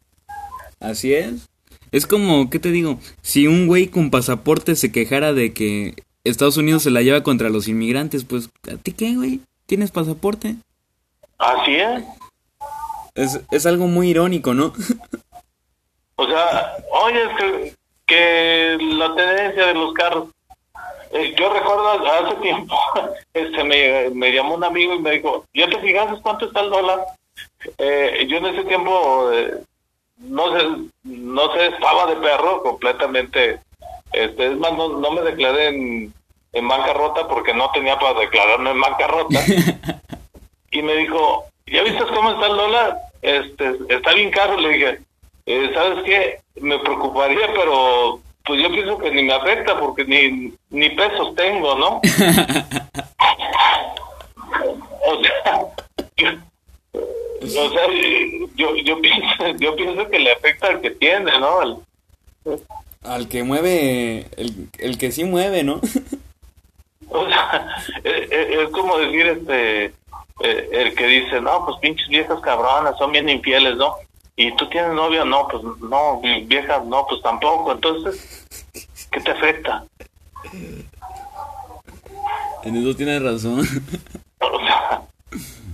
Así 0.80 1.14
es. 1.14 1.48
Es 1.92 2.06
como, 2.06 2.50
¿qué 2.50 2.58
te 2.58 2.70
digo? 2.70 2.98
Si 3.22 3.46
un 3.46 3.66
güey 3.66 3.86
con 3.86 4.10
pasaporte 4.10 4.74
se 4.74 4.90
quejara 4.90 5.32
de 5.32 5.54
que 5.54 5.94
Estados 6.24 6.56
Unidos 6.56 6.82
se 6.82 6.90
la 6.90 7.02
lleva 7.02 7.22
contra 7.22 7.50
los 7.50 7.68
inmigrantes, 7.68 8.24
pues, 8.24 8.50
¿a 8.70 8.76
ti 8.76 8.92
qué, 8.92 9.14
güey? 9.14 9.40
¿Tienes 9.66 9.92
pasaporte? 9.92 10.56
Así 11.38 11.76
es. 11.76 12.04
Es, 13.14 13.40
es 13.50 13.66
algo 13.66 13.86
muy 13.86 14.10
irónico, 14.10 14.54
¿no? 14.54 14.72
O 16.16 16.26
sea, 16.26 16.76
oye, 16.90 17.22
es 17.22 17.36
que, 17.36 17.74
que 18.06 18.78
la 18.80 19.14
tendencia 19.14 19.66
de 19.66 19.74
los 19.74 19.92
carros. 19.94 20.28
Eh, 21.14 21.32
yo 21.38 21.48
recuerdo 21.48 21.90
hace 21.90 22.34
tiempo, 22.42 22.76
este 23.34 23.62
me, 23.62 24.10
me 24.10 24.32
llamó 24.32 24.56
un 24.56 24.64
amigo 24.64 24.94
y 24.94 24.98
me 24.98 25.12
dijo, 25.12 25.44
¿ya 25.54 25.68
te 25.68 25.78
fijaste 25.78 26.20
cuánto 26.20 26.46
está 26.46 26.60
el 26.60 26.70
dólar? 26.70 27.04
Eh, 27.78 28.26
yo 28.28 28.38
en 28.38 28.46
ese 28.46 28.64
tiempo, 28.64 29.30
eh, 29.32 29.60
no 30.18 30.58
sé, 30.58 30.66
no 31.04 31.52
sé, 31.54 31.66
estaba 31.66 32.06
de 32.06 32.16
perro 32.16 32.64
completamente. 32.64 33.60
Este, 34.12 34.46
es 34.46 34.58
más, 34.58 34.72
no, 34.72 34.88
no 34.88 35.10
me 35.12 35.22
declaré 35.22 35.68
en, 35.68 36.12
en 36.52 36.68
bancarrota 36.68 37.28
porque 37.28 37.54
no 37.54 37.70
tenía 37.70 37.96
para 37.96 38.18
declararme 38.18 38.70
en 38.70 38.80
bancarrota. 38.80 39.40
y 40.72 40.82
me 40.82 40.96
dijo, 40.96 41.44
¿ya 41.66 41.84
viste 41.84 42.04
cómo 42.12 42.32
está 42.32 42.48
el 42.48 42.56
dólar? 42.56 42.98
Este, 43.22 43.72
está 43.88 44.14
bien 44.14 44.32
caro, 44.32 44.56
le 44.56 44.68
dije. 44.68 45.00
Eh, 45.46 45.70
¿Sabes 45.74 46.02
qué? 46.04 46.40
Me 46.60 46.76
preocuparía, 46.80 47.52
pero 47.54 48.20
pues 48.44 48.62
yo 48.62 48.70
pienso 48.70 48.98
que 48.98 49.10
ni 49.10 49.22
me 49.22 49.32
afecta 49.32 49.78
porque 49.78 50.04
ni, 50.04 50.52
ni 50.70 50.90
pesos 50.90 51.34
tengo, 51.34 51.74
¿no? 51.76 51.96
o 55.06 55.22
sea, 55.22 55.60
yo, 56.16 56.28
o 57.42 57.46
sea, 57.46 57.86
yo, 58.54 58.76
yo, 58.76 59.00
pienso, 59.00 59.48
yo 59.58 59.74
pienso 59.76 60.08
que 60.10 60.18
le 60.18 60.32
afecta 60.32 60.66
al 60.68 60.80
que 60.80 60.90
tiene, 60.90 61.38
¿no? 61.38 61.60
Al, 61.60 61.78
al 63.02 63.28
que 63.28 63.42
mueve, 63.42 64.26
el, 64.36 64.68
el 64.78 64.98
que 64.98 65.10
sí 65.10 65.24
mueve, 65.24 65.62
¿no? 65.62 65.80
o 67.08 67.26
sea, 67.26 67.76
es, 68.02 68.30
es 68.30 68.68
como 68.70 68.98
decir, 68.98 69.26
este, 69.26 69.84
eh, 70.40 70.68
el 70.72 70.94
que 70.94 71.06
dice, 71.06 71.40
no, 71.40 71.64
pues 71.64 71.78
pinches 71.80 72.08
viejas 72.08 72.40
cabronas, 72.40 72.98
son 72.98 73.12
bien 73.12 73.28
infieles, 73.28 73.76
¿no? 73.76 73.94
Y 74.36 74.54
tú 74.56 74.68
tienes 74.68 74.92
novia, 74.92 75.24
no, 75.24 75.46
pues 75.48 75.62
no, 75.80 76.20
vieja, 76.46 76.82
no, 76.86 77.06
pues 77.06 77.22
tampoco. 77.22 77.72
Entonces, 77.72 78.46
¿qué 79.10 79.20
te 79.20 79.30
afecta? 79.30 79.84
En 82.64 82.76
eso 82.76 82.96
tienes 82.96 83.22
razón. 83.22 83.60
O 84.40 84.58
sea, 84.58 85.02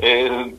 eh, 0.01 0.55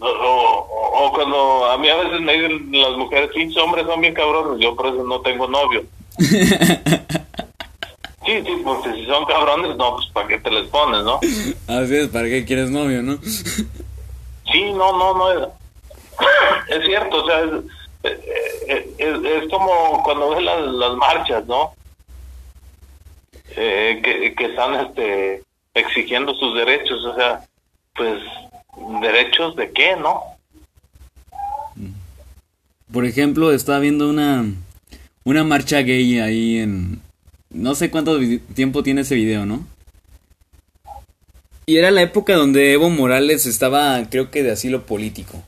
o, 0.00 0.06
o, 0.06 1.06
o 1.06 1.12
cuando 1.12 1.66
a 1.66 1.78
mí 1.78 1.88
a 1.88 1.96
veces 1.96 2.20
me 2.20 2.32
dicen 2.34 2.68
las 2.72 2.96
mujeres, 2.96 3.30
pinches 3.34 3.62
hombres 3.62 3.86
son 3.86 4.00
bien 4.00 4.14
cabrones, 4.14 4.58
yo 4.60 4.74
por 4.74 4.86
eso 4.86 5.04
no 5.04 5.20
tengo 5.20 5.46
novio. 5.46 5.84
Sí, 8.24 8.42
sí, 8.44 8.62
porque 8.64 8.92
si 8.94 9.06
son 9.06 9.24
cabrones, 9.26 9.76
no, 9.76 9.96
pues 9.96 10.08
¿para 10.08 10.26
qué 10.26 10.38
te 10.38 10.50
les 10.50 10.68
pones, 10.68 11.04
no? 11.04 11.20
Así 11.68 11.96
es, 11.96 12.08
¿para 12.08 12.28
qué 12.28 12.44
quieres 12.44 12.70
novio, 12.70 13.02
no? 13.02 13.18
Sí, 13.22 14.72
no, 14.72 14.98
no, 14.98 15.14
no. 15.14 15.52
Es, 16.68 16.84
cierto, 16.86 17.24
o 17.24 17.26
sea, 17.26 17.40
es, 18.02 18.10
es, 18.98 19.24
es- 19.24 19.50
como 19.50 20.02
cuando 20.02 20.30
ves 20.30 20.42
las, 20.42 20.62
las 20.66 20.94
marchas, 20.96 21.46
¿no? 21.46 21.74
Eh, 23.56 24.00
que, 24.02 24.34
que 24.34 24.44
están 24.46 24.74
este, 24.86 25.42
exigiendo 25.74 26.34
sus 26.34 26.54
derechos, 26.56 27.04
o 27.04 27.14
sea, 27.14 27.46
pues, 27.94 28.20
¿derechos 29.00 29.56
de 29.56 29.70
qué, 29.72 29.96
no? 29.96 30.22
Por 32.92 33.04
ejemplo, 33.04 33.52
estaba 33.52 33.78
viendo 33.80 34.08
una, 34.08 34.44
una 35.24 35.44
marcha 35.44 35.80
gay 35.80 36.18
ahí 36.20 36.58
en... 36.58 37.00
No 37.50 37.74
sé 37.74 37.90
cuánto 37.90 38.18
tiempo 38.54 38.82
tiene 38.82 39.00
ese 39.02 39.14
video, 39.14 39.46
¿no? 39.46 39.66
Y 41.64 41.78
era 41.78 41.90
la 41.90 42.02
época 42.02 42.34
donde 42.34 42.72
Evo 42.72 42.90
Morales 42.90 43.46
estaba, 43.46 44.00
creo 44.08 44.30
que 44.30 44.42
de 44.42 44.52
asilo 44.52 44.82
político. 44.86 45.42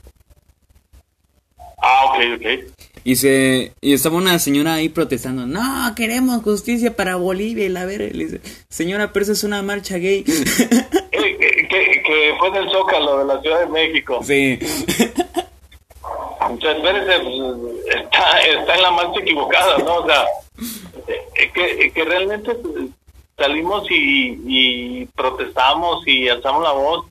Ok. 2.35 2.73
Y 3.03 3.15
se 3.15 3.73
y 3.81 3.93
estaba 3.93 4.17
una 4.17 4.39
señora 4.39 4.75
ahí 4.75 4.89
protestando, 4.89 5.47
no, 5.47 5.93
queremos 5.95 6.43
justicia 6.43 6.95
para 6.95 7.15
Bolivia 7.15 7.65
y 7.65 7.69
la 7.69 7.85
verga. 7.85 8.05
Y 8.05 8.11
le 8.11 8.25
dice, 8.25 8.41
señora, 8.69 9.13
pero 9.13 9.23
eso 9.23 9.31
es 9.33 9.43
una 9.43 9.61
marcha 9.61 9.97
gay. 9.97 10.25
Eh, 11.11 11.37
que, 11.37 11.67
que, 11.67 12.03
que 12.03 12.35
fue 12.39 12.47
en 12.49 12.55
el 12.55 12.71
Zócalo 12.71 13.19
de 13.19 13.25
la 13.25 13.41
Ciudad 13.41 13.59
de 13.59 13.67
México. 13.67 14.19
sí. 14.23 14.59
Espérese, 16.49 17.19
pues, 17.19 17.85
está, 17.95 18.39
está 18.41 18.75
en 18.75 18.81
la 18.81 18.91
marcha 18.91 19.19
equivocada, 19.19 19.77
¿no? 19.79 19.95
O 19.97 20.05
sea, 20.05 20.25
eh, 21.07 21.51
que, 21.53 21.91
que 21.91 22.05
realmente 22.05 22.55
pues, 22.55 22.85
salimos 23.37 23.85
y, 23.91 24.39
y 24.47 25.05
protestamos 25.07 26.07
y 26.07 26.29
alzamos 26.29 26.63
la 26.63 26.71
voz. 26.71 27.05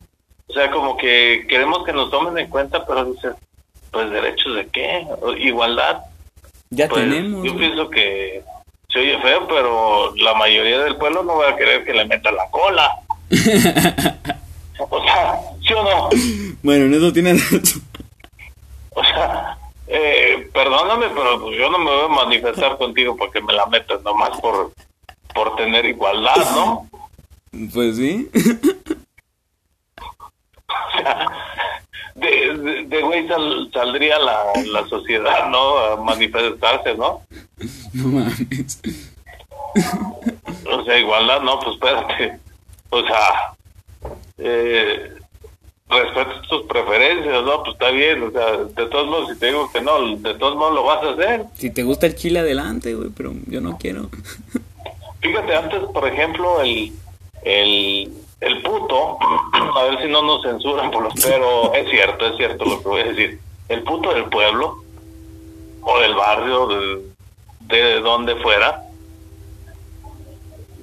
O 0.48 0.52
sea, 0.52 0.70
como 0.70 0.96
que 0.96 1.46
queremos 1.48 1.84
que 1.84 1.92
nos 1.92 2.10
tomen 2.10 2.38
en 2.38 2.50
cuenta, 2.50 2.84
pero 2.86 3.04
dices, 3.04 3.34
pues 3.90 4.10
derechos 4.10 4.54
de 4.56 4.66
qué? 4.68 5.06
Igualdad. 5.38 6.00
Ya 6.70 6.88
Pues, 6.88 7.02
tenemos. 7.02 7.44
Yo 7.44 7.56
pienso 7.56 7.88
que 7.90 8.42
se 8.90 8.98
oye 8.98 9.18
feo, 9.20 9.46
pero 9.48 10.14
la 10.16 10.34
mayoría 10.34 10.80
del 10.80 10.96
pueblo 10.96 11.22
no 11.22 11.36
va 11.36 11.50
a 11.50 11.56
querer 11.56 11.84
que 11.84 11.92
le 11.94 12.04
metan 12.06 12.34
la 12.36 12.48
cola. 12.50 12.90
o 14.78 15.02
sea, 15.04 15.34
¿sí 15.66 15.72
o 15.74 15.82
no? 15.82 16.08
Bueno, 16.62 16.86
en 16.86 16.94
eso 16.94 17.12
tiene 17.12 17.32
razón. 17.34 17.82
O 18.90 19.04
sea, 19.04 19.58
eh, 19.86 20.48
perdóname, 20.52 21.06
pero 21.14 21.40
pues 21.40 21.56
yo 21.58 21.70
no 21.70 21.78
me 21.78 21.90
voy 21.90 22.04
a 22.04 22.08
manifestar 22.08 22.76
contigo 22.78 23.16
porque 23.16 23.40
me 23.40 23.52
la 23.52 23.66
metas 23.66 24.02
nomás 24.02 24.38
por, 24.40 24.72
por 25.34 25.56
tener 25.56 25.84
igualdad, 25.86 26.36
¿no? 26.54 26.88
Pues 27.72 27.96
sí. 27.96 28.28
O 30.70 31.00
sea, 31.00 31.26
de, 32.88 33.02
güey 33.02 33.26
sal- 33.28 33.70
saldría 33.72 34.18
la, 34.18 34.38
la 34.72 34.86
sociedad, 34.88 35.48
¿no? 35.50 35.78
A 35.78 35.96
manifestarse, 35.96 36.94
¿no? 36.94 37.22
No 37.94 38.08
mames. 38.08 38.80
O 40.70 40.84
sea, 40.84 40.98
igualdad, 40.98 41.40
no, 41.42 41.60
pues 41.60 41.74
espérate. 41.74 42.38
O 42.90 43.02
sea, 43.02 43.54
eh, 44.38 45.12
respeto 45.88 46.40
tus 46.48 46.62
preferencias, 46.66 47.44
¿no? 47.44 47.62
Pues 47.62 47.74
está 47.74 47.90
bien, 47.90 48.22
o 48.22 48.30
sea, 48.30 48.56
de 48.56 48.86
todos 48.86 49.06
modos, 49.06 49.28
si 49.30 49.38
te 49.38 49.46
digo 49.46 49.70
que 49.72 49.80
no, 49.80 50.16
de 50.16 50.34
todos 50.34 50.56
modos 50.56 50.74
lo 50.74 50.84
vas 50.84 51.02
a 51.04 51.10
hacer. 51.10 51.44
Si 51.54 51.70
te 51.70 51.82
gusta 51.82 52.06
el 52.06 52.14
chile, 52.14 52.40
adelante, 52.40 52.94
güey, 52.94 53.10
pero 53.10 53.32
yo 53.46 53.60
no 53.60 53.76
quiero. 53.78 54.08
Fíjate, 55.20 55.54
antes, 55.54 55.80
por 55.92 56.06
ejemplo, 56.08 56.60
el, 56.62 56.92
el, 57.42 58.12
el 58.40 58.62
puto, 58.62 59.18
a 59.76 59.82
ver 59.84 60.02
si 60.02 60.08
no 60.08 60.22
nos 60.22 60.42
censuran, 60.42 60.90
por 60.90 61.04
los, 61.04 61.14
pero 61.22 61.72
es 61.74 61.88
cierto, 61.90 62.26
es 62.26 62.36
cierto 62.36 62.64
lo 62.64 62.78
que 62.82 62.88
voy 62.88 63.00
a 63.00 63.04
decir. 63.04 63.40
El 63.68 63.82
puto 63.82 64.14
del 64.14 64.24
pueblo, 64.24 64.82
o 65.82 65.98
del 66.00 66.14
barrio, 66.14 66.66
de, 66.66 67.02
de 67.60 68.00
donde 68.00 68.36
fuera, 68.36 68.82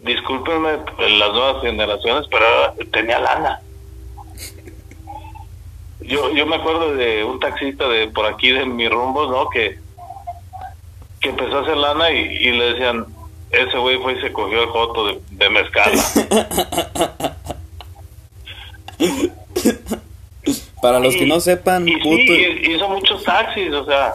discúlpenme 0.03 0.78
las 0.99 1.34
nuevas 1.34 1.62
generaciones, 1.62 2.28
pero 2.30 2.45
tenía 2.91 3.20
lana. 3.20 3.62
Yo, 6.01 6.32
yo 6.34 6.45
me 6.45 6.58
acuerdo 6.58 6.93
de 6.93 7.24
un 7.24 7.39
taxista 7.39 7.88
de 7.88 8.08
por 8.10 8.28
aquí 8.28 8.51
de 8.51 8.66
mi 8.66 8.88
rumbo, 8.88 9.26
¿no? 9.26 9.49
Que, 9.49 9.80
que 11.20 11.30
empezó 11.30 11.58
a 11.58 11.62
hacer 11.62 11.78
lana 11.78 12.12
y, 12.12 12.18
y 12.18 12.51
le 12.51 12.74
decían, 12.74 13.08
ese 13.64 13.78
güey 13.78 13.97
fue 13.99 14.14
y 14.18 14.22
se 14.22 14.32
cogió 14.32 14.64
el 14.64 14.70
joto 14.70 15.08
de, 15.08 15.20
de 15.32 15.49
mezcal. 15.49 15.91
Para 20.82 20.99
los 20.99 21.16
que 21.16 21.26
no 21.26 21.39
sepan, 21.39 21.88
y 21.88 21.97
puto. 21.97 22.16
sí, 22.18 22.45
hizo 22.70 22.88
muchos 22.89 23.24
taxis, 23.24 23.72
o 23.74 23.86
sea, 23.86 24.14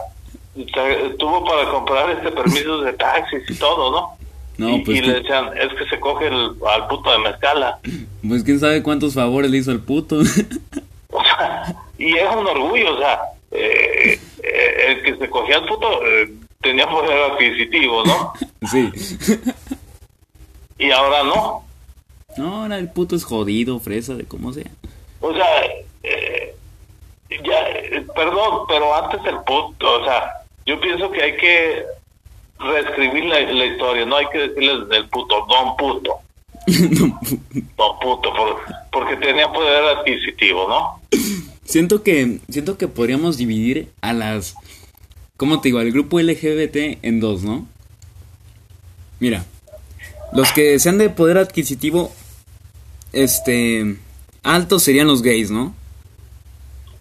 tuvo 1.19 1.43
para 1.43 1.69
comprar 1.69 2.09
este 2.11 2.31
permisos 2.31 2.85
de 2.85 2.93
taxis 2.93 3.41
y 3.49 3.55
todo, 3.55 3.91
¿no? 3.91 4.17
No, 4.57 4.77
y, 4.77 4.79
pues 4.81 4.97
y 4.97 5.01
que- 5.01 5.07
le 5.07 5.13
decían, 5.15 5.49
es 5.57 5.67
que 5.77 5.85
se 5.89 5.99
coge 5.99 6.27
el- 6.27 6.51
al 6.69 6.87
puto 6.87 7.11
de 7.11 7.17
mezcala. 7.19 7.79
Pues 8.27 8.43
quién 8.43 8.59
sabe 8.59 8.83
cuántos 8.83 9.15
favores 9.15 9.49
le 9.49 9.57
hizo 9.57 9.71
el 9.71 9.79
puto. 9.79 10.19
O 10.19 10.23
sea, 11.23 11.75
y 11.97 12.15
es 12.15 12.29
un 12.35 12.45
orgullo, 12.45 12.93
o 12.93 12.97
sea, 12.99 13.19
eh, 13.49 14.19
eh, 14.43 14.75
el 14.89 15.01
que 15.01 15.15
se 15.17 15.27
cogía 15.29 15.55
al 15.57 15.65
puto 15.65 15.87
eh, 16.05 16.31
tenía 16.61 16.89
poder 16.89 17.31
adquisitivo, 17.31 18.03
¿no? 18.05 18.33
sí. 18.71 18.89
Y 20.77 20.91
ahora 20.91 21.23
no. 21.23 21.63
No, 22.37 22.61
ahora 22.63 22.77
el 22.77 22.89
puto 22.89 23.15
es 23.15 23.23
jodido, 23.23 23.79
fresa, 23.79 24.13
de 24.15 24.23
como 24.25 24.53
sea. 24.53 24.69
O 25.19 25.33
sea, 25.33 25.45
eh, 26.03 26.55
ya, 27.29 27.59
eh, 27.69 28.05
perdón, 28.15 28.65
pero 28.67 28.95
antes 28.95 29.19
el 29.25 29.37
puto, 29.45 30.01
o 30.01 30.03
sea, 30.05 30.31
yo 30.65 30.79
pienso 30.79 31.11
que 31.11 31.21
hay 31.21 31.37
que 31.37 31.83
reescribir 32.59 33.25
la, 33.25 33.41
la 33.41 33.65
historia, 33.65 34.05
no 34.05 34.15
hay 34.17 34.25
que 34.31 34.37
decirles 34.47 34.87
del 34.89 35.09
puto, 35.09 35.45
don 35.49 35.75
puto, 35.75 36.19
don 37.77 37.99
puto, 37.99 38.33
por- 38.33 38.61
porque 38.91 39.15
tenía 39.17 39.51
poder 39.51 39.83
adquisitivo, 39.97 40.67
¿no? 40.67 40.99
siento 41.63 42.03
que 42.03 42.39
siento 42.49 42.77
que 42.77 42.87
podríamos 42.87 43.37
dividir 43.37 43.91
a 44.01 44.11
las 44.13 44.55
¿cómo 45.41 45.59
te 45.59 45.69
digo? 45.69 45.79
al 45.79 45.91
grupo 45.91 46.19
LGBT 46.19 46.99
en 47.01 47.19
dos, 47.19 47.41
¿no? 47.41 47.65
Mira, 49.19 49.43
los 50.33 50.51
que 50.51 50.77
sean 50.77 50.99
de 50.99 51.09
poder 51.09 51.39
adquisitivo 51.39 52.11
este 53.11 53.95
alto 54.43 54.77
serían 54.77 55.07
los 55.07 55.23
gays, 55.23 55.49
¿no? 55.49 55.73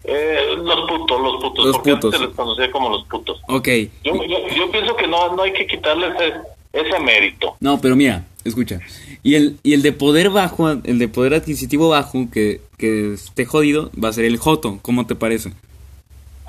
Eh, 0.05 0.39
los 0.57 0.89
putos, 0.89 1.21
los 1.21 1.43
putos, 1.43 1.67
Los 1.67 1.77
porque 1.77 1.91
putos. 1.93 2.15
antes 2.15 2.21
se 2.21 2.27
les 2.29 2.35
conocía 2.35 2.73
como 2.73 2.89
los 2.89 3.05
putos. 3.09 3.43
Ok. 3.47 3.69
Yo, 4.05 4.15
yo, 4.25 4.49
yo 4.57 4.71
pienso 4.73 4.97
que 4.97 5.07
no, 5.07 5.37
no 5.37 5.43
hay 5.43 5.53
que 5.53 5.67
quitarles 5.67 6.15
ese, 6.15 6.89
ese 6.89 6.99
mérito. 6.99 7.59
No, 7.61 7.79
pero 7.79 7.95
mira, 7.95 8.25
escucha. 8.43 8.81
Y 9.23 9.35
el, 9.35 9.59
y 9.63 9.75
el 9.75 9.83
de 9.83 9.93
poder 9.93 10.31
bajo, 10.31 10.71
el 10.71 10.99
de 10.99 11.09
poder 11.09 11.35
adquisitivo 11.35 11.91
bajo, 11.91 12.31
que, 12.33 12.63
que 12.79 13.13
esté 13.13 13.45
jodido, 13.45 13.91
va 14.03 14.09
a 14.09 14.15
ser 14.15 14.25
el 14.25 14.39
joto. 14.39 14.79
¿Cómo 14.81 15.07
te 15.07 15.15
parece? 15.15 15.53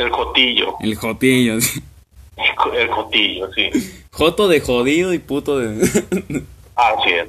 El 0.01 0.09
jotillo, 0.09 0.75
El 0.79 0.95
jotillo. 0.95 1.61
sí. 1.61 1.81
el 2.73 2.89
jotillo, 2.89 3.51
sí. 3.53 3.69
Joto 4.11 4.47
de 4.47 4.59
jodido 4.61 5.13
y 5.13 5.19
puto 5.19 5.59
de... 5.59 6.43
Así 6.75 7.09
es. 7.11 7.27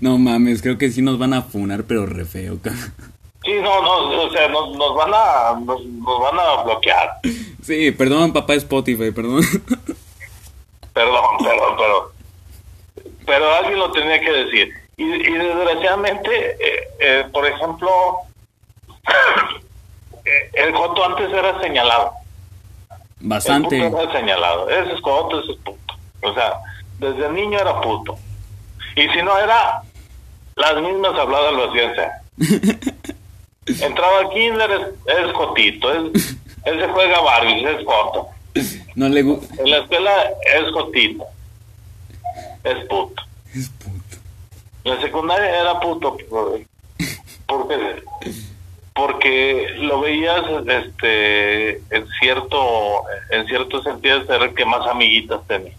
no 0.00 0.18
mames, 0.18 0.60
creo 0.62 0.76
que 0.78 0.90
sí 0.90 1.02
nos 1.02 1.18
van 1.18 1.32
a 1.34 1.42
funar, 1.42 1.84
pero 1.84 2.06
re 2.06 2.24
feo, 2.24 2.58
cabrón. 2.62 2.92
Sí, 3.44 3.52
no, 3.62 3.80
no, 3.82 4.22
o 4.24 4.30
sea, 4.30 4.48
nos, 4.48 4.76
nos 4.76 4.94
van 4.94 5.10
a 5.14 5.58
nos, 5.64 5.84
nos 5.84 6.20
van 6.20 6.38
a 6.38 6.62
bloquear. 6.64 7.12
Sí, 7.62 7.90
perdón, 7.92 8.32
papá 8.32 8.54
Spotify, 8.54 9.10
perdón. 9.10 9.42
Perdón, 10.92 11.22
perdón, 11.38 11.74
pero 11.78 12.12
pero 13.24 13.54
alguien 13.54 13.78
lo 13.78 13.90
tenía 13.92 14.20
que 14.20 14.30
decir. 14.32 14.74
Y, 14.96 15.04
y 15.04 15.32
desgraciadamente, 15.32 16.30
eh, 16.60 16.88
eh, 17.00 17.24
por 17.32 17.46
ejemplo, 17.46 17.88
el 20.52 20.74
joto 20.74 21.04
antes 21.04 21.30
era 21.32 21.60
señalado. 21.60 22.12
Bastante. 23.20 23.78
El 23.78 23.90
puto 23.90 24.02
era 24.02 24.12
señalado. 24.12 24.68
Ese 24.70 24.92
es 24.92 25.00
joto, 25.00 25.40
ese 25.40 25.52
es 25.52 25.58
puto. 25.58 25.94
O 26.22 26.34
sea, 26.34 26.52
desde 26.98 27.30
niño 27.30 27.58
era 27.58 27.80
puto. 27.80 28.16
Y 28.96 29.08
si 29.08 29.22
no 29.22 29.36
era, 29.38 29.82
las 30.56 30.82
mismas 30.82 31.18
habladas 31.18 31.52
lo 31.52 31.70
hacían 31.70 31.94
ser. 31.94 32.10
Entraba 33.82 34.20
al 34.20 34.30
kinder, 34.30 34.70
es, 34.70 35.16
es 35.18 35.32
jotito. 35.32 35.92
Es, 35.92 36.36
él 36.64 36.80
se 36.80 36.88
juega 36.88 37.20
Barbies, 37.20 37.66
es 37.66 37.84
joto. 37.84 38.28
No 38.94 39.08
le 39.08 39.20
En 39.20 39.70
la 39.70 39.78
escuela 39.78 40.12
es 40.56 40.72
jotito. 40.72 41.24
Es 42.64 42.76
puto. 42.88 43.22
Es 43.54 43.68
puto. 43.70 44.16
En 44.84 44.94
la 44.94 45.00
secundaria 45.00 45.60
era 45.60 45.78
puto 45.80 46.16
por- 46.28 46.60
porque 47.46 47.76
porque 48.98 49.66
lo 49.78 50.00
veías 50.00 50.42
este 50.66 51.76
en 51.90 52.06
cierto 52.20 52.58
en 53.30 53.46
cierto 53.46 53.82
sentido 53.82 54.26
ser 54.26 54.42
el 54.42 54.54
que 54.54 54.64
más 54.64 54.86
amiguitas 54.86 55.40
tenía. 55.46 55.72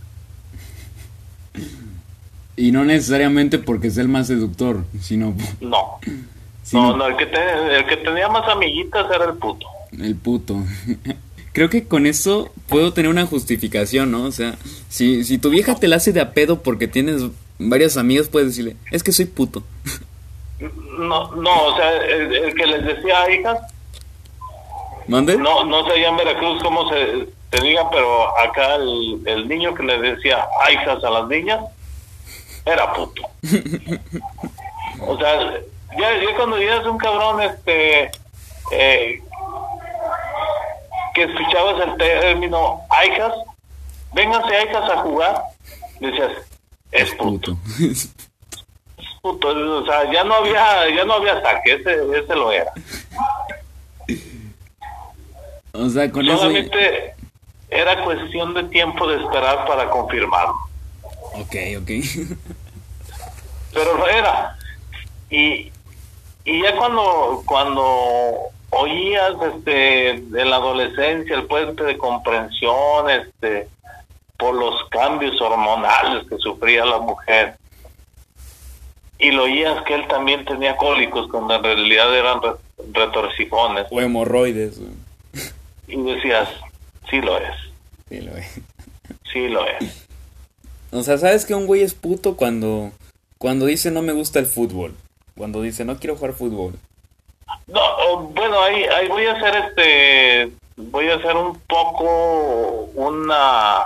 Y 2.55 2.71
no 2.71 2.83
necesariamente 2.83 3.57
porque 3.57 3.87
es 3.87 3.97
el 3.97 4.07
más 4.09 4.27
seductor, 4.27 4.83
sino, 5.01 5.33
No. 5.61 5.99
sino 6.63 6.91
No, 6.91 6.97
no, 6.97 7.07
el 7.07 7.15
que 7.17 7.25
te- 7.25 7.75
el 7.77 7.85
que 7.85 7.97
tenía 7.97 8.27
más 8.27 8.47
amiguitas 8.49 9.05
era 9.13 9.25
el 9.25 9.37
puto. 9.37 9.65
el 9.97 10.15
puto. 10.15 10.57
Creo 11.53 11.69
que 11.69 11.85
con 11.85 12.05
eso 12.05 12.51
puedo 12.67 12.93
tener 12.93 13.09
una 13.09 13.25
justificación, 13.25 14.11
¿no? 14.11 14.23
O 14.25 14.31
sea, 14.31 14.55
si, 14.87 15.23
si 15.23 15.37
tu 15.39 15.49
vieja 15.49 15.75
te 15.75 15.87
la 15.87 15.95
hace 15.95 16.13
de 16.13 16.21
a 16.21 16.31
pedo 16.33 16.61
porque 16.61 16.87
tienes 16.87 17.23
varias 17.57 17.97
amigas, 17.97 18.27
puedes 18.29 18.49
decirle, 18.49 18.75
es 18.91 19.03
que 19.03 19.11
soy 19.11 19.25
puto. 19.25 19.63
No, 20.99 21.31
no, 21.35 21.63
o 21.65 21.75
sea, 21.75 21.95
el, 21.95 22.35
el 22.35 22.53
que 22.53 22.67
les 22.67 22.85
decía 22.85 23.31
hijas, 23.31 23.59
¿Mande? 25.07 25.37
no, 25.37 25.63
no 25.63 25.85
sé 25.85 25.93
allá 25.93 26.09
en 26.09 26.17
Veracruz 26.17 26.61
cómo 26.61 26.87
se, 26.89 27.27
se 27.51 27.63
diga, 27.63 27.89
pero 27.89 28.37
acá 28.37 28.75
el, 28.75 29.21
el 29.25 29.47
niño 29.47 29.73
que 29.73 29.83
les 29.83 30.01
decía 30.01 30.47
hijas 30.71 31.03
a 31.03 31.09
las 31.09 31.27
niñas 31.27 31.61
era 32.65 32.93
puto. 32.93 33.23
O 35.01 35.17
sea, 35.17 35.53
ya, 35.97 36.21
ya 36.21 36.35
cuando 36.35 36.57
digas 36.57 36.85
un 36.85 36.97
cabrón, 36.97 37.41
este, 37.41 38.11
eh, 38.71 39.23
que 41.13 41.23
escuchabas 41.23 41.87
el 41.87 41.95
término 41.95 42.81
hijas, 43.07 43.33
vénganse 44.13 44.63
hijas 44.63 44.91
a 44.91 44.97
jugar, 44.97 45.41
decías, 46.01 46.31
es 46.91 47.11
puto. 47.15 47.55
puto. 47.55 47.57
puto, 49.21 49.49
o 49.49 49.85
sea, 49.85 50.11
ya 50.11 50.23
no 50.23 50.35
había, 50.35 50.89
ya 50.95 51.05
no 51.05 51.13
había 51.13 51.41
saque, 51.41 51.73
ese, 51.73 51.93
ese 52.17 52.35
lo 52.35 52.51
era. 52.51 52.71
o 55.73 55.89
sea, 55.89 56.11
con 56.11 56.27
eso... 56.27 56.37
Solamente 56.37 57.15
era 57.69 58.03
cuestión 58.03 58.53
de 58.53 58.63
tiempo 58.65 59.07
de 59.07 59.21
esperar 59.21 59.65
para 59.65 59.89
confirmarlo. 59.89 60.55
Ok, 61.33 61.55
ok. 61.79 61.91
Pero 63.73 63.97
lo 63.97 64.07
era. 64.07 64.57
Y, 65.29 65.71
y 66.43 66.63
ya 66.63 66.75
cuando, 66.75 67.43
cuando 67.45 68.49
oías 68.71 69.33
este, 69.53 70.09
en 70.09 70.49
la 70.49 70.55
adolescencia 70.55 71.35
el 71.35 71.45
puente 71.45 71.83
de 71.83 71.97
comprensión, 71.97 73.09
este, 73.09 73.67
por 74.37 74.55
los 74.55 74.89
cambios 74.89 75.39
hormonales 75.39 76.27
que 76.27 76.37
sufría 76.37 76.85
la 76.85 76.99
mujer, 76.99 77.58
y 79.19 79.31
lo 79.31 79.43
oías 79.43 79.83
que 79.83 79.93
él 79.95 80.07
también 80.07 80.45
tenía 80.45 80.75
cólicos, 80.77 81.29
cuando 81.29 81.55
en 81.55 81.63
realidad 81.63 82.15
eran 82.15 82.41
re- 82.41 82.55
retorcijones, 82.93 83.85
o 83.91 83.99
hemorroides. 84.01 84.79
y 85.87 86.01
decías, 86.01 86.47
sí 87.09 87.21
lo 87.21 87.37
es, 87.37 87.55
Sí, 88.09 88.21
lo 88.21 88.35
es. 88.37 88.61
sí 89.31 89.47
lo 89.47 89.65
es. 89.67 90.07
O 90.91 91.03
sea, 91.03 91.19
¿sabes 91.19 91.45
que 91.45 91.53
un 91.53 91.67
güey 91.67 91.83
es 91.83 91.93
puto 91.93 92.35
cuando, 92.35 92.91
cuando 93.37 93.67
dice 93.67 93.91
no 93.91 94.01
me 94.01 94.11
gusta 94.11 94.39
el 94.39 94.47
fútbol? 94.47 94.95
Cuando 95.37 95.61
dice 95.61 95.85
no 95.85 95.99
quiero 95.99 96.15
jugar 96.15 96.33
fútbol. 96.33 96.73
No, 97.67 98.23
bueno, 98.29 98.59
ahí, 98.63 98.85
ahí 98.85 99.07
voy 99.07 99.27
a 99.27 99.33
hacer 99.33 99.55
este, 99.55 100.51
voy 100.77 101.07
a 101.09 101.15
hacer 101.17 101.35
un 101.37 101.59
poco 101.67 102.89
una, 102.95 103.81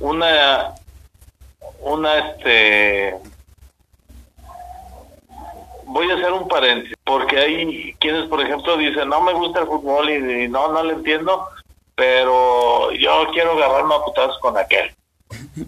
una, 0.00 0.74
una 1.80 2.18
este, 2.18 3.14
voy 5.86 6.10
a 6.10 6.14
hacer 6.14 6.32
un 6.32 6.48
paréntesis, 6.48 6.96
porque 7.04 7.38
hay 7.38 7.94
quienes, 7.98 8.28
por 8.28 8.40
ejemplo, 8.40 8.76
dicen, 8.76 9.08
no 9.08 9.20
me 9.22 9.32
gusta 9.32 9.60
el 9.60 9.66
fútbol 9.66 10.10
y, 10.10 10.44
y 10.44 10.48
no, 10.48 10.72
no 10.72 10.82
le 10.82 10.94
entiendo, 10.94 11.46
pero 11.94 12.92
yo 12.92 13.26
quiero 13.32 13.52
agarrarme 13.52 13.94
a 13.94 14.04
putazos 14.04 14.38
con 14.40 14.56
aquel. 14.56 14.94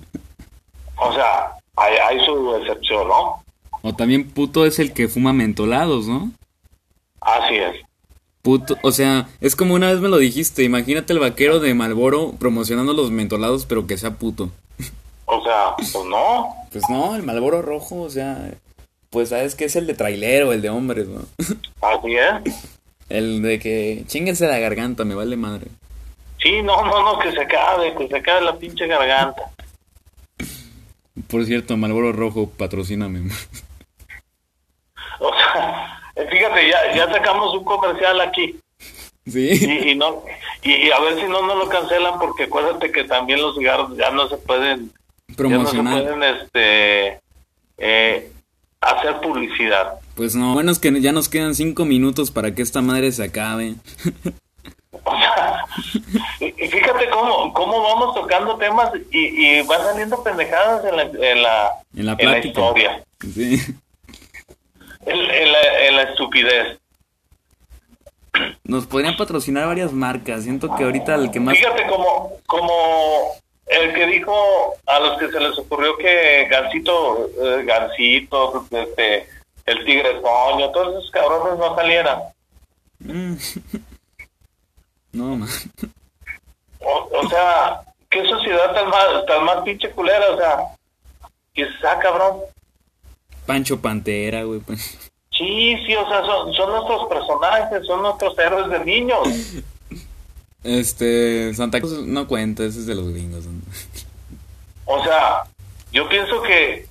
O 1.01 1.13
sea, 1.13 1.53
hay, 1.77 1.95
hay 1.95 2.27
su 2.27 2.57
excepción, 2.57 3.07
¿no? 3.07 3.45
O 3.83 3.95
también 3.95 4.29
puto 4.29 4.67
es 4.67 4.81
el 4.81 4.93
que 4.93 5.07
fuma 5.07 5.33
mentolados, 5.33 6.09
¿no? 6.09 6.33
Así 7.21 7.55
es. 7.55 7.77
Puto, 8.43 8.77
o 8.83 8.91
sea, 8.91 9.29
es 9.41 9.55
como 9.55 9.75
una 9.75 9.93
vez 9.93 10.01
me 10.01 10.09
lo 10.09 10.19
dijiste, 10.19 10.65
imagínate 10.65 11.13
el 11.13 11.21
vaquero 11.21 11.61
de 11.61 11.75
Malboro 11.75 12.33
promocionando 12.33 12.95
los 12.95 13.11
mentolados, 13.13 13.67
pero 13.67 13.87
que 13.87 13.97
sea 13.97 14.15
puto. 14.15 14.51
O 15.27 15.43
sea, 15.45 15.77
pues 15.77 15.95
no. 16.07 16.49
Pues 16.73 16.85
no, 16.89 17.15
el 17.15 17.23
Malboro 17.23 17.63
rojo, 17.63 18.03
o 18.03 18.11
sea, 18.11 18.51
pues 19.11 19.31
sabes 19.31 19.55
que 19.55 19.65
es 19.67 19.77
el 19.77 19.87
de 19.87 19.95
trailero, 19.95 20.53
el 20.53 20.63
de 20.63 20.71
hombres, 20.71 21.07
¿no? 21.09 21.21
Así 21.81 22.17
es. 22.17 22.79
El 23.09 23.43
de 23.43 23.59
que 23.59 24.05
chinguense 24.07 24.47
la 24.47 24.59
garganta, 24.59 25.05
me 25.05 25.15
vale 25.15 25.37
madre. 25.37 25.67
Sí, 26.43 26.63
no, 26.63 26.85
no, 26.85 27.03
no, 27.03 27.19
que 27.19 27.33
se 27.33 27.41
acabe, 27.41 27.95
que 27.97 28.07
se 28.09 28.17
acabe 28.17 28.43
la 28.43 28.57
pinche 28.57 28.87
garganta. 28.87 29.43
Por 31.29 31.45
cierto, 31.47 31.77
Malboro 31.77 32.13
rojo, 32.13 32.49
patrocíname. 32.51 33.29
O 35.21 35.31
sea, 35.35 36.01
fíjate, 36.31 36.69
ya, 36.71 36.95
ya 36.95 37.13
sacamos 37.13 37.55
un 37.57 37.65
comercial 37.65 38.21
aquí. 38.21 38.59
Sí. 39.27 39.51
Y, 39.51 39.91
y 39.91 39.95
no 39.95 40.23
y, 40.63 40.73
y 40.87 40.91
a 40.91 40.99
ver 41.01 41.17
si 41.17 41.25
no 41.25 41.43
nos 41.43 41.59
lo 41.59 41.69
cancelan 41.69 42.19
porque 42.19 42.45
acuérdate 42.45 42.91
que 42.91 43.05
también 43.05 43.43
los 43.43 43.57
cigarros 43.59 43.95
ya 43.97 44.11
no 44.11 44.27
se 44.29 44.39
pueden 44.39 44.87
ya 44.87 44.93
no 45.27 45.35
se 45.35 45.35
Promocionar. 45.37 46.03
pueden 46.03 46.23
este 46.23 47.21
eh, 47.77 48.33
hacer 48.81 49.21
publicidad. 49.21 49.95
Pues 50.15 50.35
no, 50.35 50.55
bueno 50.55 50.71
es 50.73 50.79
que 50.79 51.01
ya 51.01 51.13
nos 51.13 51.29
quedan 51.29 51.55
cinco 51.55 51.85
minutos 51.85 52.31
para 52.31 52.55
que 52.55 52.63
esta 52.63 52.81
madre 52.83 53.13
se 53.13 53.25
acabe. 53.25 53.75
O 55.05 55.17
sea, 55.19 55.65
fíjate 56.39 57.09
cómo, 57.11 57.53
cómo 57.53 57.83
vamos 57.83 58.15
tocando 58.15 58.57
temas 58.57 58.91
y, 59.11 59.19
y 59.59 59.63
van 59.63 59.81
saliendo 59.83 60.23
pendejadas 60.23 60.85
en 60.85 60.97
la, 60.97 61.03
en 61.03 61.13
la, 61.13 61.23
En 61.23 61.43
la 61.43 61.73
en 61.95 62.07
la 62.07 62.17
plática. 62.17 62.49
historia, 62.49 63.05
Sí. 63.35 63.61
en, 65.07 65.17
en 65.19 65.53
la, 65.53 65.87
en 65.89 65.97
la 65.97 66.03
estupidez. 66.03 66.79
Nos 68.65 68.87
podrían 68.87 69.17
patrocinar 69.17 69.67
varias 69.67 69.93
marcas. 69.93 70.45
Siento 70.45 70.75
que 70.77 70.85
ahorita 70.85 71.15
el 71.15 71.31
que 71.31 71.41
más... 71.41 71.57
Fíjate 71.59 71.87
como, 71.87 72.33
como 72.47 72.73
el 73.69 73.95
que 73.95 74.07
dijo 74.07 74.75
a 74.87 75.01
los 75.01 75.19
que 75.19 75.31
se 75.31 75.41
les 75.41 75.59
ocurrió 75.59 75.97
que 75.97 76.47
Gancito, 76.51 77.29
eh, 77.41 77.65
Gancito, 77.65 78.67
este, 78.71 79.29
el 79.67 79.85
Tigre 79.85 80.15
Toño, 80.21 80.71
todos 80.71 80.95
esos 80.95 81.11
cabrones 81.11 81.59
no 81.59 81.75
salieran. 81.75 82.21
Mm. 83.01 83.35
No, 85.11 85.37
man. 85.37 85.49
O, 86.81 87.09
o 87.13 87.29
sea, 87.31 87.81
qué 88.11 88.25
sociedad 88.29 88.75
tan 88.75 88.89
más, 88.91 89.27
tan 89.27 89.43
más 89.43 89.63
pinche 89.63 89.91
culera, 89.91 90.31
o 90.31 90.37
sea, 90.37 90.59
que 91.55 91.63
está 91.63 91.99
cabrón. 91.99 92.37
Pancho 93.47 93.81
Pantera, 93.81 94.45
güey. 94.45 94.61
pues. 94.61 95.11
Sí, 95.33 95.77
sí, 95.87 95.95
o 95.95 96.09
sea, 96.09 96.25
son, 96.25 96.53
son 96.53 96.71
nuestros 96.71 97.09
personajes, 97.09 97.87
son 97.87 98.03
nuestros 98.03 98.39
héroes 98.39 98.71
de 98.71 98.85
niños. 98.85 99.29
Este, 100.65 101.55
Santa 101.55 101.81
Cruz 101.81 102.05
no 102.05 102.27
cuenta, 102.27 102.65
ese 102.65 102.81
es 102.81 102.87
de 102.87 102.95
los 102.97 103.09
gringos. 103.11 103.47
¿no? 103.47 103.58
O 104.91 105.03
sea, 105.05 105.45
yo 105.93 106.09
pienso 106.09 106.41
que, 106.43 106.87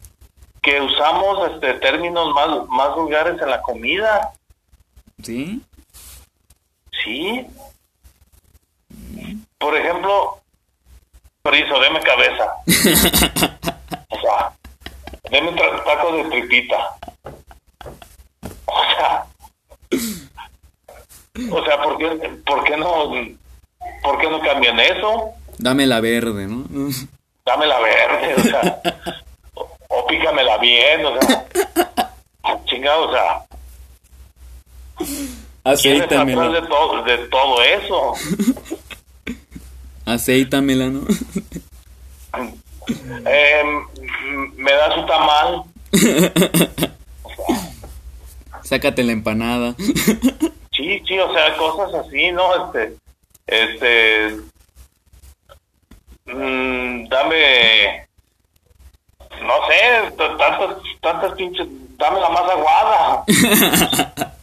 que 0.62 0.80
usamos 0.82 1.52
este 1.52 1.74
términos 1.76 2.32
más, 2.36 2.48
más 2.70 2.96
vulgares 2.96 3.42
en 3.42 3.50
la 3.50 3.60
comida, 3.62 4.32
¿Sí? 5.24 5.62
¿sí? 7.04 7.48
Por 9.58 9.76
ejemplo, 9.76 10.40
friso, 11.44 11.80
deme 11.80 12.00
cabeza. 12.02 12.46
O 14.10 14.20
sea, 14.22 14.52
deme 15.30 15.52
tra- 15.52 15.84
taco 15.84 16.12
de 16.14 16.24
tripita. 16.26 16.96
O 18.66 18.84
sea, 18.96 19.26
o 21.52 21.66
sea, 21.66 21.82
¿por 21.84 21.98
qué, 21.98 22.08
por 22.46 22.64
qué 22.64 22.78
no, 22.78 23.12
por 24.02 24.18
qué 24.20 24.30
no 24.30 24.40
cambian 24.42 24.80
eso? 24.80 25.32
Dame 25.58 25.86
la 25.88 26.00
verde, 26.00 26.48
¿no? 26.48 26.64
Dámela 27.48 27.80
verde, 27.80 28.36
o 28.36 28.44
sea, 28.44 28.82
o, 29.54 29.70
o 29.88 30.06
pícamela 30.08 30.58
bien, 30.58 31.06
o 31.06 31.22
sea, 31.22 31.46
chingado, 32.66 33.08
o 33.08 33.14
sea, 33.14 33.46
¿quién 35.82 36.02
está 36.02 36.22
atrás 36.22 36.28
Aceitamela. 36.28 36.50
de 36.50 36.68
todo, 36.68 37.04
de 37.04 37.18
todo 37.30 37.64
eso? 37.64 38.14
Aceitamela, 40.06 40.90
¿no? 40.90 41.08
Eh, 43.26 43.64
me 44.58 44.72
da 44.74 44.94
su 44.94 45.06
tamal, 45.06 45.64
Sácate 48.64 49.06
la 49.06 49.14
empanada. 49.14 49.74
sí, 50.74 51.02
sí, 51.08 51.18
o 51.18 51.34
sea, 51.34 51.56
cosas 51.56 51.94
así, 52.06 52.30
¿no? 52.34 52.66
Este, 52.66 52.98
este, 53.48 54.36
mm, 56.28 57.08
dame, 57.10 58.08
no 59.42 59.54
sé, 59.68 60.12
tantas, 60.18 60.78
tantas 61.02 61.34
pinches, 61.34 61.68
dame 61.98 62.20
la 62.20 62.30
más 62.30 62.50
aguada. 62.50 63.24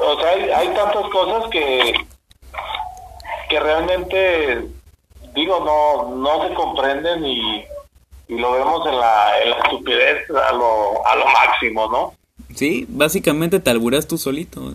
o 0.00 0.20
sea, 0.20 0.30
hay, 0.30 0.50
hay 0.50 0.68
tantas 0.74 1.08
cosas 1.10 1.50
que, 1.50 1.94
que 3.48 3.60
realmente, 3.60 4.68
digo, 5.34 5.60
no, 5.60 6.16
no 6.16 6.48
se 6.48 6.54
comprenden 6.54 7.24
y, 7.24 7.64
y 8.28 8.38
lo 8.38 8.52
vemos 8.52 8.86
en 8.86 8.98
la, 8.98 9.40
en 9.42 9.50
la 9.50 9.56
estupidez 9.56 10.30
a 10.30 10.52
lo, 10.52 11.06
a 11.06 11.16
lo 11.16 11.26
máximo, 11.26 11.86
¿no? 11.88 12.14
Sí, 12.54 12.86
básicamente 12.88 13.60
te 13.60 13.70
alburas 13.70 14.06
tú 14.06 14.18
solito. 14.18 14.74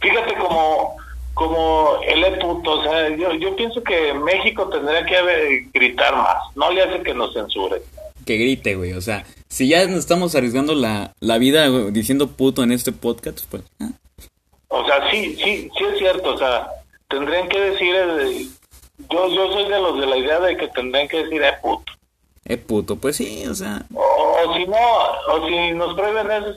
Fíjate 0.00 0.34
como, 0.36 0.96
como 1.36 1.98
él 2.08 2.24
es 2.24 2.38
puto, 2.38 2.80
o 2.80 2.82
sea, 2.82 3.14
yo, 3.14 3.30
yo 3.34 3.54
pienso 3.54 3.82
que 3.84 4.14
México 4.14 4.70
tendría 4.70 5.04
que 5.04 5.16
haber- 5.18 5.64
gritar 5.70 6.16
más, 6.16 6.36
no 6.54 6.70
le 6.72 6.82
hace 6.82 7.02
que 7.02 7.12
nos 7.12 7.34
censuren. 7.34 7.82
Que 8.24 8.38
grite, 8.38 8.74
güey. 8.74 8.94
O 8.94 9.02
sea, 9.02 9.24
si 9.48 9.68
ya 9.68 9.84
nos 9.86 9.98
estamos 9.98 10.34
arriesgando 10.34 10.74
la, 10.74 11.12
la 11.20 11.36
vida 11.36 11.68
güey, 11.68 11.90
diciendo 11.92 12.28
puto 12.28 12.62
en 12.62 12.72
este 12.72 12.90
podcast, 12.90 13.40
pues... 13.50 13.62
ah, 13.80 13.90
O 14.68 14.86
sea, 14.86 15.10
sí, 15.10 15.36
sí, 15.36 15.68
sí 15.76 15.84
es 15.92 15.98
cierto, 15.98 16.34
o 16.34 16.38
sea, 16.38 16.68
tendrían 17.08 17.48
que 17.50 17.60
decir, 17.60 17.94
eh, 17.94 18.46
yo, 19.10 19.28
yo 19.28 19.52
soy 19.52 19.64
de 19.70 19.78
los 19.78 20.00
de 20.00 20.06
la 20.06 20.16
idea 20.16 20.40
de 20.40 20.56
que 20.56 20.68
tendrían 20.68 21.06
que 21.06 21.22
decir, 21.22 21.42
eh, 21.42 21.52
puto. 21.62 21.92
Eh, 22.46 22.56
puto. 22.56 22.96
Pues 22.96 23.16
sí, 23.16 23.44
o 23.46 23.54
sea... 23.54 23.84
O, 23.94 24.00
o 24.00 24.54
si 24.56 24.64
no, 24.66 24.76
o 25.34 25.46
si 25.48 25.72
nos 25.72 25.94
prohíben 25.94 26.30
eso, 26.30 26.56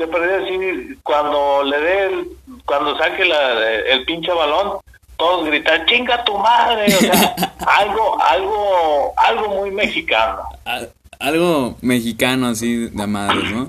te 0.00 0.06
podría 0.06 0.38
decir, 0.38 0.98
cuando 1.02 1.62
le 1.62 1.78
dé, 1.78 2.06
el, 2.06 2.28
cuando 2.64 2.96
saque 2.96 3.24
la, 3.26 3.70
el 3.80 4.04
pinche 4.06 4.32
balón, 4.32 4.78
todos 5.18 5.46
gritar, 5.46 5.84
chinga 5.84 6.24
tu 6.24 6.38
madre, 6.38 6.86
o 6.86 6.98
sea, 6.98 7.36
algo, 7.66 8.18
algo, 8.22 9.12
algo 9.18 9.48
muy 9.56 9.70
mexicano. 9.70 10.42
algo 11.18 11.76
mexicano 11.82 12.48
así 12.48 12.88
de 12.88 13.06
madres, 13.06 13.52
¿no? 13.52 13.68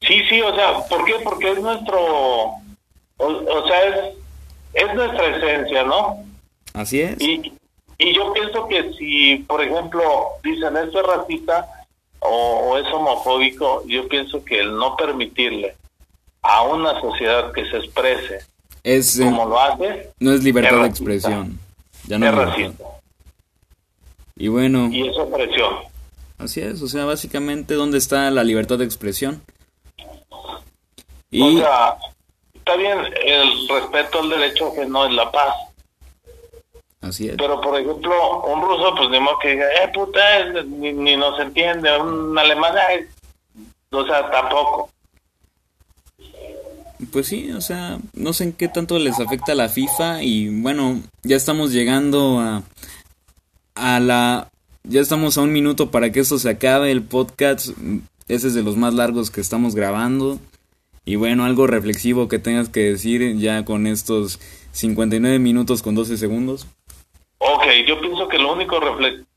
Sí, 0.00 0.20
sí, 0.28 0.40
o 0.42 0.52
sea, 0.54 0.80
¿por 0.88 1.04
qué? 1.04 1.14
Porque 1.22 1.52
es 1.52 1.60
nuestro, 1.60 2.00
o, 2.00 3.26
o 3.26 3.68
sea, 3.68 3.84
es, 3.84 4.16
es 4.74 4.94
nuestra 4.94 5.36
esencia, 5.36 5.84
¿no? 5.84 6.24
Así 6.74 7.02
es. 7.02 7.20
Y, 7.20 7.52
y 7.98 8.14
yo 8.14 8.32
pienso 8.32 8.66
que 8.66 8.92
si, 8.94 9.36
por 9.46 9.62
ejemplo, 9.62 10.02
dicen 10.42 10.76
esto 10.76 11.00
es 11.00 11.06
racista 11.06 11.77
o, 12.20 12.28
o 12.28 12.78
es 12.78 12.86
homofóbico, 12.92 13.84
yo 13.86 14.08
pienso 14.08 14.44
que 14.44 14.60
el 14.60 14.76
no 14.76 14.96
permitirle 14.96 15.76
a 16.42 16.62
una 16.62 17.00
sociedad 17.00 17.52
que 17.52 17.68
se 17.70 17.78
exprese 17.78 18.38
Es, 18.82 19.18
eh, 19.18 19.24
como 19.24 19.46
lo 19.46 19.60
hace, 19.60 20.10
no 20.20 20.32
es 20.32 20.42
libertad 20.42 20.76
es 20.76 20.82
de 20.82 20.88
expresión. 20.88 21.58
Ya 22.06 22.18
no 22.18 22.26
es 22.26 22.34
racista. 22.34 22.84
Y 24.36 24.48
bueno, 24.48 24.88
Y 24.90 25.08
es 25.08 25.16
opresión. 25.18 25.74
así 26.38 26.60
es. 26.60 26.80
O 26.80 26.88
sea, 26.88 27.04
básicamente, 27.04 27.74
¿dónde 27.74 27.98
está 27.98 28.30
la 28.30 28.44
libertad 28.44 28.78
de 28.78 28.84
expresión? 28.84 29.42
O 29.98 30.60
Y... 31.30 31.58
sea, 31.58 31.96
está 32.54 32.76
bien 32.76 32.98
el 33.26 33.68
respeto 33.68 34.20
al 34.20 34.30
derecho 34.30 34.72
que 34.74 34.86
no 34.86 35.04
es 35.06 35.12
la 35.12 35.30
paz. 35.30 35.54
Así 37.00 37.28
es. 37.28 37.36
Pero, 37.36 37.60
por 37.60 37.78
ejemplo, 37.78 38.42
un 38.42 38.60
ruso, 38.60 38.94
pues 38.96 39.10
ni 39.10 39.20
modo 39.20 39.38
que 39.38 39.50
diga, 39.50 39.66
eh, 39.66 39.90
puta, 39.94 40.20
ni, 40.66 40.92
ni 40.92 41.16
nos 41.16 41.38
entiende. 41.38 41.96
Un 41.98 42.36
alemán, 42.36 42.74
ay, 42.88 43.06
o 43.90 44.04
sea, 44.04 44.30
tampoco. 44.30 44.90
Pues 47.12 47.28
sí, 47.28 47.52
o 47.52 47.60
sea, 47.60 47.98
no 48.14 48.32
sé 48.32 48.44
en 48.44 48.52
qué 48.52 48.68
tanto 48.68 48.98
les 48.98 49.20
afecta 49.20 49.54
la 49.54 49.68
FIFA 49.68 50.22
y 50.24 50.60
bueno, 50.60 51.00
ya 51.22 51.36
estamos 51.36 51.72
llegando 51.72 52.40
a, 52.40 52.62
a 53.76 54.00
la... 54.00 54.48
Ya 54.82 55.00
estamos 55.00 55.38
a 55.38 55.42
un 55.42 55.52
minuto 55.52 55.90
para 55.90 56.10
que 56.10 56.20
esto 56.20 56.38
se 56.38 56.48
acabe, 56.48 56.90
el 56.90 57.02
podcast, 57.02 57.68
ese 58.26 58.48
es 58.48 58.54
de 58.54 58.62
los 58.62 58.76
más 58.76 58.94
largos 58.94 59.30
que 59.30 59.40
estamos 59.40 59.74
grabando. 59.74 60.40
Y 61.04 61.16
bueno, 61.16 61.44
algo 61.44 61.66
reflexivo 61.66 62.26
que 62.28 62.38
tengas 62.38 62.68
que 62.68 62.80
decir 62.80 63.36
ya 63.36 63.64
con 63.64 63.86
estos 63.86 64.40
59 64.72 65.38
minutos 65.38 65.82
con 65.82 65.94
12 65.94 66.16
segundos. 66.16 66.66
Ok, 67.38 67.64
yo 67.86 68.00
pienso 68.00 68.28
que 68.28 68.38
lo 68.38 68.52
único, 68.52 68.80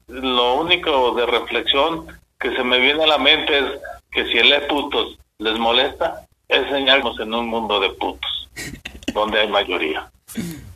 lo 0.08 0.54
único 0.56 1.14
de 1.14 1.26
reflexión 1.26 2.08
que 2.40 2.56
se 2.56 2.64
me 2.64 2.80
viene 2.80 3.04
a 3.04 3.08
la 3.08 3.18
mente 3.18 3.60
es 3.60 3.66
que 4.12 4.26
si 4.26 4.38
el 4.38 4.52
e 4.52 4.62
putos 4.62 5.18
les 5.38 5.58
molesta, 5.58 6.26
es 6.48 6.68
señalamos 6.70 7.20
en 7.20 7.34
un 7.34 7.48
mundo 7.48 7.80
de 7.80 7.90
putos, 7.92 8.50
donde 9.14 9.40
hay 9.40 9.48
mayoría. 9.48 10.12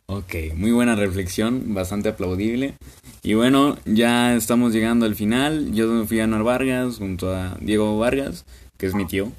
Ok, 0.07 0.35
muy 0.53 0.71
buena 0.71 0.95
reflexión, 0.95 1.73
bastante 1.73 2.09
aplaudible. 2.09 2.75
Y 3.23 3.33
bueno, 3.33 3.75
ya 3.85 4.35
estamos 4.35 4.71
llegando 4.71 5.07
al 5.07 5.15
final. 5.15 5.73
Yo 5.73 6.05
fui 6.05 6.19
a 6.19 6.25
Anuar 6.25 6.43
Vargas 6.43 6.99
junto 6.99 7.33
a 7.33 7.57
Diego 7.59 7.97
Vargas, 7.97 8.45
que 8.77 8.85
es 8.85 8.93
mi 8.93 9.05
tío. 9.05 9.31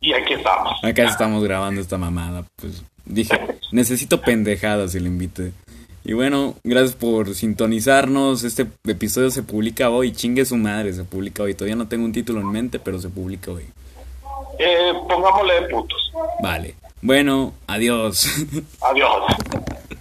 Y 0.00 0.12
aquí 0.12 0.32
estamos. 0.32 0.82
Acá 0.82 1.04
estamos 1.04 1.44
grabando 1.44 1.80
esta 1.80 1.98
mamada. 1.98 2.44
Pues 2.56 2.82
dije, 3.04 3.38
necesito 3.70 4.20
pendejadas 4.20 4.94
y 4.94 5.00
le 5.00 5.08
invité. 5.08 5.52
Y 6.04 6.14
bueno, 6.14 6.54
gracias 6.64 6.96
por 6.96 7.34
sintonizarnos. 7.34 8.44
Este 8.44 8.66
episodio 8.86 9.30
se 9.30 9.42
publica 9.42 9.90
hoy. 9.90 10.12
Chingue 10.12 10.44
su 10.44 10.56
madre, 10.56 10.92
se 10.92 11.04
publica 11.04 11.42
hoy. 11.42 11.54
Todavía 11.54 11.76
no 11.76 11.88
tengo 11.88 12.04
un 12.04 12.12
título 12.12 12.40
en 12.40 12.50
mente, 12.50 12.78
pero 12.78 12.98
se 12.98 13.08
publica 13.10 13.50
hoy. 13.50 13.64
Eh, 14.58 14.92
pongámosle 15.08 15.54
de 15.60 15.68
putos. 15.68 16.12
Vale. 16.42 16.74
Bueno, 17.02 17.54
adiós. 17.66 18.26
Adiós. 18.80 19.22